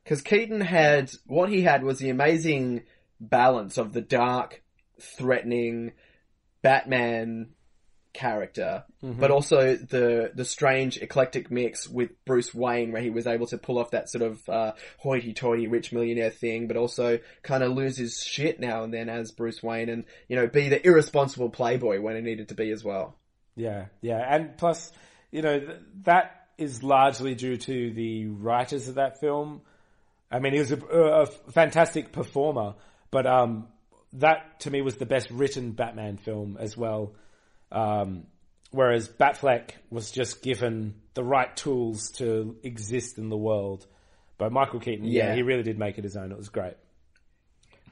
Because 0.07 0.21
Keaton 0.21 0.61
had, 0.61 1.11
what 1.25 1.49
he 1.49 1.63
had 1.63 1.83
was 1.83 1.99
the 1.99 2.09
amazing 2.09 2.83
balance 3.19 3.77
of 3.77 3.91
the 3.91 3.99
dark, 3.99 4.63
threatening 5.01 5.91
Batman 6.61 7.49
character, 8.13 8.85
but 9.01 9.31
also 9.31 9.75
the 9.75 10.31
the 10.33 10.45
strange 10.45 10.95
eclectic 10.97 11.51
mix 11.51 11.89
with 11.89 12.11
Bruce 12.23 12.55
Wayne, 12.55 12.93
where 12.93 13.01
he 13.01 13.09
was 13.09 13.27
able 13.27 13.47
to 13.47 13.57
pull 13.57 13.77
off 13.77 13.91
that 13.91 14.09
sort 14.09 14.21
of 14.21 14.47
uh, 14.47 14.71
hoity-toity 14.99 15.67
rich 15.67 15.91
millionaire 15.91 16.29
thing, 16.29 16.69
but 16.69 16.77
also 16.77 17.19
kind 17.43 17.61
of 17.61 17.73
lose 17.73 17.97
his 17.97 18.23
shit 18.23 18.61
now 18.61 18.85
and 18.85 18.93
then 18.93 19.09
as 19.09 19.33
Bruce 19.33 19.61
Wayne, 19.61 19.89
and 19.89 20.05
you 20.29 20.37
know 20.37 20.47
be 20.47 20.69
the 20.69 20.87
irresponsible 20.87 21.49
playboy 21.49 21.99
when 21.99 22.15
he 22.15 22.21
needed 22.21 22.47
to 22.47 22.55
be 22.55 22.71
as 22.71 22.81
well. 22.81 23.17
Yeah, 23.57 23.87
yeah, 23.99 24.25
and 24.25 24.57
plus, 24.57 24.89
you 25.31 25.41
know, 25.41 25.59
th- 25.59 25.79
that 26.03 26.47
is 26.57 26.81
largely 26.81 27.35
due 27.35 27.57
to 27.57 27.91
the 27.91 28.27
writers 28.27 28.87
of 28.87 28.95
that 28.95 29.19
film. 29.19 29.63
I 30.29 30.39
mean, 30.39 30.53
he 30.53 30.59
was 30.59 30.71
a, 30.71 30.77
a 30.77 31.25
fantastic 31.25 32.11
performer, 32.11 32.75
but 33.11 33.25
um, 33.25 33.67
that 34.13 34.59
to 34.61 34.71
me 34.71 34.81
was 34.81 34.97
the 34.97 35.05
best 35.05 35.29
written 35.31 35.71
Batman 35.71 36.17
film 36.17 36.57
as 36.59 36.75
well. 36.75 37.15
Um, 37.71 38.27
whereas 38.71 39.07
Batfleck 39.07 39.71
was 39.89 40.11
just 40.11 40.41
given 40.41 40.95
the 41.13 41.23
right 41.23 41.55
tools 41.55 42.11
to 42.11 42.57
exist 42.63 43.17
in 43.17 43.29
the 43.29 43.37
world. 43.37 43.85
But 44.37 44.51
Michael 44.51 44.79
Keaton, 44.79 45.05
yeah, 45.05 45.29
Yeah. 45.29 45.35
he 45.35 45.41
really 45.41 45.63
did 45.63 45.79
make 45.79 45.97
it 45.97 46.03
his 46.03 46.15
own. 46.17 46.31
It 46.31 46.37
was 46.37 46.49
great. 46.49 46.75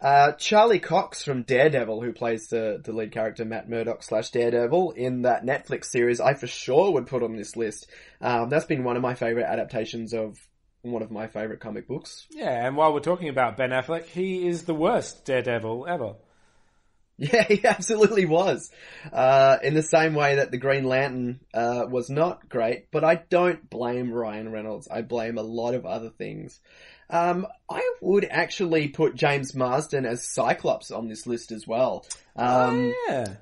Uh, 0.01 0.33
Charlie 0.33 0.79
Cox 0.79 1.23
from 1.23 1.43
Daredevil, 1.43 2.01
who 2.01 2.11
plays 2.11 2.47
the, 2.47 2.81
the 2.83 2.91
lead 2.91 3.11
character 3.13 3.45
Matt 3.45 3.69
Murdock 3.69 4.03
slash 4.03 4.29
Daredevil 4.31 4.91
in 4.91 5.21
that 5.21 5.45
Netflix 5.45 5.85
series, 5.85 6.19
I 6.19 6.33
for 6.33 6.47
sure 6.47 6.91
would 6.91 7.07
put 7.07 7.23
on 7.23 7.35
this 7.37 7.55
list. 7.55 7.87
Um, 8.21 8.49
that's 8.49 8.65
been 8.65 8.83
one 8.83 8.97
of 8.97 9.01
my 9.01 9.15
favorite 9.15 9.45
adaptations 9.45 10.13
of 10.13 10.37
one 10.91 11.01
of 11.01 11.11
my 11.11 11.27
favorite 11.27 11.59
comic 11.59 11.87
books. 11.87 12.25
Yeah, 12.31 12.65
and 12.65 12.75
while 12.77 12.93
we're 12.93 12.99
talking 12.99 13.29
about 13.29 13.57
Ben 13.57 13.71
Affleck, 13.71 14.05
he 14.05 14.47
is 14.47 14.63
the 14.63 14.75
worst 14.75 15.25
Daredevil 15.25 15.85
ever. 15.87 16.15
Yeah, 17.17 17.43
he 17.43 17.63
absolutely 17.63 18.25
was. 18.25 18.69
Uh, 19.09 19.55
in 19.63 19.73
the 19.73 19.81
same 19.81 20.15
way 20.15 20.35
that 20.35 20.51
the 20.51 20.57
Green 20.57 20.83
Lantern 20.83 21.39
uh, 21.53 21.85
was 21.89 22.09
not 22.09 22.49
great, 22.49 22.91
but 22.91 23.05
I 23.05 23.15
don't 23.15 23.69
blame 23.69 24.11
Ryan 24.11 24.51
Reynolds. 24.51 24.89
I 24.91 25.01
blame 25.01 25.37
a 25.37 25.41
lot 25.41 25.75
of 25.75 25.85
other 25.85 26.09
things. 26.09 26.59
Um, 27.09 27.47
I 27.69 27.89
would 28.01 28.25
actually 28.29 28.89
put 28.89 29.15
James 29.15 29.55
Marsden 29.55 30.05
as 30.05 30.29
Cyclops 30.29 30.91
on 30.91 31.07
this 31.07 31.25
list 31.25 31.53
as 31.53 31.65
well. 31.65 32.05
Um, 32.35 32.93
yeah. 33.07 33.35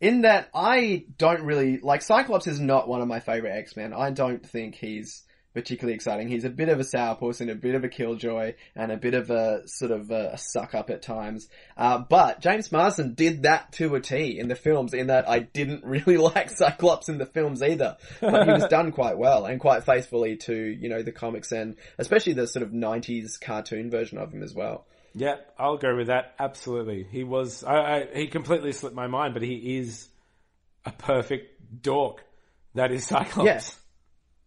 in 0.00 0.22
that 0.22 0.48
I 0.54 1.04
don't 1.18 1.42
really 1.42 1.80
like 1.80 2.00
Cyclops 2.00 2.46
is 2.46 2.60
not 2.60 2.88
one 2.88 3.02
of 3.02 3.08
my 3.08 3.20
favorite 3.20 3.58
X 3.58 3.76
Men. 3.76 3.92
I 3.92 4.10
don't 4.10 4.42
think 4.46 4.74
he's 4.74 5.22
particularly 5.54 5.94
exciting. 5.94 6.28
He's 6.28 6.44
a 6.44 6.50
bit 6.50 6.68
of 6.68 6.78
a 6.78 6.84
sourpuss 6.84 7.40
and 7.40 7.50
a 7.50 7.54
bit 7.54 7.74
of 7.74 7.84
a 7.84 7.88
killjoy 7.88 8.54
and 8.76 8.92
a 8.92 8.96
bit 8.96 9.14
of 9.14 9.30
a 9.30 9.62
sort 9.66 9.90
of 9.90 10.10
a, 10.10 10.38
suck 10.38 10.74
up 10.74 10.90
at 10.90 11.02
times. 11.02 11.48
Uh, 11.76 11.98
but 11.98 12.40
James 12.40 12.70
Marsden 12.70 13.14
did 13.14 13.42
that 13.42 13.72
to 13.72 13.94
a 13.94 14.00
T 14.00 14.38
in 14.38 14.48
the 14.48 14.54
films. 14.54 14.94
In 14.94 15.08
that 15.08 15.28
I 15.28 15.40
didn't 15.40 15.84
really 16.06 16.16
like 16.16 16.50
Cyclops 16.50 17.08
in 17.08 17.18
the 17.18 17.26
films 17.26 17.62
either, 17.62 17.96
but 18.20 18.46
he 18.46 18.52
was 18.52 18.66
done 18.70 18.92
quite 18.92 19.18
well 19.18 19.44
and 19.46 19.60
quite 19.60 19.84
faithfully 19.84 20.36
to 20.38 20.54
you 20.54 20.88
know 20.88 21.02
the 21.02 21.12
comics 21.12 21.52
and 21.52 21.76
especially 21.98 22.34
the 22.34 22.46
sort 22.46 22.62
of 22.62 22.70
'90s 22.70 23.40
cartoon 23.40 23.90
version 23.90 24.18
of 24.18 24.32
him 24.32 24.42
as 24.42 24.54
well. 24.54 24.86
Yeah, 25.14 25.36
I'll 25.58 25.76
go 25.76 25.96
with 25.96 26.06
that. 26.06 26.34
Absolutely. 26.38 27.04
He 27.10 27.24
was, 27.24 27.64
I, 27.64 27.74
I, 27.74 28.06
he 28.14 28.26
completely 28.28 28.72
slipped 28.72 28.94
my 28.94 29.08
mind, 29.08 29.34
but 29.34 29.42
he 29.42 29.78
is 29.78 30.08
a 30.84 30.92
perfect 30.92 31.82
dork. 31.82 32.24
That 32.74 32.92
is 32.92 33.06
Cyclops. 33.06 33.44
Yes. 33.44 33.80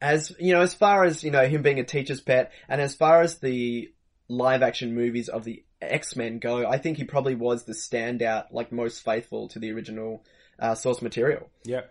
As 0.04 0.36
you 0.38 0.54
know, 0.54 0.62
as 0.62 0.74
far 0.74 1.06
as 1.06 1.24
you 1.24 1.32
know, 1.32 1.48
him 1.48 1.62
being 1.62 1.80
a 1.80 1.84
teacher's 1.84 2.22
pet, 2.22 2.52
and 2.68 2.82
as 2.82 2.94
far 2.94 3.22
as 3.22 3.40
the 3.40 3.92
live 4.28 4.62
action 4.62 4.94
movies 4.94 5.30
of 5.30 5.46
the 5.46 5.64
X 5.82 6.16
Men 6.16 6.40
go, 6.40 6.68
I 6.68 6.78
think 6.78 6.98
he 6.98 7.06
probably 7.06 7.36
was 7.36 7.64
the 7.64 7.74
standout, 7.74 8.48
like 8.52 8.72
most 8.72 9.04
faithful 9.04 9.48
to 9.50 9.60
the 9.60 9.72
original 9.72 10.24
uh, 10.60 10.76
source 10.76 11.02
material. 11.02 11.50
Yep. 11.64 11.90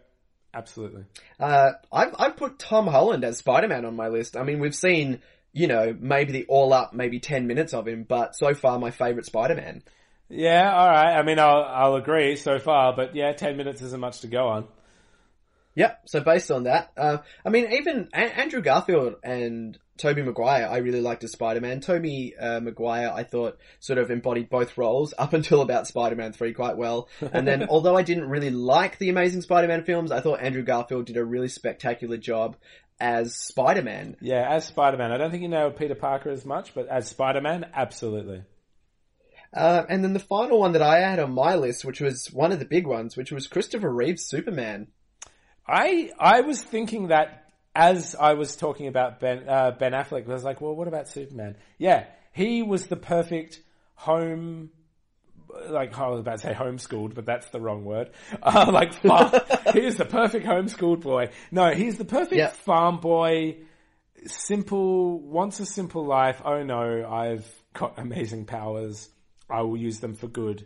Absolutely. 0.54 1.04
Uh, 1.40 1.72
I've 1.90 2.14
I've 2.18 2.36
put 2.36 2.58
Tom 2.58 2.86
Holland 2.86 3.24
as 3.24 3.38
Spider 3.38 3.68
Man 3.68 3.86
on 3.86 3.96
my 3.96 4.08
list. 4.08 4.36
I 4.36 4.42
mean, 4.42 4.60
we've 4.60 4.74
seen 4.74 5.22
you 5.54 5.66
know 5.66 5.96
maybe 5.98 6.32
the 6.32 6.44
all 6.46 6.74
up, 6.74 6.92
maybe 6.92 7.18
ten 7.18 7.46
minutes 7.46 7.72
of 7.72 7.88
him, 7.88 8.04
but 8.06 8.36
so 8.36 8.52
far 8.52 8.78
my 8.78 8.90
favorite 8.90 9.24
Spider 9.24 9.54
Man. 9.54 9.82
Yeah, 10.28 10.70
alright. 10.74 11.16
I 11.16 11.22
mean, 11.22 11.38
I'll, 11.38 11.62
I'll 11.62 11.94
agree 11.96 12.36
so 12.36 12.58
far, 12.58 12.96
but 12.96 13.14
yeah, 13.14 13.32
10 13.32 13.58
minutes 13.58 13.82
isn't 13.82 14.00
much 14.00 14.20
to 14.20 14.28
go 14.28 14.48
on. 14.48 14.66
Yep. 15.74 16.02
So 16.06 16.20
based 16.20 16.50
on 16.50 16.64
that, 16.64 16.92
uh, 16.96 17.18
I 17.44 17.48
mean, 17.50 17.72
even 17.72 18.08
a- 18.12 18.38
Andrew 18.38 18.60
Garfield 18.60 19.14
and 19.22 19.78
Tobey 19.96 20.22
Maguire, 20.22 20.68
I 20.70 20.78
really 20.78 21.00
liked 21.00 21.24
as 21.24 21.32
Spider-Man. 21.32 21.80
Tobey 21.80 22.34
uh, 22.36 22.60
Maguire, 22.60 23.10
I 23.14 23.24
thought, 23.24 23.58
sort 23.80 23.98
of 23.98 24.10
embodied 24.10 24.50
both 24.50 24.76
roles 24.76 25.14
up 25.16 25.32
until 25.32 25.62
about 25.62 25.86
Spider-Man 25.86 26.32
3 26.32 26.52
quite 26.52 26.76
well. 26.76 27.08
And 27.32 27.46
then, 27.46 27.66
although 27.70 27.96
I 27.96 28.02
didn't 28.02 28.28
really 28.28 28.50
like 28.50 28.98
the 28.98 29.10
Amazing 29.10 29.42
Spider-Man 29.42 29.84
films, 29.84 30.12
I 30.12 30.20
thought 30.20 30.40
Andrew 30.40 30.62
Garfield 30.62 31.06
did 31.06 31.16
a 31.16 31.24
really 31.24 31.48
spectacular 31.48 32.16
job 32.16 32.56
as 33.00 33.34
Spider-Man. 33.36 34.16
Yeah, 34.20 34.48
as 34.48 34.66
Spider-Man. 34.66 35.12
I 35.12 35.18
don't 35.18 35.30
think 35.30 35.42
you 35.42 35.48
know 35.48 35.70
Peter 35.70 35.94
Parker 35.94 36.30
as 36.30 36.44
much, 36.44 36.74
but 36.74 36.88
as 36.88 37.08
Spider-Man, 37.08 37.66
absolutely. 37.74 38.44
Uh, 39.54 39.84
and 39.88 40.02
then 40.02 40.14
the 40.14 40.20
final 40.20 40.60
one 40.60 40.72
that 40.72 40.82
I 40.82 41.00
had 41.00 41.18
on 41.18 41.32
my 41.32 41.56
list, 41.56 41.84
which 41.84 42.00
was 42.00 42.28
one 42.32 42.52
of 42.52 42.58
the 42.58 42.64
big 42.64 42.86
ones, 42.86 43.16
which 43.16 43.30
was 43.30 43.46
Christopher 43.46 43.92
Reeve's 43.92 44.24
Superman. 44.24 44.88
I 45.66 46.10
I 46.18 46.40
was 46.42 46.62
thinking 46.62 47.08
that 47.08 47.44
as 47.74 48.14
I 48.14 48.34
was 48.34 48.56
talking 48.56 48.86
about 48.86 49.20
Ben 49.20 49.48
uh, 49.48 49.70
Ben 49.72 49.92
Affleck, 49.92 50.28
I 50.28 50.32
was 50.32 50.44
like, 50.44 50.60
well, 50.60 50.74
what 50.74 50.88
about 50.88 51.08
Superman? 51.08 51.56
Yeah, 51.78 52.04
he 52.32 52.62
was 52.62 52.86
the 52.86 52.96
perfect 52.96 53.60
home. 53.94 54.70
Like 55.68 55.96
I 55.98 56.08
was 56.08 56.20
about 56.20 56.38
to 56.40 56.46
say 56.46 56.54
homeschooled, 56.54 57.14
but 57.14 57.26
that's 57.26 57.48
the 57.50 57.60
wrong 57.60 57.84
word. 57.84 58.10
Uh, 58.42 58.70
like 58.72 58.94
farm, 58.94 59.30
he 59.74 59.80
is 59.80 59.96
the 59.96 60.04
perfect 60.06 60.46
homeschooled 60.46 61.00
boy. 61.02 61.28
No, 61.50 61.70
he's 61.72 61.98
the 61.98 62.04
perfect 62.06 62.34
Yeah. 62.38 62.48
farm 62.48 62.98
boy. 63.00 63.58
Simple, 64.26 65.18
wants 65.20 65.58
a 65.60 65.66
simple 65.66 66.06
life. 66.06 66.40
Oh 66.44 66.62
no, 66.62 67.06
I've 67.08 67.46
got 67.74 67.98
amazing 67.98 68.44
powers. 68.46 69.08
I 69.50 69.62
will 69.62 69.76
use 69.76 70.00
them 70.00 70.14
for 70.14 70.28
good. 70.28 70.64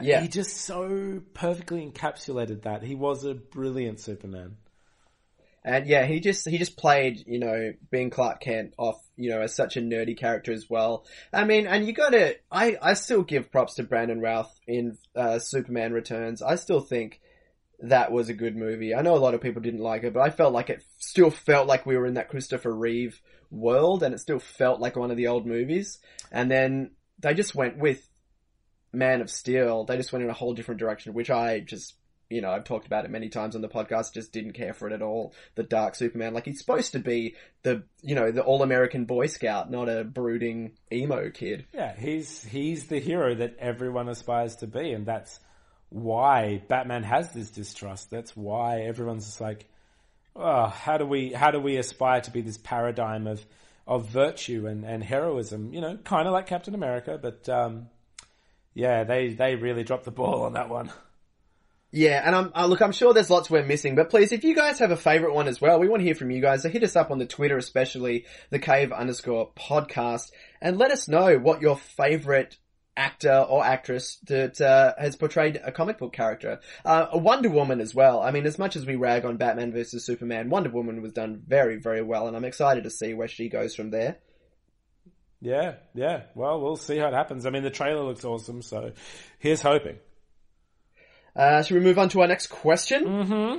Yeah. 0.00 0.20
He 0.20 0.28
just 0.28 0.58
so 0.58 1.22
perfectly 1.34 1.86
encapsulated 1.86 2.62
that. 2.62 2.82
He 2.82 2.94
was 2.94 3.24
a 3.24 3.34
brilliant 3.34 4.00
Superman. 4.00 4.56
And 5.62 5.86
yeah, 5.86 6.06
he 6.06 6.20
just 6.20 6.48
he 6.48 6.56
just 6.56 6.76
played, 6.78 7.24
you 7.26 7.38
know, 7.38 7.74
being 7.90 8.08
Clark 8.08 8.40
Kent 8.40 8.72
off, 8.78 8.96
you 9.16 9.28
know, 9.28 9.42
as 9.42 9.54
such 9.54 9.76
a 9.76 9.80
nerdy 9.80 10.16
character 10.16 10.52
as 10.52 10.70
well. 10.70 11.04
I 11.34 11.44
mean, 11.44 11.66
and 11.66 11.86
you 11.86 11.92
got 11.92 12.10
to, 12.10 12.36
I 12.50 12.78
I 12.80 12.94
still 12.94 13.22
give 13.22 13.52
props 13.52 13.74
to 13.74 13.82
Brandon 13.82 14.20
Routh 14.20 14.58
in 14.66 14.96
uh, 15.14 15.38
Superman 15.38 15.92
Returns. 15.92 16.40
I 16.40 16.54
still 16.54 16.80
think 16.80 17.20
that 17.80 18.10
was 18.10 18.30
a 18.30 18.34
good 18.34 18.56
movie. 18.56 18.94
I 18.94 19.02
know 19.02 19.14
a 19.14 19.18
lot 19.18 19.34
of 19.34 19.42
people 19.42 19.60
didn't 19.60 19.80
like 19.80 20.02
it, 20.02 20.14
but 20.14 20.20
I 20.20 20.30
felt 20.30 20.54
like 20.54 20.70
it 20.70 20.82
still 20.98 21.30
felt 21.30 21.66
like 21.66 21.84
we 21.84 21.96
were 21.96 22.06
in 22.06 22.14
that 22.14 22.30
Christopher 22.30 22.74
Reeve 22.74 23.20
world, 23.50 24.02
and 24.02 24.14
it 24.14 24.20
still 24.20 24.38
felt 24.38 24.80
like 24.80 24.96
one 24.96 25.10
of 25.10 25.18
the 25.18 25.26
old 25.26 25.46
movies. 25.46 25.98
And 26.32 26.50
then 26.50 26.92
they 27.18 27.34
just 27.34 27.54
went 27.54 27.76
with 27.76 28.09
Man 28.92 29.20
of 29.20 29.30
Steel. 29.30 29.84
They 29.84 29.96
just 29.96 30.12
went 30.12 30.24
in 30.24 30.30
a 30.30 30.34
whole 30.34 30.54
different 30.54 30.80
direction, 30.80 31.12
which 31.12 31.30
I 31.30 31.60
just 31.60 31.94
you 32.30 32.40
know, 32.40 32.50
I've 32.52 32.64
talked 32.64 32.86
about 32.86 33.04
it 33.04 33.10
many 33.10 33.28
times 33.28 33.56
on 33.56 33.60
the 33.60 33.68
podcast, 33.68 34.14
just 34.14 34.32
didn't 34.32 34.52
care 34.52 34.72
for 34.72 34.86
it 34.86 34.92
at 34.92 35.02
all. 35.02 35.34
The 35.56 35.64
Dark 35.64 35.96
Superman, 35.96 36.32
like 36.32 36.46
he's 36.46 36.60
supposed 36.60 36.92
to 36.92 37.00
be 37.00 37.34
the, 37.64 37.82
you 38.02 38.14
know, 38.14 38.30
the 38.30 38.42
all-American 38.42 39.04
Boy 39.04 39.26
Scout, 39.26 39.68
not 39.68 39.88
a 39.88 40.04
brooding 40.04 40.72
emo 40.92 41.30
kid. 41.30 41.66
Yeah, 41.74 41.94
he's 41.98 42.44
he's 42.44 42.86
the 42.86 43.00
hero 43.00 43.34
that 43.34 43.56
everyone 43.58 44.08
aspires 44.08 44.56
to 44.56 44.68
be, 44.68 44.92
and 44.92 45.04
that's 45.04 45.40
why 45.88 46.62
Batman 46.68 47.02
has 47.02 47.32
this 47.32 47.50
distrust. 47.50 48.10
That's 48.10 48.36
why 48.36 48.82
everyone's 48.82 49.26
just 49.26 49.40
like, 49.40 49.68
oh, 50.36 50.66
how 50.66 50.98
do 50.98 51.06
we 51.06 51.32
how 51.32 51.50
do 51.50 51.58
we 51.58 51.78
aspire 51.78 52.20
to 52.20 52.30
be 52.30 52.42
this 52.42 52.58
paradigm 52.58 53.26
of 53.26 53.44
of 53.88 54.08
virtue 54.08 54.68
and, 54.68 54.84
and 54.84 55.02
heroism? 55.02 55.74
You 55.74 55.80
know, 55.80 55.96
kind 55.96 56.28
of 56.28 56.32
like 56.32 56.46
Captain 56.46 56.76
America, 56.76 57.18
but 57.20 57.48
um, 57.48 57.88
yeah, 58.74 59.04
they 59.04 59.34
they 59.34 59.56
really 59.56 59.84
dropped 59.84 60.04
the 60.04 60.10
ball 60.10 60.42
on 60.42 60.54
that 60.54 60.68
one. 60.68 60.90
Yeah, 61.92 62.22
and 62.24 62.36
I'm, 62.36 62.52
uh, 62.54 62.66
look, 62.66 62.82
I'm 62.82 62.92
sure 62.92 63.12
there's 63.12 63.30
lots 63.30 63.50
we're 63.50 63.64
missing, 63.64 63.96
but 63.96 64.10
please, 64.10 64.30
if 64.30 64.44
you 64.44 64.54
guys 64.54 64.78
have 64.78 64.92
a 64.92 64.96
favorite 64.96 65.34
one 65.34 65.48
as 65.48 65.60
well, 65.60 65.80
we 65.80 65.88
want 65.88 66.00
to 66.00 66.04
hear 66.04 66.14
from 66.14 66.30
you 66.30 66.40
guys. 66.40 66.62
So 66.62 66.68
hit 66.68 66.84
us 66.84 66.94
up 66.94 67.10
on 67.10 67.18
the 67.18 67.26
Twitter, 67.26 67.56
especially 67.56 68.26
the 68.50 68.60
cave 68.60 68.92
underscore 68.92 69.50
podcast, 69.54 70.30
and 70.60 70.78
let 70.78 70.92
us 70.92 71.08
know 71.08 71.36
what 71.36 71.62
your 71.62 71.76
favorite 71.76 72.56
actor 72.96 73.44
or 73.48 73.64
actress 73.64 74.18
that 74.26 74.60
uh, 74.60 74.94
has 74.98 75.16
portrayed 75.16 75.60
a 75.64 75.72
comic 75.72 75.98
book 75.98 76.12
character. 76.12 76.60
Uh, 76.84 77.06
Wonder 77.14 77.50
Woman 77.50 77.80
as 77.80 77.92
well. 77.92 78.20
I 78.20 78.30
mean, 78.30 78.46
as 78.46 78.58
much 78.58 78.76
as 78.76 78.86
we 78.86 78.94
rag 78.94 79.24
on 79.24 79.36
Batman 79.36 79.72
versus 79.72 80.04
Superman, 80.04 80.48
Wonder 80.48 80.70
Woman 80.70 81.02
was 81.02 81.12
done 81.12 81.42
very, 81.44 81.78
very 81.78 82.02
well, 82.02 82.28
and 82.28 82.36
I'm 82.36 82.44
excited 82.44 82.84
to 82.84 82.90
see 82.90 83.14
where 83.14 83.28
she 83.28 83.48
goes 83.48 83.74
from 83.74 83.90
there. 83.90 84.18
Yeah, 85.40 85.74
yeah. 85.94 86.22
Well, 86.34 86.60
we'll 86.60 86.76
see 86.76 86.98
how 86.98 87.08
it 87.08 87.14
happens. 87.14 87.46
I 87.46 87.50
mean, 87.50 87.62
the 87.62 87.70
trailer 87.70 88.02
looks 88.02 88.24
awesome, 88.24 88.62
so 88.62 88.92
here's 89.38 89.62
hoping. 89.62 89.98
Uh, 91.34 91.62
should 91.62 91.74
we 91.74 91.80
move 91.80 91.98
on 91.98 92.08
to 92.10 92.20
our 92.20 92.26
next 92.26 92.48
question? 92.48 93.04
Mm-hmm. 93.04 93.58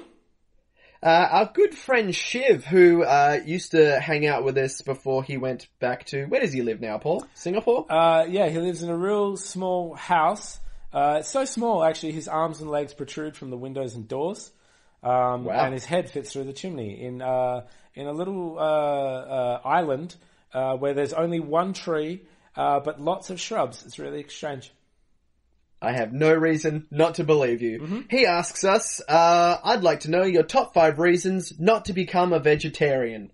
Uh, 1.03 1.27
our 1.31 1.51
good 1.51 1.73
friend 1.73 2.13
Shiv, 2.15 2.63
who 2.65 3.03
uh, 3.03 3.39
used 3.43 3.71
to 3.71 3.99
hang 3.99 4.27
out 4.27 4.43
with 4.43 4.55
us 4.57 4.81
before 4.81 5.23
he 5.23 5.37
went 5.37 5.67
back 5.79 6.05
to 6.07 6.25
where 6.25 6.41
does 6.41 6.53
he 6.53 6.61
live 6.61 6.79
now, 6.79 6.99
Paul? 6.99 7.25
Singapore. 7.33 7.91
Uh, 7.91 8.25
yeah, 8.29 8.49
he 8.49 8.59
lives 8.59 8.83
in 8.83 8.89
a 8.89 8.97
real 8.97 9.35
small 9.35 9.95
house. 9.95 10.59
Uh, 10.93 11.17
it's 11.21 11.29
so 11.29 11.45
small, 11.45 11.83
actually, 11.83 12.11
his 12.11 12.27
arms 12.27 12.59
and 12.61 12.69
legs 12.69 12.93
protrude 12.93 13.35
from 13.35 13.49
the 13.49 13.57
windows 13.57 13.95
and 13.95 14.07
doors. 14.07 14.51
Um, 15.01 15.45
Wow. 15.45 15.65
And 15.65 15.73
his 15.73 15.85
head 15.85 16.11
fits 16.11 16.31
through 16.33 16.43
the 16.43 16.53
chimney 16.53 17.03
in 17.03 17.23
uh, 17.23 17.61
in 17.95 18.05
a 18.05 18.11
little 18.11 18.59
uh, 18.59 18.61
uh, 18.61 19.61
island 19.65 20.15
uh, 20.53 20.75
where 20.77 20.93
there's 20.93 21.13
only 21.13 21.39
one 21.39 21.73
tree, 21.73 22.23
uh, 22.55 22.79
but 22.79 23.01
lots 23.01 23.29
of 23.29 23.39
shrubs. 23.39 23.85
It's 23.85 23.99
really 23.99 24.25
strange. 24.27 24.71
I 25.81 25.93
have 25.93 26.13
no 26.13 26.31
reason 26.33 26.85
not 26.91 27.15
to 27.15 27.23
believe 27.23 27.61
you. 27.63 28.05
He 28.09 28.27
asks 28.27 28.63
us, 28.63 29.01
uh, 29.07 29.57
I'd 29.63 29.81
like 29.81 30.01
to 30.01 30.11
know 30.11 30.23
your 30.23 30.43
top 30.43 30.75
five 30.75 30.99
reasons 30.99 31.53
not 31.59 31.85
to 31.85 31.93
become 31.93 32.33
a 32.33 32.39
vegetarian. 32.39 33.31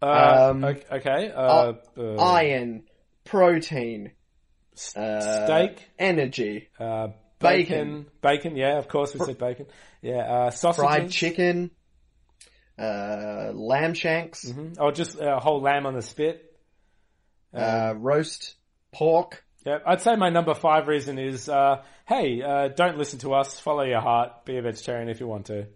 Uh, 0.00 0.50
Um, 0.50 0.64
okay. 0.64 1.32
Uh, 1.34 1.72
uh, 1.98 2.14
Iron, 2.16 2.84
protein, 3.24 4.12
uh, 4.96 5.44
steak, 5.44 5.78
energy, 5.98 6.68
uh, 6.78 7.08
bacon. 7.40 7.40
bacon, 7.40 8.06
bacon. 8.20 8.56
Yeah, 8.56 8.78
of 8.78 8.86
course 8.88 9.12
we 9.14 9.24
said 9.24 9.38
bacon. 9.38 9.66
Yeah, 10.00 10.18
uh, 10.18 10.50
sausages, 10.50 10.84
fried 10.84 11.10
chicken, 11.10 11.70
uh, 12.82 13.52
lamb 13.54 13.94
shanks, 13.94 14.44
Mhm. 14.44 14.80
or 14.80 14.92
just 14.92 15.18
a 15.20 15.38
whole 15.38 15.60
lamb 15.60 15.86
on 15.86 15.94
the 15.94 16.02
spit. 16.02 16.48
uh, 17.54 17.92
roast 17.96 18.54
pork. 18.92 19.44
Yeah, 19.66 19.78
I'd 19.86 20.00
say 20.00 20.16
my 20.16 20.30
number 20.30 20.54
five 20.54 20.88
reason 20.88 21.18
is, 21.18 21.48
uh, 21.48 21.82
hey, 22.06 22.40
uh, 22.42 22.68
don't 22.68 22.96
listen 22.98 23.18
to 23.20 23.34
us. 23.34 23.60
Follow 23.60 23.82
your 23.82 24.00
heart. 24.00 24.44
Be 24.46 24.56
a 24.56 24.62
vegetarian 24.62 25.08
if 25.10 25.20
you 25.20 25.26
want 25.26 25.46
to. 25.46 25.66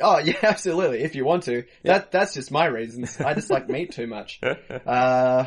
Oh 0.00 0.18
yeah, 0.24 0.34
absolutely. 0.42 1.02
If 1.02 1.14
you 1.16 1.24
want 1.24 1.44
to, 1.44 1.64
that 1.82 2.12
that's 2.12 2.34
just 2.34 2.50
my 2.52 2.66
reasons. 2.66 3.18
I 3.20 3.34
just 3.34 3.50
like 3.50 3.68
meat 3.68 3.92
too 3.92 4.06
much. 4.06 4.40
Uh, 4.86 5.46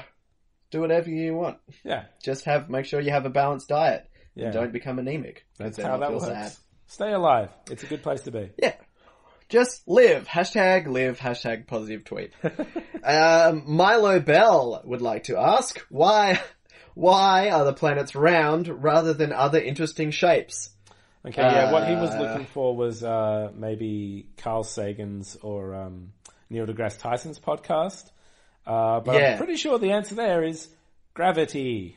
do 0.71 0.79
whatever 0.81 1.09
you 1.09 1.33
want. 1.35 1.57
Yeah, 1.83 2.05
Just 2.23 2.45
have 2.45 2.69
make 2.69 2.85
sure 2.85 2.99
you 2.99 3.11
have 3.11 3.25
a 3.25 3.29
balanced 3.29 3.67
diet 3.67 4.09
Yeah. 4.35 4.45
and 4.45 4.53
don't 4.53 4.71
become 4.73 4.99
anemic. 4.99 5.45
that's 5.57 5.77
how 5.77 5.97
that 5.97 6.11
works. 6.11 6.25
sad. 6.25 6.51
Stay 6.87 7.11
alive. 7.13 7.49
It's 7.69 7.83
a 7.83 7.87
good 7.87 8.01
place 8.03 8.21
to 8.21 8.31
be. 8.31 8.51
Yeah. 8.57 8.73
Just 9.51 9.85
live. 9.87 10.27
Hashtag 10.27 10.87
live. 10.87 11.19
Hashtag 11.19 11.67
positive 11.67 12.05
tweet. 12.05 12.31
um, 13.03 13.63
Milo 13.67 14.19
Bell 14.21 14.81
would 14.85 15.01
like 15.01 15.25
to 15.25 15.37
ask 15.37 15.77
why. 15.89 16.41
Why 16.93 17.49
are 17.51 17.63
the 17.65 17.73
planets 17.73 18.15
round 18.15 18.67
rather 18.67 19.13
than 19.13 19.31
other 19.31 19.59
interesting 19.59 20.11
shapes? 20.11 20.69
Okay, 21.25 21.41
yeah, 21.41 21.71
what 21.71 21.87
he 21.87 21.95
was 21.95 22.09
Uh, 22.11 22.21
looking 22.21 22.45
for 22.45 22.75
was 22.75 23.03
uh, 23.03 23.51
maybe 23.55 24.27
Carl 24.37 24.63
Sagan's 24.63 25.37
or 25.41 25.75
um, 25.75 26.11
Neil 26.49 26.65
deGrasse 26.65 26.99
Tyson's 26.99 27.39
podcast. 27.39 28.09
Uh, 28.65 28.99
but 29.01 29.15
Yeah. 29.19 29.31
I'm 29.33 29.37
pretty 29.37 29.55
sure 29.55 29.79
the 29.79 29.91
answer 29.91 30.15
there 30.15 30.43
is 30.43 30.67
gravity. 31.13 31.95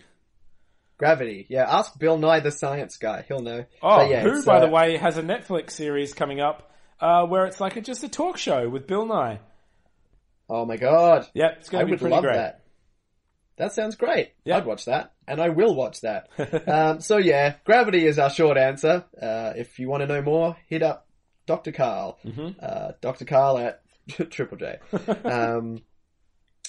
Gravity. 0.96 1.46
Yeah, 1.48 1.66
ask 1.68 1.98
Bill 1.98 2.18
Nye 2.18 2.40
the 2.40 2.52
science 2.52 2.96
guy. 2.96 3.24
He'll 3.26 3.40
know. 3.42 3.64
Oh, 3.82 3.96
But 3.96 4.10
yeah, 4.10 4.22
who, 4.22 4.44
by 4.44 4.58
uh, 4.58 4.66
the 4.66 4.68
way, 4.70 4.96
has 4.96 5.18
a 5.18 5.22
Netflix 5.22 5.72
series 5.72 6.14
coming 6.14 6.40
up 6.40 6.70
uh, 7.04 7.26
where 7.26 7.44
it's 7.44 7.60
like 7.60 7.76
a, 7.76 7.82
just 7.82 8.02
a 8.02 8.08
talk 8.08 8.38
show 8.38 8.68
with 8.68 8.86
Bill 8.86 9.04
Nye. 9.04 9.40
Oh 10.48 10.64
my 10.64 10.78
god. 10.78 11.26
Yep, 11.34 11.56
it's 11.58 11.68
I 11.68 11.72
going 11.72 11.82
to 11.82 11.86
be 11.86 11.90
would 11.92 12.00
pretty 12.00 12.14
love 12.14 12.24
great. 12.24 12.36
that. 12.36 12.60
That 13.56 13.72
sounds 13.74 13.96
great. 13.96 14.32
Yeah. 14.44 14.56
I'd 14.56 14.66
watch 14.66 14.86
that. 14.86 15.12
And 15.28 15.40
I 15.40 15.50
will 15.50 15.74
watch 15.74 16.00
that. 16.00 16.28
um, 16.68 17.00
so 17.00 17.18
yeah, 17.18 17.56
Gravity 17.64 18.06
is 18.06 18.18
our 18.18 18.30
short 18.30 18.56
answer. 18.56 19.04
Uh, 19.20 19.52
if 19.54 19.78
you 19.78 19.88
want 19.88 20.00
to 20.00 20.06
know 20.06 20.22
more, 20.22 20.56
hit 20.66 20.82
up 20.82 21.06
Dr. 21.46 21.72
Karl. 21.72 22.18
Mm-hmm. 22.24 22.58
Uh, 22.60 22.92
Dr. 23.02 23.26
Karl 23.26 23.58
at 23.58 23.82
Triple 24.30 24.56
J. 24.56 24.78
Um, 25.24 25.82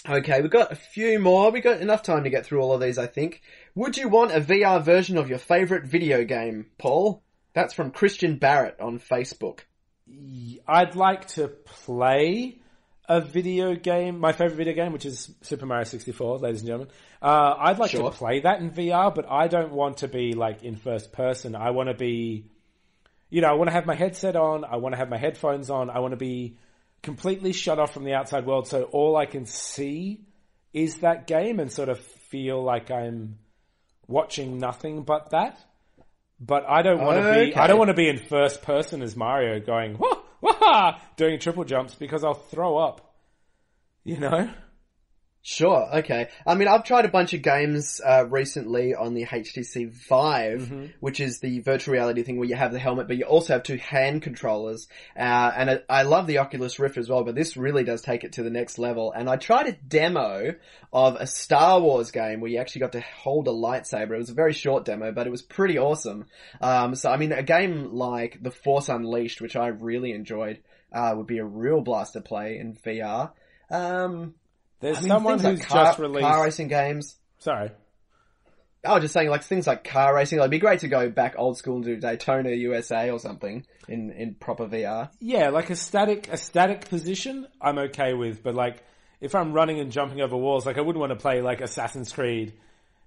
okay, 0.08 0.42
we've 0.42 0.50
got 0.50 0.70
a 0.70 0.76
few 0.76 1.18
more. 1.18 1.50
We've 1.50 1.64
got 1.64 1.80
enough 1.80 2.02
time 2.02 2.24
to 2.24 2.30
get 2.30 2.44
through 2.44 2.60
all 2.60 2.74
of 2.74 2.80
these, 2.80 2.98
I 2.98 3.06
think. 3.06 3.40
Would 3.74 3.96
you 3.96 4.08
want 4.08 4.32
a 4.32 4.40
VR 4.40 4.82
version 4.82 5.16
of 5.16 5.30
your 5.30 5.38
favorite 5.38 5.84
video 5.84 6.24
game, 6.24 6.66
Paul? 6.78 7.22
That's 7.54 7.72
from 7.72 7.90
Christian 7.90 8.36
Barrett 8.36 8.78
on 8.80 8.98
Facebook. 8.98 9.60
I'd 10.68 10.94
like 10.94 11.28
to 11.28 11.48
play 11.48 12.58
a 13.08 13.20
video 13.20 13.74
game, 13.74 14.18
my 14.18 14.32
favorite 14.32 14.56
video 14.56 14.74
game, 14.74 14.92
which 14.92 15.06
is 15.06 15.30
Super 15.42 15.66
Mario 15.66 15.84
64, 15.84 16.38
ladies 16.38 16.60
and 16.60 16.68
gentlemen. 16.68 16.94
Uh, 17.22 17.54
I'd 17.58 17.78
like 17.78 17.92
Sure. 17.92 18.10
to 18.10 18.16
play 18.16 18.40
that 18.40 18.60
in 18.60 18.70
VR, 18.70 19.14
but 19.14 19.30
I 19.30 19.48
don't 19.48 19.72
want 19.72 19.98
to 19.98 20.08
be 20.08 20.32
like 20.32 20.62
in 20.64 20.76
first 20.76 21.12
person. 21.12 21.54
I 21.54 21.70
want 21.70 21.88
to 21.88 21.94
be, 21.94 22.46
you 23.30 23.40
know, 23.40 23.48
I 23.48 23.52
want 23.52 23.68
to 23.68 23.72
have 23.72 23.86
my 23.86 23.94
headset 23.94 24.36
on. 24.36 24.64
I 24.64 24.76
want 24.76 24.92
to 24.94 24.96
have 24.96 25.08
my 25.08 25.18
headphones 25.18 25.70
on. 25.70 25.90
I 25.90 26.00
want 26.00 26.12
to 26.12 26.16
be 26.16 26.58
completely 27.02 27.52
shut 27.52 27.78
off 27.78 27.92
from 27.94 28.04
the 28.04 28.14
outside 28.14 28.44
world. 28.46 28.66
So 28.66 28.84
all 28.84 29.16
I 29.16 29.26
can 29.26 29.46
see 29.46 30.20
is 30.72 30.98
that 30.98 31.26
game 31.26 31.60
and 31.60 31.70
sort 31.70 31.88
of 31.88 32.00
feel 32.00 32.62
like 32.62 32.90
I'm 32.90 33.38
watching 34.08 34.58
nothing 34.58 35.02
but 35.02 35.30
that. 35.30 35.58
But 36.38 36.68
I 36.68 36.82
don't 36.82 37.02
want 37.02 37.22
to 37.22 37.32
be. 37.32 37.54
I 37.54 37.66
don't 37.66 37.78
want 37.78 37.88
to 37.88 37.94
be 37.94 38.08
in 38.08 38.18
first 38.18 38.62
person 38.62 39.02
as 39.02 39.16
Mario 39.16 39.58
going, 39.60 39.96
wah, 39.98 40.18
wah, 40.40 40.98
doing 41.16 41.38
triple 41.38 41.64
jumps 41.64 41.94
because 41.94 42.24
I'll 42.24 42.34
throw 42.34 42.76
up. 42.76 43.14
You 44.04 44.18
know? 44.18 44.50
Sure, 45.48 45.88
okay. 45.98 46.26
I 46.44 46.56
mean, 46.56 46.66
I've 46.66 46.82
tried 46.82 47.04
a 47.04 47.08
bunch 47.08 47.32
of 47.32 47.40
games 47.40 48.00
uh, 48.04 48.26
recently 48.28 48.96
on 48.96 49.14
the 49.14 49.24
HTC 49.24 49.92
Vive, 49.92 50.62
Mm-hmm. 50.62 50.86
which 50.98 51.20
is 51.20 51.38
the 51.38 51.60
virtual 51.60 51.92
reality 51.92 52.24
thing 52.24 52.36
where 52.36 52.48
you 52.48 52.56
have 52.56 52.72
the 52.72 52.80
helmet, 52.80 53.06
but 53.06 53.16
you 53.16 53.26
also 53.26 53.52
have 53.52 53.62
two 53.62 53.76
hand 53.76 54.22
controllers. 54.22 54.88
Uh, 55.16 55.52
and 55.56 55.70
it, 55.70 55.86
I 55.88 56.02
love 56.02 56.26
the 56.26 56.38
Oculus 56.38 56.80
Rift 56.80 56.96
as 56.96 57.08
well, 57.08 57.22
but 57.22 57.36
this 57.36 57.56
really 57.56 57.84
does 57.84 58.02
take 58.02 58.24
it 58.24 58.32
to 58.32 58.42
the 58.42 58.50
next 58.50 58.76
level. 58.76 59.12
And 59.12 59.30
I 59.30 59.36
tried 59.36 59.68
a 59.68 59.72
demo 59.72 60.56
of 60.92 61.14
a 61.14 61.28
Star 61.28 61.80
Wars 61.80 62.10
game 62.10 62.40
where 62.40 62.50
you 62.50 62.58
actually 62.58 62.80
got 62.80 62.92
to 62.92 63.00
hold 63.00 63.46
a 63.46 63.52
lightsaber. 63.52 64.14
It 64.14 64.18
was 64.18 64.30
a 64.30 64.34
very 64.34 64.52
short 64.52 64.84
demo, 64.84 65.12
but 65.12 65.28
it 65.28 65.30
was 65.30 65.42
pretty 65.42 65.78
awesome. 65.78 66.24
Um, 66.60 66.96
so 66.96 67.08
I 67.08 67.18
mean, 67.18 67.30
a 67.30 67.44
game 67.44 67.92
like 67.92 68.42
The 68.42 68.50
Force 68.50 68.88
Unleashed, 68.88 69.40
which 69.40 69.54
I 69.54 69.68
really 69.68 70.10
enjoyed, 70.10 70.58
uh, 70.92 71.14
would 71.16 71.28
be 71.28 71.38
a 71.38 71.44
real 71.44 71.82
blast 71.82 72.14
to 72.14 72.20
play 72.20 72.58
in 72.58 72.74
VR. 72.74 73.30
Um, 73.70 74.34
There's 74.80 74.98
I 74.98 75.00
mean, 75.00 75.08
someone 75.08 75.38
who's 75.38 75.60
like 75.60 75.68
car, 75.68 75.84
just 75.86 75.98
released. 75.98 76.20
car 76.26 76.44
racing 76.44 76.68
games. 76.68 77.16
Sorry. 77.38 77.70
I 78.84 78.94
was 78.94 79.02
just 79.02 79.14
saying, 79.14 79.28
like 79.30 79.42
things 79.42 79.66
like 79.66 79.84
car 79.84 80.14
racing. 80.14 80.38
Like, 80.38 80.44
it'd 80.44 80.50
be 80.52 80.58
great 80.58 80.80
to 80.80 80.88
go 80.88 81.10
back 81.10 81.34
old 81.38 81.58
school 81.58 81.76
and 81.76 81.84
do 81.84 81.96
Daytona 81.96 82.50
USA 82.50 83.10
or 83.10 83.18
something 83.18 83.66
in 83.88 84.10
in 84.12 84.34
proper 84.34 84.66
VR. 84.66 85.10
Yeah, 85.20 85.48
like 85.48 85.70
a 85.70 85.76
static, 85.76 86.28
a 86.30 86.36
static 86.36 86.88
position, 86.88 87.48
I'm 87.60 87.78
okay 87.78 88.14
with. 88.14 88.42
But 88.42 88.54
like, 88.54 88.84
if 89.20 89.34
I'm 89.34 89.52
running 89.52 89.80
and 89.80 89.90
jumping 89.90 90.20
over 90.20 90.36
walls, 90.36 90.66
like 90.66 90.78
I 90.78 90.82
wouldn't 90.82 91.00
want 91.00 91.10
to 91.10 91.16
play 91.16 91.40
like 91.40 91.60
Assassin's 91.60 92.12
Creed 92.12 92.54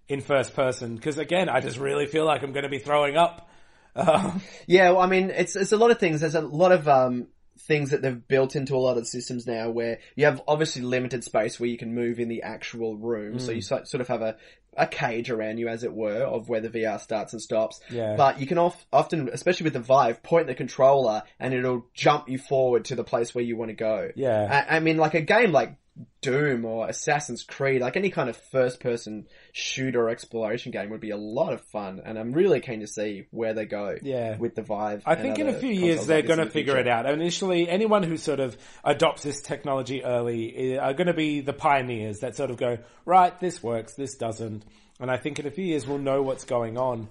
in 0.07 0.21
first 0.21 0.55
person 0.55 0.95
because 0.95 1.17
again, 1.17 1.47
I 1.49 1.61
just 1.61 1.77
really 1.77 2.07
feel 2.07 2.25
like 2.25 2.43
I'm 2.43 2.51
going 2.51 2.63
to 2.63 2.69
be 2.69 2.79
throwing 2.79 3.15
up. 3.15 3.49
Um, 3.95 4.41
Yeah, 4.67 4.91
well, 4.91 5.01
I 5.01 5.07
mean, 5.07 5.29
it's 5.29 5.55
it's 5.55 5.71
a 5.71 5.77
lot 5.77 5.91
of 5.91 5.99
things. 5.99 6.21
There's 6.21 6.35
a 6.35 6.41
lot 6.41 6.71
of 6.71 6.87
um 6.87 7.27
things 7.59 7.91
that 7.91 8.01
they've 8.01 8.27
built 8.27 8.55
into 8.55 8.75
a 8.75 8.77
lot 8.77 8.97
of 8.97 9.07
systems 9.07 9.45
now, 9.45 9.69
where 9.69 9.99
you 10.15 10.25
have 10.25 10.41
obviously 10.47 10.81
limited 10.81 11.23
space 11.23 11.59
where 11.59 11.69
you 11.69 11.77
can 11.77 11.93
move 11.93 12.19
in 12.19 12.27
the 12.29 12.43
actual 12.43 12.95
room. 12.97 13.39
So 13.39 13.51
Mm. 13.51 13.55
you 13.55 13.61
sort 13.61 13.93
of 13.95 14.07
have 14.07 14.21
a 14.21 14.35
a 14.77 14.85
cage 14.85 15.29
around 15.31 15.57
you, 15.57 15.67
as 15.67 15.83
it 15.83 15.91
were, 15.91 16.21
of 16.23 16.47
where 16.47 16.61
the 16.61 16.69
VR 16.69 16.99
starts 17.01 17.33
and 17.33 17.41
stops. 17.41 17.81
Yeah. 17.89 18.15
But 18.15 18.39
you 18.39 18.45
can 18.45 18.59
of, 18.59 18.75
often, 18.93 19.27
especially 19.33 19.65
with 19.65 19.73
the 19.73 19.79
Vive, 19.79 20.21
point 20.21 20.45
the 20.47 20.53
controller 20.55 21.23
and 21.39 21.53
it'll 21.55 21.87
jump 21.95 22.29
you 22.29 22.37
forward 22.37 22.85
to 22.85 22.95
the 22.95 23.03
place 23.03 23.33
where 23.33 23.43
you 23.43 23.57
want 23.57 23.69
to 23.69 23.75
go. 23.75 24.11
Yeah. 24.15 24.65
I, 24.69 24.77
I 24.77 24.79
mean, 24.79 24.97
like 24.97 25.15
a 25.15 25.21
game 25.21 25.51
like 25.51 25.75
Doom 26.21 26.65
or 26.65 26.87
Assassin's 26.89 27.43
Creed, 27.43 27.81
like 27.81 27.97
any 27.97 28.09
kind 28.09 28.29
of 28.29 28.37
first 28.37 28.79
person 28.79 29.27
shooter 29.51 30.03
or 30.05 30.09
exploration 30.09 30.71
game 30.71 30.89
would 30.89 30.99
be 31.01 31.09
a 31.11 31.17
lot 31.17 31.53
of 31.53 31.61
fun. 31.61 32.01
And 32.03 32.17
I'm 32.17 32.31
really 32.33 32.59
keen 32.61 32.81
to 32.81 32.87
see 32.87 33.27
where 33.31 33.53
they 33.53 33.65
go 33.65 33.95
Yeah. 34.01 34.37
with 34.37 34.55
the 34.55 34.61
Vive. 34.61 35.03
I 35.05 35.15
think 35.15 35.39
in 35.39 35.47
a 35.47 35.53
few 35.53 35.71
years 35.71 36.05
they're 36.05 36.21
this 36.21 36.27
going 36.27 36.39
to 36.39 36.45
the 36.45 36.51
figure 36.51 36.73
future. 36.73 36.87
it 36.87 36.91
out. 36.91 37.05
Initially, 37.05 37.69
anyone 37.69 38.03
who 38.03 38.17
sort 38.17 38.39
of 38.39 38.57
adopts 38.83 39.23
this 39.23 39.41
technology 39.41 40.03
early 40.03 40.75
eh, 40.75 40.77
are 40.77 40.93
going 40.93 41.07
to 41.07 41.13
be 41.13 41.41
the 41.41 41.53
pioneers 41.53 42.19
that 42.19 42.35
sort 42.35 42.49
of 42.49 42.57
go, 42.57 42.77
right, 43.05 43.37
this 43.39 43.61
works, 43.63 43.93
this 43.95 44.15
doesn't. 44.15 44.63
And 44.99 45.09
I 45.09 45.17
think 45.17 45.39
in 45.39 45.47
a 45.47 45.51
few 45.51 45.65
years 45.65 45.87
we'll 45.87 45.97
know 45.97 46.21
what's 46.21 46.43
going 46.45 46.77
on. 46.77 47.07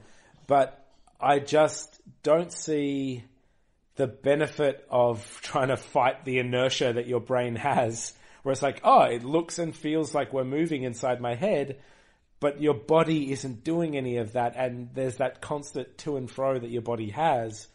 But 0.46 0.82
I 1.20 1.38
just 1.40 2.00
don't 2.22 2.52
see 2.52 3.24
the 3.96 4.06
benefit 4.06 4.86
of 4.90 5.40
trying 5.42 5.68
to 5.68 5.76
fight 5.76 6.24
the 6.24 6.38
inertia 6.38 6.92
that 6.92 7.06
your 7.06 7.20
brain 7.20 7.56
has, 7.56 8.12
where 8.48 8.54
it's 8.54 8.62
like, 8.62 8.80
oh, 8.82 9.02
it 9.02 9.24
looks 9.24 9.58
and 9.58 9.76
feels 9.76 10.14
like 10.14 10.32
we're 10.32 10.42
moving 10.42 10.82
inside 10.82 11.20
my 11.20 11.34
head, 11.34 11.80
but 12.40 12.62
your 12.62 12.72
body 12.72 13.30
isn't 13.30 13.62
doing 13.62 13.94
any 13.94 14.16
of 14.16 14.32
that, 14.32 14.56
and 14.56 14.88
there's 14.94 15.16
that 15.16 15.42
constant 15.42 15.98
to 15.98 16.16
and 16.16 16.30
fro 16.30 16.58
that 16.58 16.70
your 16.70 16.80
body 16.80 17.10
has. 17.10 17.66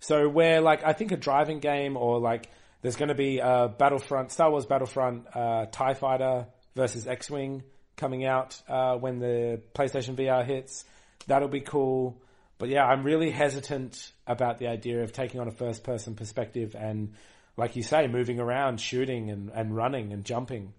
So 0.00 0.28
where 0.28 0.60
like 0.60 0.82
I 0.84 0.92
think 0.92 1.12
a 1.12 1.16
driving 1.16 1.60
game 1.60 1.96
or 1.96 2.18
like 2.18 2.50
there's 2.80 2.96
going 2.96 3.10
to 3.10 3.14
be 3.14 3.38
a 3.38 3.68
Battlefront, 3.68 4.32
Star 4.32 4.50
Wars 4.50 4.66
Battlefront, 4.66 5.28
uh, 5.36 5.66
Tie 5.66 5.94
Fighter 5.94 6.46
versus 6.74 7.06
X-wing 7.06 7.62
coming 7.96 8.24
out 8.24 8.60
uh, 8.68 8.96
when 8.96 9.20
the 9.20 9.62
PlayStation 9.72 10.16
VR 10.16 10.44
hits. 10.44 10.84
That'll 11.28 11.46
be 11.46 11.60
cool. 11.60 12.20
But 12.58 12.70
yeah, 12.70 12.84
I'm 12.84 13.04
really 13.04 13.30
hesitant 13.30 14.10
about 14.26 14.58
the 14.58 14.66
idea 14.66 15.04
of 15.04 15.12
taking 15.12 15.38
on 15.38 15.46
a 15.46 15.52
first 15.52 15.84
person 15.84 16.16
perspective 16.16 16.74
and, 16.76 17.14
like 17.56 17.76
you 17.76 17.82
say, 17.82 18.06
moving 18.06 18.40
around, 18.40 18.80
shooting 18.80 19.30
and, 19.30 19.50
and 19.50 19.76
running 19.76 20.12
and 20.12 20.24
jumping. 20.24 20.72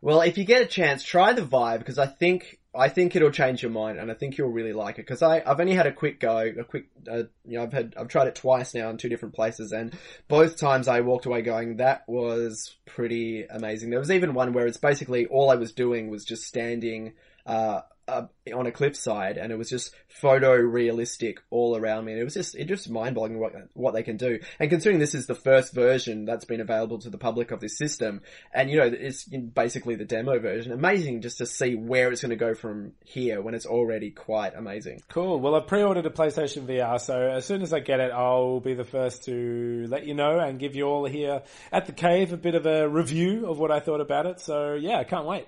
Well, 0.00 0.20
if 0.20 0.38
you 0.38 0.44
get 0.44 0.62
a 0.62 0.66
chance, 0.66 1.02
try 1.02 1.32
the 1.32 1.42
Vive 1.42 1.80
because 1.80 1.98
I 1.98 2.06
think 2.06 2.58
I 2.74 2.88
think 2.88 3.16
it'll 3.16 3.32
change 3.32 3.62
your 3.62 3.72
mind, 3.72 3.98
and 3.98 4.10
I 4.10 4.14
think 4.14 4.38
you'll 4.38 4.52
really 4.52 4.72
like 4.72 4.98
it. 4.98 5.02
Because 5.02 5.22
I 5.22 5.42
I've 5.44 5.58
only 5.58 5.74
had 5.74 5.86
a 5.86 5.92
quick 5.92 6.20
go, 6.20 6.38
a 6.38 6.64
quick 6.64 6.86
uh, 7.10 7.24
you 7.44 7.58
know 7.58 7.64
I've 7.64 7.72
had 7.72 7.94
I've 7.96 8.08
tried 8.08 8.28
it 8.28 8.36
twice 8.36 8.74
now 8.74 8.90
in 8.90 8.96
two 8.96 9.08
different 9.08 9.34
places, 9.34 9.72
and 9.72 9.92
both 10.28 10.60
times 10.60 10.86
I 10.86 11.00
walked 11.00 11.26
away 11.26 11.42
going 11.42 11.78
that 11.78 12.04
was 12.06 12.76
pretty 12.86 13.44
amazing. 13.50 13.90
There 13.90 13.98
was 13.98 14.12
even 14.12 14.34
one 14.34 14.52
where 14.52 14.66
it's 14.66 14.76
basically 14.76 15.26
all 15.26 15.50
I 15.50 15.56
was 15.56 15.72
doing 15.72 16.10
was 16.10 16.24
just 16.24 16.44
standing. 16.44 17.14
Uh, 17.44 17.80
uh, 18.08 18.26
on 18.54 18.66
a 18.66 18.72
cliffside, 18.72 19.36
and 19.36 19.52
it 19.52 19.58
was 19.58 19.68
just 19.68 19.94
photorealistic 20.20 21.38
all 21.50 21.76
around 21.76 22.04
me. 22.04 22.12
And 22.12 22.20
it 22.20 22.24
was 22.24 22.34
just 22.34 22.54
it 22.54 22.64
just 22.64 22.90
mind 22.90 23.14
boggling 23.14 23.38
what 23.38 23.52
what 23.74 23.94
they 23.94 24.02
can 24.02 24.16
do. 24.16 24.40
And 24.58 24.70
considering 24.70 24.98
this 24.98 25.14
is 25.14 25.26
the 25.26 25.34
first 25.34 25.74
version 25.74 26.24
that's 26.24 26.44
been 26.44 26.60
available 26.60 26.98
to 27.00 27.10
the 27.10 27.18
public 27.18 27.50
of 27.50 27.60
this 27.60 27.76
system, 27.76 28.22
and 28.52 28.70
you 28.70 28.78
know 28.78 28.90
it's 28.92 29.24
basically 29.24 29.94
the 29.94 30.04
demo 30.04 30.38
version, 30.38 30.72
amazing 30.72 31.20
just 31.20 31.38
to 31.38 31.46
see 31.46 31.74
where 31.74 32.10
it's 32.10 32.22
going 32.22 32.30
to 32.30 32.36
go 32.36 32.54
from 32.54 32.92
here 33.04 33.40
when 33.40 33.54
it's 33.54 33.66
already 33.66 34.10
quite 34.10 34.54
amazing. 34.54 35.00
Cool. 35.08 35.40
Well, 35.40 35.54
I 35.54 35.60
pre-ordered 35.60 36.06
a 36.06 36.10
PlayStation 36.10 36.66
VR, 36.66 37.00
so 37.00 37.14
as 37.14 37.44
soon 37.44 37.62
as 37.62 37.72
I 37.72 37.80
get 37.80 38.00
it, 38.00 38.10
I'll 38.12 38.60
be 38.60 38.74
the 38.74 38.84
first 38.84 39.24
to 39.24 39.86
let 39.88 40.06
you 40.06 40.14
know 40.14 40.38
and 40.38 40.58
give 40.58 40.74
you 40.74 40.84
all 40.84 41.04
here 41.04 41.42
at 41.72 41.86
the 41.86 41.92
cave 41.92 42.32
a 42.32 42.36
bit 42.36 42.54
of 42.54 42.66
a 42.66 42.88
review 42.88 43.46
of 43.46 43.58
what 43.58 43.70
I 43.70 43.80
thought 43.80 44.00
about 44.00 44.26
it. 44.26 44.40
So 44.40 44.74
yeah, 44.74 44.98
I 44.98 45.04
can't 45.04 45.26
wait. 45.26 45.46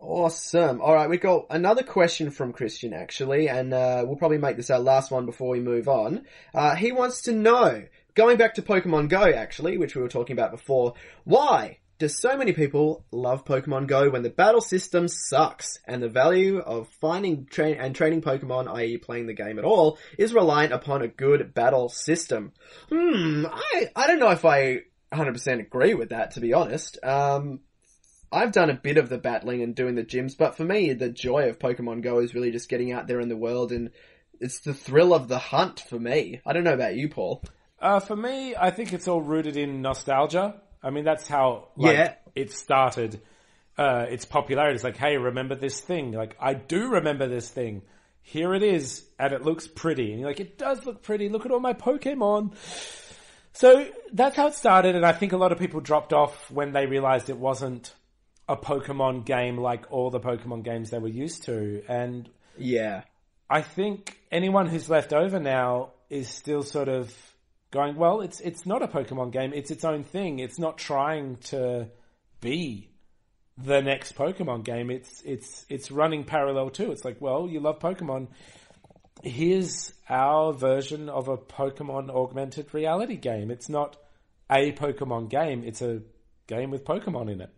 Awesome. 0.00 0.80
All 0.80 0.94
right, 0.94 1.10
we've 1.10 1.20
got 1.20 1.46
another 1.50 1.82
question 1.82 2.30
from 2.30 2.54
Christian 2.54 2.94
actually, 2.94 3.50
and 3.50 3.74
uh, 3.74 4.02
we'll 4.06 4.16
probably 4.16 4.38
make 4.38 4.56
this 4.56 4.70
our 4.70 4.78
last 4.78 5.10
one 5.10 5.26
before 5.26 5.50
we 5.50 5.60
move 5.60 5.88
on. 5.88 6.24
Uh, 6.54 6.74
he 6.74 6.90
wants 6.90 7.22
to 7.22 7.32
know, 7.32 7.84
going 8.14 8.38
back 8.38 8.54
to 8.54 8.62
Pokemon 8.62 9.10
Go 9.10 9.22
actually, 9.22 9.76
which 9.76 9.94
we 9.94 10.00
were 10.00 10.08
talking 10.08 10.32
about 10.32 10.52
before, 10.52 10.94
why 11.24 11.80
do 11.98 12.08
so 12.08 12.34
many 12.34 12.54
people 12.54 13.04
love 13.12 13.44
Pokemon 13.44 13.88
Go 13.88 14.08
when 14.08 14.22
the 14.22 14.30
battle 14.30 14.62
system 14.62 15.06
sucks 15.06 15.78
and 15.86 16.02
the 16.02 16.08
value 16.08 16.60
of 16.60 16.88
finding 17.02 17.44
tra- 17.44 17.68
and 17.72 17.94
training 17.94 18.22
Pokemon, 18.22 18.74
i.e. 18.74 18.96
playing 18.96 19.26
the 19.26 19.34
game 19.34 19.58
at 19.58 19.66
all, 19.66 19.98
is 20.16 20.32
reliant 20.32 20.72
upon 20.72 21.02
a 21.02 21.08
good 21.08 21.52
battle 21.52 21.90
system? 21.90 22.52
Hmm, 22.88 23.44
I, 23.46 23.90
I 23.94 24.06
don't 24.06 24.18
know 24.18 24.30
if 24.30 24.46
I 24.46 24.80
100% 25.12 25.60
agree 25.60 25.92
with 25.92 26.08
that, 26.08 26.30
to 26.32 26.40
be 26.40 26.54
honest. 26.54 26.98
Um, 27.04 27.60
I've 28.32 28.52
done 28.52 28.70
a 28.70 28.74
bit 28.74 28.96
of 28.96 29.08
the 29.08 29.18
battling 29.18 29.62
and 29.62 29.74
doing 29.74 29.94
the 29.96 30.04
gyms, 30.04 30.36
but 30.36 30.56
for 30.56 30.64
me, 30.64 30.92
the 30.92 31.08
joy 31.08 31.48
of 31.48 31.58
Pokemon 31.58 32.02
Go 32.02 32.20
is 32.20 32.34
really 32.34 32.50
just 32.52 32.68
getting 32.68 32.92
out 32.92 33.06
there 33.06 33.20
in 33.20 33.28
the 33.28 33.36
world 33.36 33.72
and 33.72 33.90
it's 34.40 34.60
the 34.60 34.72
thrill 34.74 35.12
of 35.12 35.28
the 35.28 35.38
hunt 35.38 35.80
for 35.80 35.98
me. 35.98 36.40
I 36.46 36.52
don't 36.52 36.64
know 36.64 36.74
about 36.74 36.94
you, 36.94 37.08
Paul. 37.08 37.42
Uh, 37.80 38.00
for 38.00 38.14
me, 38.16 38.54
I 38.54 38.70
think 38.70 38.92
it's 38.92 39.08
all 39.08 39.20
rooted 39.20 39.56
in 39.56 39.82
nostalgia. 39.82 40.60
I 40.82 40.90
mean, 40.90 41.04
that's 41.04 41.26
how 41.26 41.68
like, 41.76 41.96
Yeah. 41.96 42.14
it 42.34 42.52
started. 42.52 43.20
Uh, 43.76 44.06
its 44.10 44.24
popularity. 44.24 44.76
is 44.76 44.84
like, 44.84 44.96
hey, 44.96 45.16
remember 45.16 45.54
this 45.54 45.80
thing? 45.80 46.12
Like, 46.12 46.36
I 46.40 46.54
do 46.54 46.88
remember 46.88 47.26
this 47.26 47.48
thing. 47.48 47.82
Here 48.22 48.54
it 48.54 48.62
is, 48.62 49.04
and 49.18 49.32
it 49.32 49.42
looks 49.42 49.66
pretty. 49.66 50.10
And 50.12 50.20
you're 50.20 50.28
like, 50.28 50.40
it 50.40 50.58
does 50.58 50.84
look 50.84 51.02
pretty. 51.02 51.30
Look 51.30 51.46
at 51.46 51.52
all 51.52 51.60
my 51.60 51.72
Pokemon. 51.72 52.54
So 53.54 53.86
that's 54.12 54.36
how 54.36 54.48
it 54.48 54.54
started, 54.54 54.94
and 54.94 55.04
I 55.04 55.12
think 55.12 55.32
a 55.32 55.36
lot 55.36 55.50
of 55.52 55.58
people 55.58 55.80
dropped 55.80 56.12
off 56.12 56.50
when 56.50 56.72
they 56.72 56.86
realized 56.86 57.30
it 57.30 57.38
wasn't 57.38 57.94
a 58.50 58.56
Pokemon 58.56 59.24
game 59.24 59.56
like 59.56 59.92
all 59.92 60.10
the 60.10 60.18
Pokemon 60.18 60.64
games 60.64 60.90
they 60.90 60.98
were 60.98 61.08
used 61.08 61.44
to. 61.44 61.82
And 61.88 62.28
Yeah. 62.58 63.04
I 63.48 63.62
think 63.62 64.20
anyone 64.30 64.66
who's 64.66 64.90
left 64.90 65.12
over 65.12 65.38
now 65.38 65.92
is 66.08 66.28
still 66.28 66.62
sort 66.64 66.88
of 66.88 67.14
going, 67.70 67.94
well, 67.94 68.20
it's 68.20 68.40
it's 68.40 68.66
not 68.66 68.82
a 68.82 68.88
Pokemon 68.88 69.30
game, 69.30 69.52
it's 69.54 69.70
its 69.70 69.84
own 69.84 70.02
thing. 70.02 70.40
It's 70.40 70.58
not 70.58 70.78
trying 70.78 71.36
to 71.52 71.88
be 72.40 72.90
the 73.56 73.80
next 73.80 74.16
Pokemon 74.16 74.64
game. 74.64 74.90
It's 74.90 75.22
it's 75.24 75.64
it's 75.68 75.92
running 75.92 76.24
parallel 76.24 76.70
too. 76.70 76.90
It's 76.90 77.04
like, 77.04 77.20
well, 77.20 77.48
you 77.48 77.60
love 77.60 77.78
Pokemon. 77.78 78.28
Here's 79.22 79.92
our 80.08 80.52
version 80.52 81.08
of 81.08 81.28
a 81.28 81.36
Pokemon 81.36 82.10
augmented 82.10 82.74
reality 82.74 83.16
game. 83.16 83.50
It's 83.52 83.68
not 83.68 83.96
a 84.50 84.72
Pokemon 84.72 85.28
game, 85.28 85.62
it's 85.64 85.82
a 85.82 86.02
game 86.48 86.70
with 86.72 86.84
Pokemon 86.84 87.30
in 87.30 87.40
it. 87.42 87.50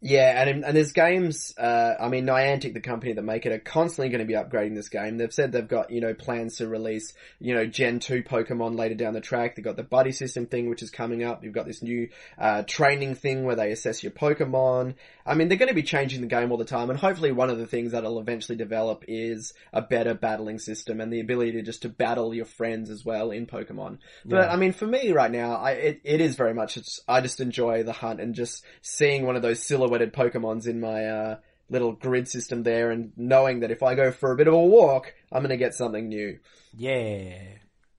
Yeah, 0.00 0.40
and 0.40 0.64
and 0.64 0.76
there's 0.76 0.92
games. 0.92 1.52
Uh, 1.58 1.94
I 1.98 2.08
mean, 2.08 2.24
Niantic, 2.24 2.72
the 2.72 2.80
company 2.80 3.14
that 3.14 3.22
make 3.22 3.46
it, 3.46 3.52
are 3.52 3.58
constantly 3.58 4.08
going 4.10 4.20
to 4.20 4.24
be 4.26 4.34
upgrading 4.34 4.76
this 4.76 4.88
game. 4.88 5.18
They've 5.18 5.32
said 5.32 5.50
they've 5.50 5.66
got 5.66 5.90
you 5.90 6.00
know 6.00 6.14
plans 6.14 6.58
to 6.58 6.68
release 6.68 7.14
you 7.40 7.52
know 7.52 7.66
Gen 7.66 7.98
two 7.98 8.22
Pokemon 8.22 8.78
later 8.78 8.94
down 8.94 9.14
the 9.14 9.20
track. 9.20 9.56
They've 9.56 9.64
got 9.64 9.76
the 9.76 9.82
buddy 9.82 10.12
system 10.12 10.46
thing, 10.46 10.70
which 10.70 10.84
is 10.84 10.90
coming 10.90 11.24
up. 11.24 11.42
You've 11.42 11.52
got 11.52 11.66
this 11.66 11.82
new 11.82 12.10
uh, 12.38 12.62
training 12.62 13.16
thing 13.16 13.44
where 13.44 13.56
they 13.56 13.72
assess 13.72 14.04
your 14.04 14.12
Pokemon. 14.12 14.94
I 15.26 15.34
mean, 15.34 15.48
they're 15.48 15.58
going 15.58 15.68
to 15.68 15.74
be 15.74 15.82
changing 15.82 16.20
the 16.20 16.28
game 16.28 16.52
all 16.52 16.58
the 16.58 16.64
time, 16.64 16.90
and 16.90 16.98
hopefully, 16.98 17.32
one 17.32 17.50
of 17.50 17.58
the 17.58 17.66
things 17.66 17.90
that'll 17.90 18.20
eventually 18.20 18.56
develop 18.56 19.04
is 19.08 19.52
a 19.72 19.82
better 19.82 20.14
battling 20.14 20.60
system 20.60 21.00
and 21.00 21.12
the 21.12 21.20
ability 21.20 21.52
to 21.52 21.62
just 21.62 21.82
to 21.82 21.88
battle 21.88 22.32
your 22.32 22.44
friends 22.44 22.88
as 22.88 23.04
well 23.04 23.32
in 23.32 23.46
Pokemon. 23.46 23.98
But 24.24 24.48
I 24.48 24.54
mean, 24.54 24.72
for 24.72 24.86
me 24.86 25.10
right 25.10 25.30
now, 25.30 25.56
I 25.56 25.72
it, 25.72 26.00
it 26.04 26.20
is 26.20 26.36
very 26.36 26.54
much. 26.54 26.76
It's, 26.76 27.00
I 27.08 27.20
just 27.20 27.40
enjoy 27.40 27.82
the 27.82 27.92
hunt 27.92 28.20
and 28.20 28.32
just 28.32 28.64
seeing 28.80 29.26
one 29.26 29.34
of 29.34 29.42
those 29.42 29.60
silhouetted 29.88 30.12
Pokemons 30.12 30.66
in 30.66 30.80
my 30.80 31.06
uh, 31.06 31.36
little 31.70 31.92
grid 31.92 32.28
system 32.28 32.62
there, 32.62 32.90
and 32.90 33.12
knowing 33.16 33.60
that 33.60 33.70
if 33.70 33.82
I 33.82 33.94
go 33.94 34.10
for 34.12 34.32
a 34.32 34.36
bit 34.36 34.48
of 34.48 34.54
a 34.54 34.58
walk, 34.58 35.14
I'm 35.32 35.42
going 35.42 35.50
to 35.50 35.56
get 35.56 35.74
something 35.74 36.08
new. 36.08 36.38
Yeah. 36.76 37.38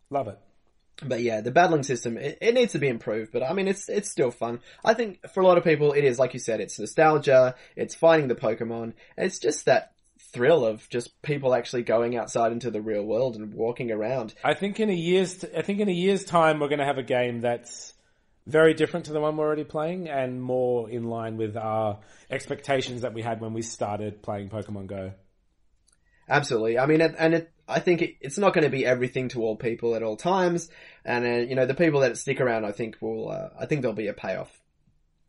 Love 0.09 0.27
it. 0.27 0.39
But 1.01 1.21
yeah, 1.21 1.39
the 1.39 1.51
battling 1.51 1.83
system 1.83 2.17
it, 2.17 2.37
it 2.41 2.53
needs 2.53 2.73
to 2.73 2.79
be 2.79 2.89
improved. 2.89 3.31
But 3.31 3.43
I 3.43 3.53
mean, 3.53 3.69
it's 3.69 3.87
it's 3.87 4.11
still 4.11 4.31
fun. 4.31 4.59
I 4.83 4.93
think 4.93 5.19
for 5.29 5.39
a 5.39 5.47
lot 5.47 5.57
of 5.57 5.63
people, 5.63 5.93
it 5.93 6.03
is 6.03 6.19
like 6.19 6.33
you 6.33 6.41
said, 6.41 6.59
it's 6.59 6.77
nostalgia. 6.77 7.55
It's 7.77 7.95
finding 7.95 8.27
the 8.27 8.35
Pokemon. 8.35 8.93
It's 9.17 9.39
just 9.39 9.65
that 9.65 9.93
thrill 10.33 10.65
of 10.65 10.89
just 10.89 11.21
people 11.21 11.55
actually 11.55 11.83
going 11.83 12.17
outside 12.17 12.51
into 12.51 12.69
the 12.69 12.81
real 12.81 13.03
world 13.03 13.37
and 13.37 13.53
walking 13.53 13.91
around. 13.91 14.33
I 14.43 14.55
think 14.55 14.77
in 14.81 14.89
a 14.89 14.93
year's 14.93 15.45
I 15.55 15.61
think 15.61 15.79
in 15.79 15.87
a 15.87 15.93
year's 15.93 16.25
time 16.25 16.59
we're 16.59 16.67
going 16.67 16.79
to 16.79 16.85
have 16.85 16.97
a 16.97 17.03
game 17.03 17.39
that's 17.39 17.93
very 18.47 18.73
different 18.73 19.05
to 19.05 19.13
the 19.13 19.21
one 19.21 19.37
we're 19.37 19.45
already 19.45 19.63
playing 19.63 20.09
and 20.09 20.41
more 20.41 20.89
in 20.89 21.05
line 21.05 21.37
with 21.37 21.55
our 21.55 21.99
expectations 22.29 23.01
that 23.01 23.13
we 23.13 23.21
had 23.21 23.41
when 23.41 23.53
we 23.53 23.61
started 23.61 24.21
playing 24.21 24.49
Pokemon 24.49 24.87
Go. 24.87 25.13
Absolutely. 26.27 26.77
I 26.77 26.85
mean, 26.85 27.01
and 27.01 27.33
it, 27.33 27.51
I 27.67 27.79
think 27.79 28.01
it, 28.01 28.15
it's 28.21 28.37
not 28.37 28.53
going 28.53 28.63
to 28.63 28.69
be 28.69 28.85
everything 28.85 29.29
to 29.29 29.41
all 29.41 29.55
people 29.55 29.95
at 29.95 30.03
all 30.03 30.15
times. 30.15 30.69
And, 31.03 31.25
uh, 31.25 31.29
you 31.47 31.55
know, 31.55 31.65
the 31.65 31.73
people 31.73 32.01
that 32.01 32.17
stick 32.17 32.39
around, 32.39 32.65
I 32.65 32.71
think 32.71 32.97
will, 33.01 33.29
uh, 33.29 33.49
I 33.59 33.65
think 33.65 33.81
there'll 33.81 33.95
be 33.95 34.07
a 34.07 34.13
payoff. 34.13 34.51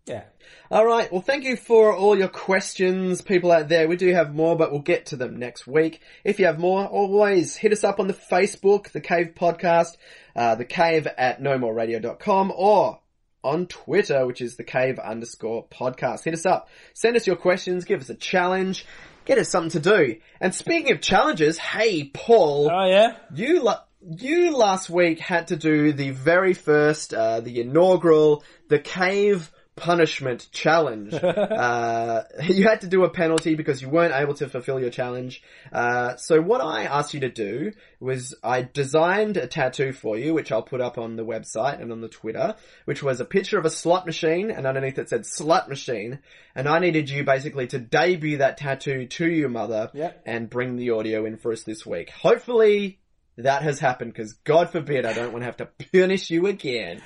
Yeah. 0.07 0.25
All 0.71 0.85
right. 0.87 1.11
Well, 1.13 1.21
thank 1.21 1.45
you 1.45 1.57
for 1.57 1.95
all 1.95 2.19
your 2.19 2.29
questions, 2.29 3.21
people 3.21 3.53
out 3.53 3.69
there. 3.69 3.87
We 3.89 3.97
do 3.97 4.13
have 4.13 4.35
more, 4.35 4.57
but 4.57 4.73
we'll 4.73 4.81
get 4.81 5.07
to 5.07 5.17
them 5.17 5.39
next 5.39 5.67
week. 5.67 6.01
If 6.25 6.39
you 6.39 6.47
have 6.47 6.59
more, 6.59 6.87
always 6.87 7.57
hit 7.57 7.73
us 7.73 7.85
up 7.85 8.01
on 8.01 8.09
the 8.09 8.15
Facebook, 8.15 8.91
the 8.91 9.01
Cave 9.01 9.35
Podcast, 9.37 9.97
uh, 10.35 10.55
the 10.57 10.65
Cave 10.65 11.07
at 11.07 11.41
nomoreradio.com, 11.41 12.53
or 12.55 13.01
on 13.43 13.67
Twitter, 13.67 14.27
which 14.27 14.41
is 14.41 14.57
the 14.57 14.65
Cave 14.65 14.99
underscore 14.99 15.67
podcast. 15.69 16.25
Hit 16.25 16.35
us 16.35 16.47
up. 16.47 16.69
Send 16.95 17.17
us 17.17 17.27
your 17.27 17.37
questions. 17.37 17.85
Give 17.85 18.01
us 18.01 18.11
a 18.11 18.15
challenge. 18.15 18.87
Get 19.25 19.39
us 19.39 19.49
something 19.49 19.81
to 19.81 19.81
do. 19.81 20.17
And 20.41 20.55
speaking 20.55 20.93
of 20.93 21.01
challenges, 21.01 21.59
hey, 21.59 22.05
Paul. 22.13 22.71
Oh 22.73 22.87
yeah. 22.87 23.17
You 23.35 23.63
la- 23.63 23.83
you 24.03 24.57
last 24.57 24.89
week 24.89 25.19
had 25.21 25.49
to 25.49 25.57
do 25.57 25.93
the 25.93 26.11
very 26.11 26.55
first, 26.55 27.13
uh, 27.13 27.41
the 27.41 27.61
inaugural, 27.61 28.43
the 28.69 28.79
cave 28.79 29.51
punishment 29.77 30.49
challenge. 30.53 31.15
uh, 31.23 32.23
you 32.49 32.65
had 32.65 32.83
to 32.83 32.87
do 32.87 33.05
a 33.05 33.11
penalty 33.11 33.55
because 33.55 33.81
you 33.81 33.89
weren't 33.89 34.15
able 34.15 34.35
to 34.35 34.49
fulfill 34.49 34.79
your 34.81 34.91
challenge. 34.91 35.43
Uh, 35.73 36.17
so 36.17 36.41
what 36.41 36.61
I 36.61 36.85
asked 36.85 37.15
you 37.15 37.21
to 37.21 37.31
do 37.31 37.73
was 37.99 38.35
I 38.43 38.63
designed 38.63 39.37
a 39.37 39.47
tattoo 39.47 39.93
for 39.93 40.19
you, 40.19 40.35
which 40.35 40.53
I'll 40.53 40.63
put 40.63 40.81
up 40.81 40.99
on 40.99 41.17
the 41.17 41.25
website 41.25 41.81
and 41.81 41.93
on 41.93 42.01
the 42.01 42.09
Twitter, 42.09 42.57
which 42.85 43.03
was 43.03 43.21
a 43.21 43.25
picture 43.25 43.59
of 43.59 43.65
a 43.65 43.71
slot 43.71 44.07
machine 44.07 44.51
and 44.51 44.67
underneath 44.67 44.99
it 44.99 45.09
said 45.09 45.23
slut 45.23 45.69
machine. 45.69 46.19
And 46.55 46.69
I 46.69 46.79
needed 46.79 47.09
you 47.09 47.25
basically 47.25 47.67
to 47.69 47.79
debut 47.79 48.39
that 48.39 48.59
tattoo 48.59 49.07
to 49.07 49.27
your 49.27 49.49
mother 49.49 49.91
Yep. 49.95 50.23
and 50.27 50.51
bring 50.51 50.77
the 50.77 50.91
audio 50.91 51.25
in 51.25 51.37
for 51.37 51.53
us 51.53 51.63
this 51.63 51.87
week. 51.87 52.11
Hopefully 52.11 52.99
that 53.39 53.63
has 53.63 53.79
happened 53.79 54.13
because 54.13 54.35
God 54.45 54.71
forbid 54.71 55.07
I 55.07 55.13
don't 55.13 55.33
want 55.33 55.43
to 55.43 55.47
have 55.47 55.57
to 55.59 55.69
punish 55.93 56.31
you 56.31 56.47
again. 56.47 57.01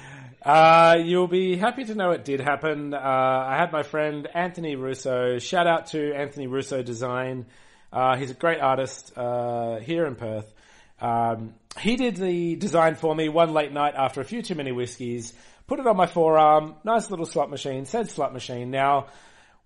Uh, 0.44 0.98
you'll 1.02 1.26
be 1.26 1.56
happy 1.56 1.84
to 1.84 1.94
know 1.94 2.10
it 2.10 2.24
did 2.24 2.38
happen. 2.38 2.92
Uh, 2.92 2.98
I 2.98 3.56
had 3.56 3.72
my 3.72 3.82
friend 3.82 4.28
Anthony 4.34 4.76
Russo. 4.76 5.38
Shout 5.38 5.66
out 5.66 5.86
to 5.88 6.12
Anthony 6.14 6.48
Russo 6.48 6.82
Design. 6.82 7.46
Uh, 7.90 8.16
he's 8.16 8.30
a 8.30 8.34
great 8.34 8.60
artist 8.60 9.16
uh, 9.16 9.78
here 9.78 10.04
in 10.04 10.16
Perth. 10.16 10.52
Um, 11.00 11.54
he 11.80 11.96
did 11.96 12.16
the 12.16 12.56
design 12.56 12.94
for 12.94 13.14
me 13.14 13.30
one 13.30 13.54
late 13.54 13.72
night 13.72 13.94
after 13.96 14.20
a 14.20 14.24
few 14.24 14.42
too 14.42 14.54
many 14.54 14.70
whiskies. 14.70 15.32
Put 15.66 15.80
it 15.80 15.86
on 15.86 15.96
my 15.96 16.06
forearm. 16.06 16.74
Nice 16.84 17.10
little 17.10 17.26
slot 17.26 17.48
machine. 17.48 17.86
Said 17.86 18.10
slot 18.10 18.34
machine. 18.34 18.70
Now, 18.70 19.06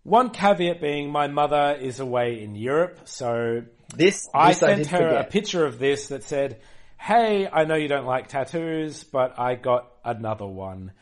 one 0.04 0.30
caveat 0.30 0.80
being 0.80 1.10
my 1.10 1.26
mother 1.26 1.76
is 1.80 1.98
away 1.98 2.40
in 2.40 2.54
Europe, 2.54 3.00
so 3.04 3.62
This, 3.94 4.28
I 4.32 4.50
this 4.50 4.60
sent 4.60 4.78
did 4.78 4.86
her 4.88 5.08
a 5.08 5.24
picture 5.24 5.64
of 5.64 5.78
this 5.78 6.08
that 6.08 6.22
said, 6.22 6.60
"Hey, 6.98 7.48
I 7.50 7.64
know 7.64 7.74
you 7.76 7.88
don't 7.88 8.06
like 8.06 8.28
tattoos, 8.28 9.04
but 9.04 9.38
I 9.38 9.54
got 9.54 9.90
another 10.04 10.46
one." 10.46 10.92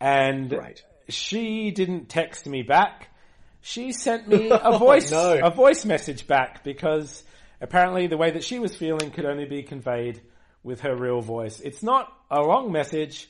And 0.00 0.52
Right. 0.52 0.82
she 1.08 1.70
didn't 1.70 2.08
text 2.08 2.46
me 2.46 2.62
back. 2.62 3.08
She 3.60 3.92
sent 3.92 4.26
me 4.26 4.48
a 4.50 4.60
oh, 4.60 4.78
voice 4.78 5.10
no. 5.12 5.38
a 5.42 5.50
voice 5.50 5.84
message 5.84 6.26
back 6.26 6.64
because 6.64 7.22
apparently 7.60 8.08
the 8.08 8.16
way 8.16 8.32
that 8.32 8.42
she 8.42 8.58
was 8.58 8.74
feeling 8.74 9.10
could 9.12 9.24
only 9.24 9.44
be 9.44 9.62
conveyed 9.62 10.20
with 10.64 10.80
her 10.80 10.96
real 10.96 11.20
voice. 11.20 11.60
It's 11.60 11.82
not 11.82 12.12
a 12.30 12.40
long 12.40 12.72
message, 12.72 13.28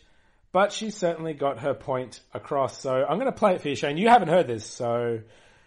but 0.53 0.73
she 0.73 0.91
certainly 0.91 1.35
got 1.35 1.61
her 1.61 1.75
point 1.75 2.20
across. 2.33 2.79
So 2.81 2.91
I'm 2.93 3.18
going 3.18 3.31
to 3.31 3.39
play 3.39 3.55
it 3.55 3.61
for 3.62 3.68
you, 3.68 3.75
Shane. 3.75 3.99
You 3.99 4.09
haven't 4.09 4.29
heard 4.29 4.47
this, 4.47 4.64
so 4.66 5.20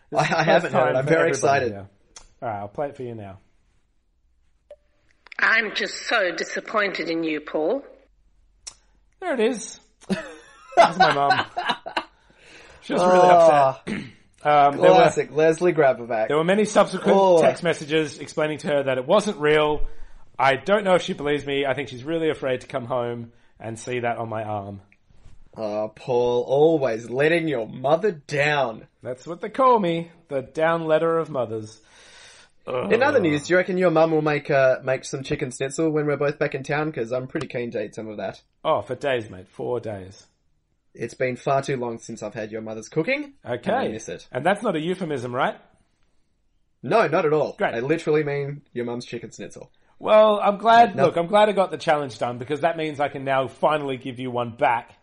this 0.09 0.19
I- 0.31 0.39
I 0.39 0.43
haven't 0.43 0.73
heard 0.73 0.95
it. 0.95 0.95
I'm 0.95 1.05
very 1.05 1.29
excited. 1.29 1.71
here. 1.71 1.87
All 2.41 2.49
right, 2.49 2.59
I'll 2.59 2.67
play 2.67 2.87
it 2.89 2.95
for 2.97 3.03
you 3.03 3.13
now. 3.15 3.39
I'm 5.45 5.75
just 5.75 6.07
so 6.07 6.31
disappointed 6.35 7.09
in 7.09 7.23
you, 7.23 7.39
Paul. 7.39 7.83
There 9.21 9.33
it 9.35 9.39
is. 9.39 9.79
That's 10.75 10.97
my 10.97 11.13
mum. 11.13 11.45
She 12.81 12.93
was 12.93 13.01
really 13.03 13.19
Ah, 13.21 13.79
upset. 13.85 13.99
Um, 14.45 14.77
there, 14.77 14.91
were, 14.91 14.97
classic 14.97 15.31
Leslie 15.31 15.73
Grabovac. 15.73 16.27
there 16.27 16.37
were 16.37 16.43
many 16.43 16.65
subsequent 16.65 17.17
Oh. 17.19 17.41
text 17.41 17.63
messages 17.63 18.19
explaining 18.19 18.59
to 18.59 18.67
her 18.67 18.83
that 18.83 18.99
it 18.99 19.07
wasn't 19.07 19.37
real. 19.39 19.87
I 20.37 20.55
don't 20.55 20.83
know 20.83 20.93
if 20.93 21.01
she 21.01 21.13
believes 21.13 21.47
me. 21.47 21.65
I 21.65 21.73
think 21.73 21.89
she's 21.89 22.03
really 22.03 22.29
afraid 22.29 22.61
to 22.61 22.67
come 22.67 22.85
home 22.85 23.31
and 23.59 23.79
see 23.79 24.01
that 24.01 24.17
on 24.19 24.29
my 24.29 24.43
arm. 24.43 24.81
Oh, 25.57 25.91
Paul, 25.95 26.43
always 26.47 27.09
letting 27.09 27.47
your 27.47 27.67
mother 27.67 28.11
down. 28.11 28.85
That's 29.01 29.25
what 29.25 29.41
they 29.41 29.49
call 29.49 29.79
me, 29.79 30.11
the 30.27 30.43
down 30.43 30.85
letter 30.85 31.17
of 31.17 31.31
mothers. 31.31 31.81
In 32.67 33.03
other 33.03 33.19
news, 33.19 33.43
do 33.43 33.53
you 33.53 33.57
reckon 33.57 33.77
your 33.77 33.91
mum 33.91 34.11
will 34.11 34.23
make 34.23 34.49
uh, 34.49 34.77
make 34.83 35.05
some 35.05 35.23
chicken 35.23 35.51
schnitzel 35.51 35.91
when 35.91 36.07
we're 36.07 36.17
both 36.17 36.39
back 36.39 36.55
in 36.55 36.63
town? 36.63 36.87
Because 36.89 37.11
I'm 37.11 37.27
pretty 37.27 37.47
keen 37.47 37.71
to 37.71 37.83
eat 37.83 37.93
some 37.93 38.07
of 38.07 38.17
that. 38.17 38.41
Oh, 38.63 38.81
for 38.81 38.95
days, 38.95 39.29
mate. 39.29 39.47
Four 39.47 39.79
days. 39.79 40.25
It's 40.95 41.13
been 41.13 41.35
far 41.35 41.61
too 41.61 41.77
long 41.77 41.99
since 41.99 42.23
I've 42.23 42.33
had 42.33 42.51
your 42.51 42.61
mother's 42.61 42.89
cooking. 42.89 43.33
Okay. 43.45 43.71
and 43.71 43.75
I 43.75 43.87
miss 43.89 44.09
it. 44.09 44.27
And 44.31 44.45
that's 44.45 44.63
not 44.63 44.75
a 44.75 44.79
euphemism, 44.79 45.35
right? 45.35 45.57
No, 46.81 47.07
not 47.07 47.25
at 47.25 47.33
all. 47.33 47.55
Great. 47.57 47.75
I 47.75 47.79
literally 47.81 48.23
mean 48.23 48.61
your 48.73 48.85
mum's 48.85 49.05
chicken 49.05 49.31
schnitzel. 49.31 49.71
Well, 49.99 50.39
I'm 50.41 50.57
glad. 50.57 50.95
No. 50.95 51.05
Look, 51.05 51.17
I'm 51.17 51.27
glad 51.27 51.49
I 51.49 51.51
got 51.51 51.71
the 51.71 51.77
challenge 51.77 52.17
done 52.17 52.37
because 52.37 52.61
that 52.61 52.77
means 52.77 52.99
I 52.99 53.09
can 53.09 53.23
now 53.25 53.47
finally 53.47 53.97
give 53.97 54.19
you 54.19 54.31
one 54.31 54.55
back. 54.55 54.93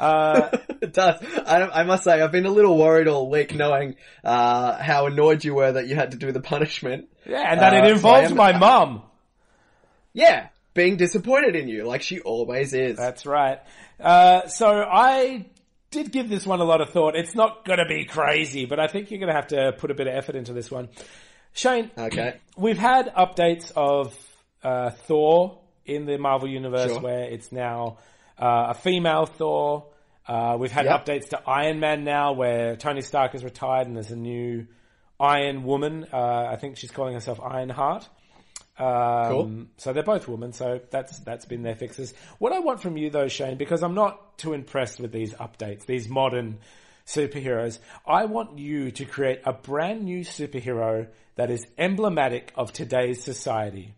Uh, 0.00 0.48
it 0.80 0.92
does. 0.92 1.22
I, 1.46 1.62
I 1.80 1.82
must 1.84 2.04
say, 2.04 2.20
I've 2.20 2.32
been 2.32 2.46
a 2.46 2.50
little 2.50 2.76
worried 2.78 3.06
all 3.06 3.28
week 3.30 3.54
knowing 3.54 3.96
uh, 4.24 4.80
how 4.82 5.06
annoyed 5.06 5.44
you 5.44 5.54
were 5.54 5.72
that 5.72 5.86
you 5.88 5.94
had 5.94 6.12
to 6.12 6.16
do 6.16 6.32
the 6.32 6.40
punishment. 6.40 7.08
yeah, 7.26 7.52
and 7.52 7.60
that 7.60 7.74
Uh, 7.74 7.76
it 7.76 7.88
so 7.90 7.94
involves 7.94 8.30
am- 8.30 8.36
my 8.36 8.56
mum. 8.58 9.02
Yeah, 10.12 10.48
being 10.74 10.96
disappointed 10.96 11.54
in 11.54 11.68
you, 11.68 11.84
like 11.84 12.02
she 12.02 12.20
always 12.20 12.72
is. 12.74 12.96
That's 12.96 13.26
right. 13.26 13.60
Uh, 14.00 14.48
so 14.48 14.66
I 14.82 15.46
did 15.90 16.10
give 16.12 16.28
this 16.28 16.46
one 16.46 16.60
a 16.60 16.64
lot 16.64 16.80
of 16.80 16.90
thought. 16.90 17.14
It's 17.14 17.34
not 17.34 17.64
going 17.64 17.78
to 17.78 17.84
be 17.86 18.04
crazy, 18.04 18.64
but 18.66 18.80
I 18.80 18.86
think 18.88 19.10
you're 19.10 19.20
going 19.20 19.28
to 19.28 19.34
have 19.34 19.48
to 19.48 19.72
put 19.78 19.90
a 19.90 19.94
bit 19.94 20.06
of 20.06 20.14
effort 20.14 20.34
into 20.36 20.52
this 20.52 20.70
one. 20.70 20.88
Shane, 21.52 21.90
okay. 21.98 22.36
we've 22.56 22.78
had 22.78 23.12
updates 23.14 23.72
of 23.76 24.16
uh, 24.62 24.90
Thor 24.90 25.58
in 25.84 26.06
the 26.06 26.16
Marvel 26.16 26.48
Universe 26.48 26.92
Sure. 26.92 27.00
where 27.00 27.24
it's 27.24 27.50
now 27.50 27.98
uh, 28.38 28.66
a 28.70 28.74
female 28.74 29.26
Thor. 29.26 29.86
Uh, 30.30 30.56
we've 30.56 30.70
had 30.70 30.84
Yep. 30.84 31.04
updates 31.06 31.28
to 31.30 31.42
Iron 31.48 31.80
Man 31.80 32.04
now 32.04 32.32
where 32.34 32.76
Tony 32.76 33.00
Stark 33.00 33.34
is 33.34 33.42
retired 33.42 33.88
and 33.88 33.96
there's 33.96 34.12
a 34.12 34.16
new 34.16 34.66
Iron 35.18 35.64
Woman. 35.64 36.06
Uh, 36.12 36.46
I 36.52 36.54
think 36.56 36.76
she's 36.76 36.92
calling 36.92 37.14
herself 37.14 37.40
Ironheart. 37.40 38.08
Um, 38.78 39.28
Cool. 39.28 39.66
So 39.78 39.92
they're 39.92 40.04
both 40.04 40.28
women, 40.28 40.52
so 40.52 40.80
that's 40.90 41.18
that's 41.18 41.44
been 41.46 41.62
their 41.62 41.74
fixes. 41.74 42.14
What 42.38 42.52
I 42.52 42.60
want 42.60 42.80
from 42.80 42.96
you 42.96 43.10
though, 43.10 43.26
Shane, 43.28 43.56
because 43.58 43.82
I'm 43.82 43.94
not 43.94 44.38
too 44.38 44.52
impressed 44.54 45.00
with 45.00 45.10
these 45.12 45.34
updates, 45.34 45.84
these 45.84 46.08
modern 46.08 46.58
superheroes. 47.06 47.78
I 48.06 48.26
want 48.26 48.58
you 48.58 48.92
to 48.92 49.04
create 49.04 49.40
a 49.44 49.52
brand 49.52 50.04
new 50.04 50.20
superhero 50.20 51.08
that 51.34 51.50
is 51.50 51.66
emblematic 51.76 52.52
of 52.54 52.72
today's 52.72 53.22
society. 53.24 53.94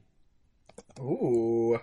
Ooh. 0.99 1.79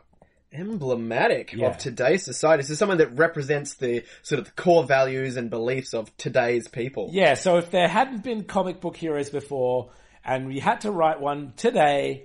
Emblematic 0.52 1.54
Yeah. 1.54 1.68
of 1.68 1.78
today's 1.78 2.24
society. 2.26 2.64
So 2.64 2.74
someone 2.74 2.98
that 2.98 3.16
represents 3.18 3.76
the 3.76 4.04
sort 4.24 4.40
of 4.40 4.46
the 4.46 4.52
core 4.54 4.84
values 4.84 5.38
and 5.38 5.50
beliefs 5.50 5.94
of 5.94 6.16
today's 6.18 6.68
people. 6.68 7.10
Yeah, 7.12 7.36
so 7.36 7.58
if 7.58 7.70
there 7.70 7.88
hadn't 7.88 8.24
been 8.24 8.44
comic 8.46 8.82
book 8.82 8.98
heroes 8.98 9.30
before, 9.30 9.92
and 10.26 10.48
we 10.48 10.60
had 10.60 10.82
to 10.82 10.92
write 10.92 11.22
one 11.22 11.54
today 11.56 12.24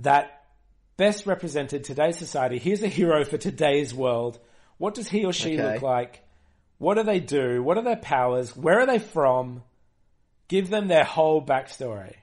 that 0.00 0.42
best 0.96 1.24
represented 1.26 1.84
today's 1.84 2.18
society, 2.18 2.58
here's 2.58 2.82
a 2.82 2.88
hero 2.88 3.24
for 3.24 3.38
today's 3.38 3.94
world. 3.94 4.38
What 4.78 4.94
does 4.94 5.08
he 5.08 5.24
or 5.24 5.32
she 5.32 5.54
Okay. 5.54 5.72
look 5.74 5.82
like? 5.82 6.22
What 6.78 6.94
do 6.94 7.04
they 7.04 7.20
do? 7.20 7.62
What 7.62 7.78
are 7.78 7.84
their 7.84 7.96
powers? 7.96 8.56
Where 8.56 8.80
are 8.80 8.86
they 8.86 8.98
from? 8.98 9.62
Give 10.48 10.68
them 10.68 10.88
their 10.88 11.04
whole 11.04 11.40
backstory. 11.44 12.14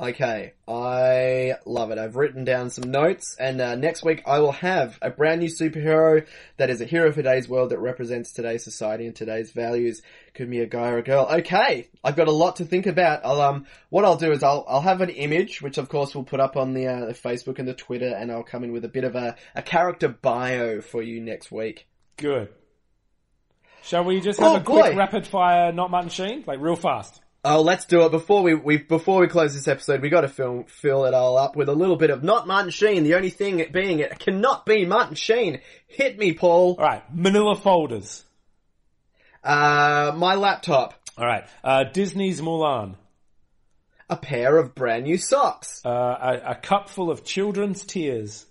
Okay, 0.00 0.52
I 0.68 1.54
love 1.66 1.90
it. 1.90 1.98
I've 1.98 2.14
written 2.14 2.44
down 2.44 2.70
some 2.70 2.88
notes, 2.88 3.34
and 3.40 3.60
uh, 3.60 3.74
next 3.74 4.04
week 4.04 4.22
I 4.28 4.38
will 4.38 4.52
have 4.52 4.96
a 5.02 5.10
brand 5.10 5.40
new 5.40 5.48
superhero 5.48 6.24
that 6.56 6.70
is 6.70 6.80
a 6.80 6.84
hero 6.84 7.10
for 7.10 7.16
today's 7.16 7.48
world 7.48 7.70
that 7.70 7.80
represents 7.80 8.32
today's 8.32 8.62
society 8.62 9.06
and 9.06 9.16
today's 9.16 9.50
values. 9.50 10.00
Could 10.34 10.50
be 10.50 10.60
a 10.60 10.66
guy 10.66 10.90
or 10.90 10.98
a 10.98 11.02
girl. 11.02 11.26
Okay, 11.28 11.88
I've 12.04 12.14
got 12.14 12.28
a 12.28 12.32
lot 12.32 12.56
to 12.56 12.64
think 12.64 12.86
about. 12.86 13.24
I'll 13.24 13.40
um, 13.40 13.66
what 13.90 14.04
I'll 14.04 14.16
do 14.16 14.30
is 14.30 14.44
I'll 14.44 14.64
I'll 14.68 14.82
have 14.82 15.00
an 15.00 15.10
image, 15.10 15.60
which 15.62 15.78
of 15.78 15.88
course 15.88 16.14
we'll 16.14 16.22
put 16.22 16.38
up 16.38 16.56
on 16.56 16.74
the, 16.74 16.86
uh, 16.86 17.06
the 17.06 17.14
Facebook 17.14 17.58
and 17.58 17.66
the 17.66 17.74
Twitter, 17.74 18.14
and 18.14 18.30
I'll 18.30 18.44
come 18.44 18.62
in 18.62 18.70
with 18.70 18.84
a 18.84 18.88
bit 18.88 19.02
of 19.02 19.16
a 19.16 19.34
a 19.56 19.62
character 19.62 20.06
bio 20.06 20.80
for 20.80 21.02
you 21.02 21.20
next 21.20 21.50
week. 21.50 21.88
Good. 22.16 22.50
Shall 23.82 24.04
we 24.04 24.20
just 24.20 24.38
have 24.38 24.52
Oh, 24.52 24.56
a 24.56 24.60
quick 24.60 24.92
boy. 24.92 24.96
rapid 24.96 25.26
fire, 25.26 25.72
not 25.72 25.90
Martin 25.90 26.10
Sheen? 26.10 26.44
Like 26.46 26.60
real 26.60 26.76
fast. 26.76 27.20
Oh, 27.44 27.62
let's 27.62 27.84
do 27.84 28.04
it 28.04 28.10
before 28.10 28.42
we, 28.42 28.54
we 28.54 28.78
before 28.78 29.20
we 29.20 29.28
close 29.28 29.54
this 29.54 29.68
episode. 29.68 30.02
We 30.02 30.08
got 30.08 30.22
to 30.22 30.28
film 30.28 30.64
fill 30.64 31.04
it 31.04 31.14
all 31.14 31.38
up 31.38 31.54
with 31.54 31.68
a 31.68 31.74
little 31.74 31.96
bit 31.96 32.10
of 32.10 32.24
not 32.24 32.48
Martin 32.48 32.70
Sheen. 32.70 33.04
The 33.04 33.14
only 33.14 33.30
thing 33.30 33.60
it 33.60 33.72
being 33.72 34.00
it 34.00 34.18
cannot 34.18 34.66
be 34.66 34.84
Martin 34.84 35.14
Sheen. 35.14 35.60
Hit 35.86 36.18
me, 36.18 36.32
Paul. 36.34 36.74
Alright, 36.74 37.04
manila 37.14 37.54
folders. 37.54 38.24
Uh, 39.44 40.12
my 40.16 40.34
laptop. 40.34 40.94
Alright, 41.16 41.44
uh, 41.62 41.84
Disney's 41.84 42.40
Mulan. 42.40 42.96
A 44.10 44.16
pair 44.16 44.56
of 44.56 44.74
brand 44.74 45.04
new 45.04 45.18
socks. 45.18 45.82
Uh, 45.84 45.90
a, 45.90 46.50
a 46.50 46.54
cup 46.56 46.88
full 46.88 47.10
of 47.10 47.24
children's 47.24 47.84
tears. 47.84 48.46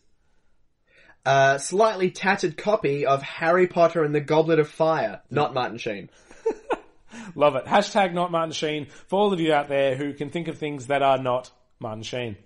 A 1.26 1.60
slightly 1.60 2.10
tattered 2.10 2.56
copy 2.56 3.06
of 3.06 3.22
Harry 3.22 3.68
Potter 3.68 4.04
and 4.04 4.16
the 4.16 4.22
Goblet 4.22 4.60
of 4.60 4.70
Fire. 4.70 5.22
Not 5.30 5.54
Martin 5.54 5.78
Sheen. 5.78 6.10
Love 7.36 7.56
it. 7.56 7.66
Hashtag 7.66 8.14
not 8.14 8.32
Martin 8.32 8.52
Sheen 8.52 8.88
for 9.08 9.20
all 9.20 9.34
of 9.34 9.40
you 9.40 9.54
out 9.54 9.70
there 9.70 9.96
who 9.96 10.14
can 10.14 10.30
think 10.30 10.48
of 10.48 10.58
things 10.58 10.88
that 10.88 11.02
are 11.02 11.18
not 11.18 11.52
Martin 11.80 12.04
Sheen. 12.04 12.38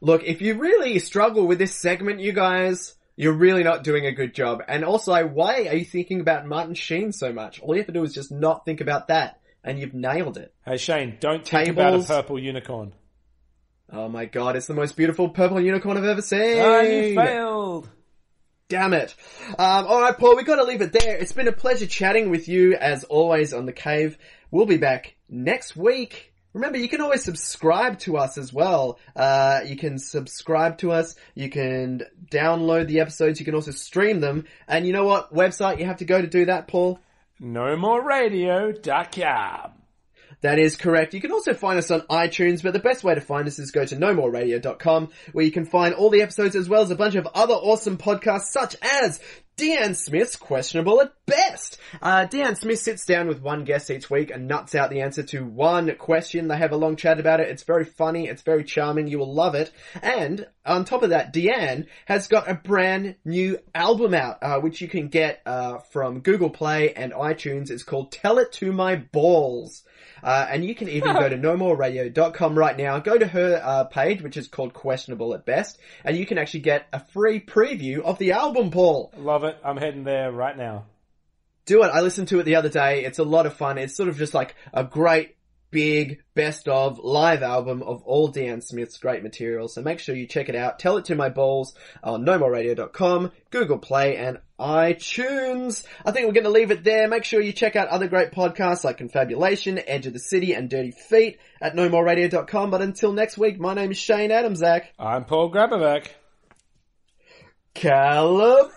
Look, 0.00 0.24
if 0.24 0.40
you 0.40 0.54
really 0.58 0.98
struggle 0.98 1.46
with 1.46 1.58
this 1.58 1.74
segment, 1.74 2.20
you 2.20 2.32
guys, 2.32 2.94
you're 3.16 3.34
really 3.34 3.62
not 3.62 3.84
doing 3.84 4.06
a 4.06 4.12
good 4.12 4.34
job. 4.34 4.62
And 4.66 4.84
also, 4.84 5.26
why 5.26 5.66
are 5.66 5.74
you 5.74 5.84
thinking 5.84 6.20
about 6.20 6.46
Martin 6.46 6.74
Sheen 6.74 7.12
so 7.12 7.32
much? 7.32 7.60
All 7.60 7.74
you 7.74 7.80
have 7.80 7.86
to 7.88 7.92
do 7.92 8.02
is 8.02 8.14
just 8.14 8.32
not 8.32 8.64
think 8.64 8.80
about 8.80 9.08
that, 9.08 9.40
and 9.62 9.78
you've 9.78 9.92
nailed 9.92 10.38
it. 10.38 10.54
Hey 10.64 10.78
Shane, 10.78 11.18
don't 11.20 11.46
think 11.46 11.68
about 11.68 12.00
a 12.00 12.02
purple 12.02 12.38
unicorn. 12.38 12.94
Oh 13.92 14.08
my 14.08 14.24
god, 14.24 14.56
it's 14.56 14.66
the 14.66 14.74
most 14.74 14.96
beautiful 14.96 15.28
purple 15.28 15.60
unicorn 15.60 15.98
I've 15.98 16.04
ever 16.04 16.22
seen. 16.22 16.60
Ah, 16.60 16.80
you 16.80 17.14
failed. 17.14 17.88
Damn 18.70 18.94
it. 18.94 19.16
Um, 19.58 19.84
alright, 19.86 20.16
Paul, 20.16 20.36
we've 20.36 20.46
gotta 20.46 20.62
leave 20.62 20.80
it 20.80 20.92
there. 20.92 21.16
It's 21.16 21.32
been 21.32 21.48
a 21.48 21.52
pleasure 21.52 21.88
chatting 21.88 22.30
with 22.30 22.46
you 22.46 22.74
as 22.74 23.02
always 23.02 23.52
on 23.52 23.66
The 23.66 23.72
Cave. 23.72 24.16
We'll 24.52 24.64
be 24.64 24.76
back 24.76 25.16
next 25.28 25.74
week. 25.74 26.32
Remember, 26.52 26.78
you 26.78 26.88
can 26.88 27.00
always 27.00 27.24
subscribe 27.24 27.98
to 28.00 28.16
us 28.16 28.38
as 28.38 28.52
well. 28.52 29.00
Uh, 29.16 29.62
you 29.66 29.76
can 29.76 29.98
subscribe 29.98 30.78
to 30.78 30.92
us, 30.92 31.16
you 31.34 31.50
can 31.50 32.02
download 32.30 32.86
the 32.86 33.00
episodes, 33.00 33.40
you 33.40 33.44
can 33.44 33.56
also 33.56 33.72
stream 33.72 34.20
them. 34.20 34.44
And 34.68 34.86
you 34.86 34.92
know 34.92 35.04
what 35.04 35.34
website 35.34 35.80
you 35.80 35.86
have 35.86 35.98
to 35.98 36.04
go 36.04 36.20
to 36.20 36.28
do 36.28 36.44
that, 36.44 36.68
Paul? 36.68 37.00
No 37.40 37.76
more 37.76 38.00
radio.com. 38.06 39.79
That 40.42 40.58
is 40.58 40.76
correct. 40.76 41.12
You 41.12 41.20
can 41.20 41.32
also 41.32 41.52
find 41.52 41.78
us 41.78 41.90
on 41.90 42.00
iTunes, 42.02 42.62
but 42.62 42.72
the 42.72 42.78
best 42.78 43.04
way 43.04 43.14
to 43.14 43.20
find 43.20 43.46
us 43.46 43.58
is 43.58 43.70
go 43.70 43.84
to 43.84 43.96
nomoreradio.com, 43.96 45.10
where 45.32 45.44
you 45.44 45.52
can 45.52 45.66
find 45.66 45.94
all 45.94 46.10
the 46.10 46.22
episodes 46.22 46.56
as 46.56 46.68
well 46.68 46.82
as 46.82 46.90
a 46.90 46.96
bunch 46.96 47.14
of 47.14 47.26
other 47.34 47.54
awesome 47.54 47.98
podcasts 47.98 48.50
such 48.50 48.76
as 48.82 49.20
Deanne 49.60 49.94
Smith's 49.94 50.36
questionable 50.36 51.02
at 51.02 51.12
best. 51.26 51.76
Uh, 52.00 52.26
Deanne 52.26 52.56
Smith 52.56 52.78
sits 52.78 53.04
down 53.04 53.28
with 53.28 53.42
one 53.42 53.64
guest 53.64 53.90
each 53.90 54.08
week 54.08 54.30
and 54.30 54.48
nuts 54.48 54.74
out 54.74 54.88
the 54.88 55.02
answer 55.02 55.22
to 55.24 55.44
one 55.44 55.94
question. 55.96 56.48
They 56.48 56.56
have 56.56 56.72
a 56.72 56.78
long 56.78 56.96
chat 56.96 57.20
about 57.20 57.40
it. 57.40 57.50
It's 57.50 57.64
very 57.64 57.84
funny. 57.84 58.26
It's 58.26 58.40
very 58.40 58.64
charming. 58.64 59.08
You 59.08 59.18
will 59.18 59.34
love 59.34 59.54
it. 59.54 59.70
And 60.00 60.46
on 60.64 60.86
top 60.86 61.02
of 61.02 61.10
that, 61.10 61.34
Deanne 61.34 61.88
has 62.06 62.26
got 62.26 62.50
a 62.50 62.54
brand 62.54 63.16
new 63.26 63.58
album 63.74 64.14
out, 64.14 64.38
uh, 64.42 64.60
which 64.60 64.80
you 64.80 64.88
can 64.88 65.08
get 65.08 65.42
uh, 65.44 65.78
from 65.78 66.20
Google 66.20 66.48
Play 66.48 66.94
and 66.94 67.12
iTunes. 67.12 67.70
It's 67.70 67.82
called 67.82 68.12
Tell 68.12 68.38
It 68.38 68.52
to 68.52 68.72
My 68.72 68.96
Balls. 68.96 69.82
Uh, 70.22 70.46
and 70.50 70.64
you 70.64 70.74
can 70.74 70.88
even 70.88 71.14
go 71.14 71.28
to 71.28 71.36
nomoreradio.com 71.36 72.58
right 72.58 72.76
now. 72.76 72.98
Go 72.98 73.16
to 73.18 73.26
her 73.26 73.60
uh, 73.62 73.84
page, 73.84 74.22
which 74.22 74.36
is 74.36 74.48
called 74.48 74.74
Questionable 74.74 75.34
at 75.34 75.44
Best, 75.44 75.78
and 76.04 76.16
you 76.16 76.26
can 76.26 76.38
actually 76.38 76.60
get 76.60 76.86
a 76.92 77.00
free 77.00 77.40
preview 77.40 78.00
of 78.00 78.18
the 78.18 78.32
album, 78.32 78.70
Paul. 78.70 79.12
Love 79.16 79.44
it. 79.44 79.56
I'm 79.64 79.76
heading 79.76 80.04
there 80.04 80.30
right 80.30 80.56
now. 80.56 80.86
Do 81.66 81.82
it. 81.84 81.88
I 81.88 82.00
listened 82.00 82.28
to 82.28 82.40
it 82.40 82.44
the 82.44 82.56
other 82.56 82.68
day. 82.68 83.04
It's 83.04 83.18
a 83.18 83.24
lot 83.24 83.46
of 83.46 83.54
fun. 83.54 83.78
It's 83.78 83.94
sort 83.94 84.08
of 84.08 84.18
just 84.18 84.34
like 84.34 84.54
a 84.72 84.84
great 84.84 85.36
big 85.70 86.22
best 86.34 86.68
of 86.68 86.98
live 86.98 87.42
album 87.42 87.82
of 87.82 88.02
all 88.02 88.32
Deanne 88.32 88.62
Smith's 88.62 88.98
great 88.98 89.22
material. 89.22 89.68
So 89.68 89.82
make 89.82 89.98
sure 89.98 90.14
you 90.14 90.26
check 90.26 90.48
it 90.48 90.54
out. 90.56 90.78
Tell 90.78 90.96
it 90.96 91.06
to 91.06 91.14
my 91.14 91.28
balls 91.28 91.74
on 92.02 92.24
nomoreradio.com, 92.24 93.32
Google 93.50 93.78
Play 93.78 94.16
and 94.16 94.38
iTunes. 94.58 95.84
I 96.04 96.10
think 96.12 96.26
we're 96.26 96.32
going 96.32 96.44
to 96.44 96.50
leave 96.50 96.70
it 96.70 96.84
there. 96.84 97.08
Make 97.08 97.24
sure 97.24 97.40
you 97.40 97.52
check 97.52 97.76
out 97.76 97.88
other 97.88 98.08
great 98.08 98.32
podcasts 98.32 98.84
like 98.84 98.98
Confabulation, 98.98 99.80
Edge 99.86 100.06
of 100.06 100.12
the 100.12 100.18
City 100.18 100.54
and 100.54 100.68
Dirty 100.68 100.92
Feet 100.92 101.38
at 101.60 101.74
nomoreradio.com. 101.74 102.70
But 102.70 102.82
until 102.82 103.12
next 103.12 103.38
week, 103.38 103.58
my 103.58 103.74
name 103.74 103.90
is 103.90 103.98
Shane 103.98 104.30
Adamczak. 104.30 104.84
I'm 104.98 105.24
Paul 105.24 105.50
Grabovac. 105.52 106.08
Calabunga 107.74 108.70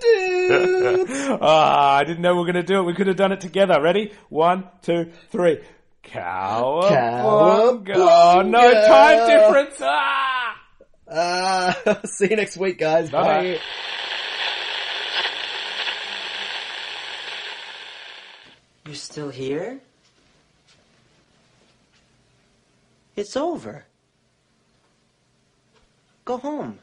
dudes! 0.00 1.10
Ah, 1.40 1.96
I 1.96 2.04
didn't 2.04 2.22
know 2.22 2.34
we 2.34 2.40
were 2.40 2.52
going 2.52 2.54
to 2.56 2.62
do 2.62 2.80
it. 2.80 2.82
We 2.84 2.94
could 2.94 3.06
have 3.06 3.16
done 3.16 3.32
it 3.32 3.40
together. 3.40 3.80
Ready? 3.80 4.12
One, 4.28 4.68
two, 4.82 5.10
three. 5.30 5.60
Cowabunga. 6.12 7.94
Oh, 7.96 8.42
no 8.42 8.72
time 8.86 9.28
difference. 9.28 9.76
Ah! 9.80 10.56
Uh, 11.06 11.72
see 12.04 12.30
you 12.30 12.36
next 12.36 12.56
week, 12.56 12.78
guys. 12.78 13.10
Bye-bye. 13.10 13.42
Bye. 13.54 13.60
You're 18.86 18.94
still 18.94 19.30
here? 19.30 19.80
It's 23.14 23.36
over. 23.36 23.84
Go 26.24 26.38
home. 26.38 26.78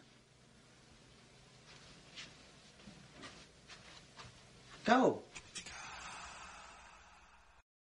Go. 4.86 5.21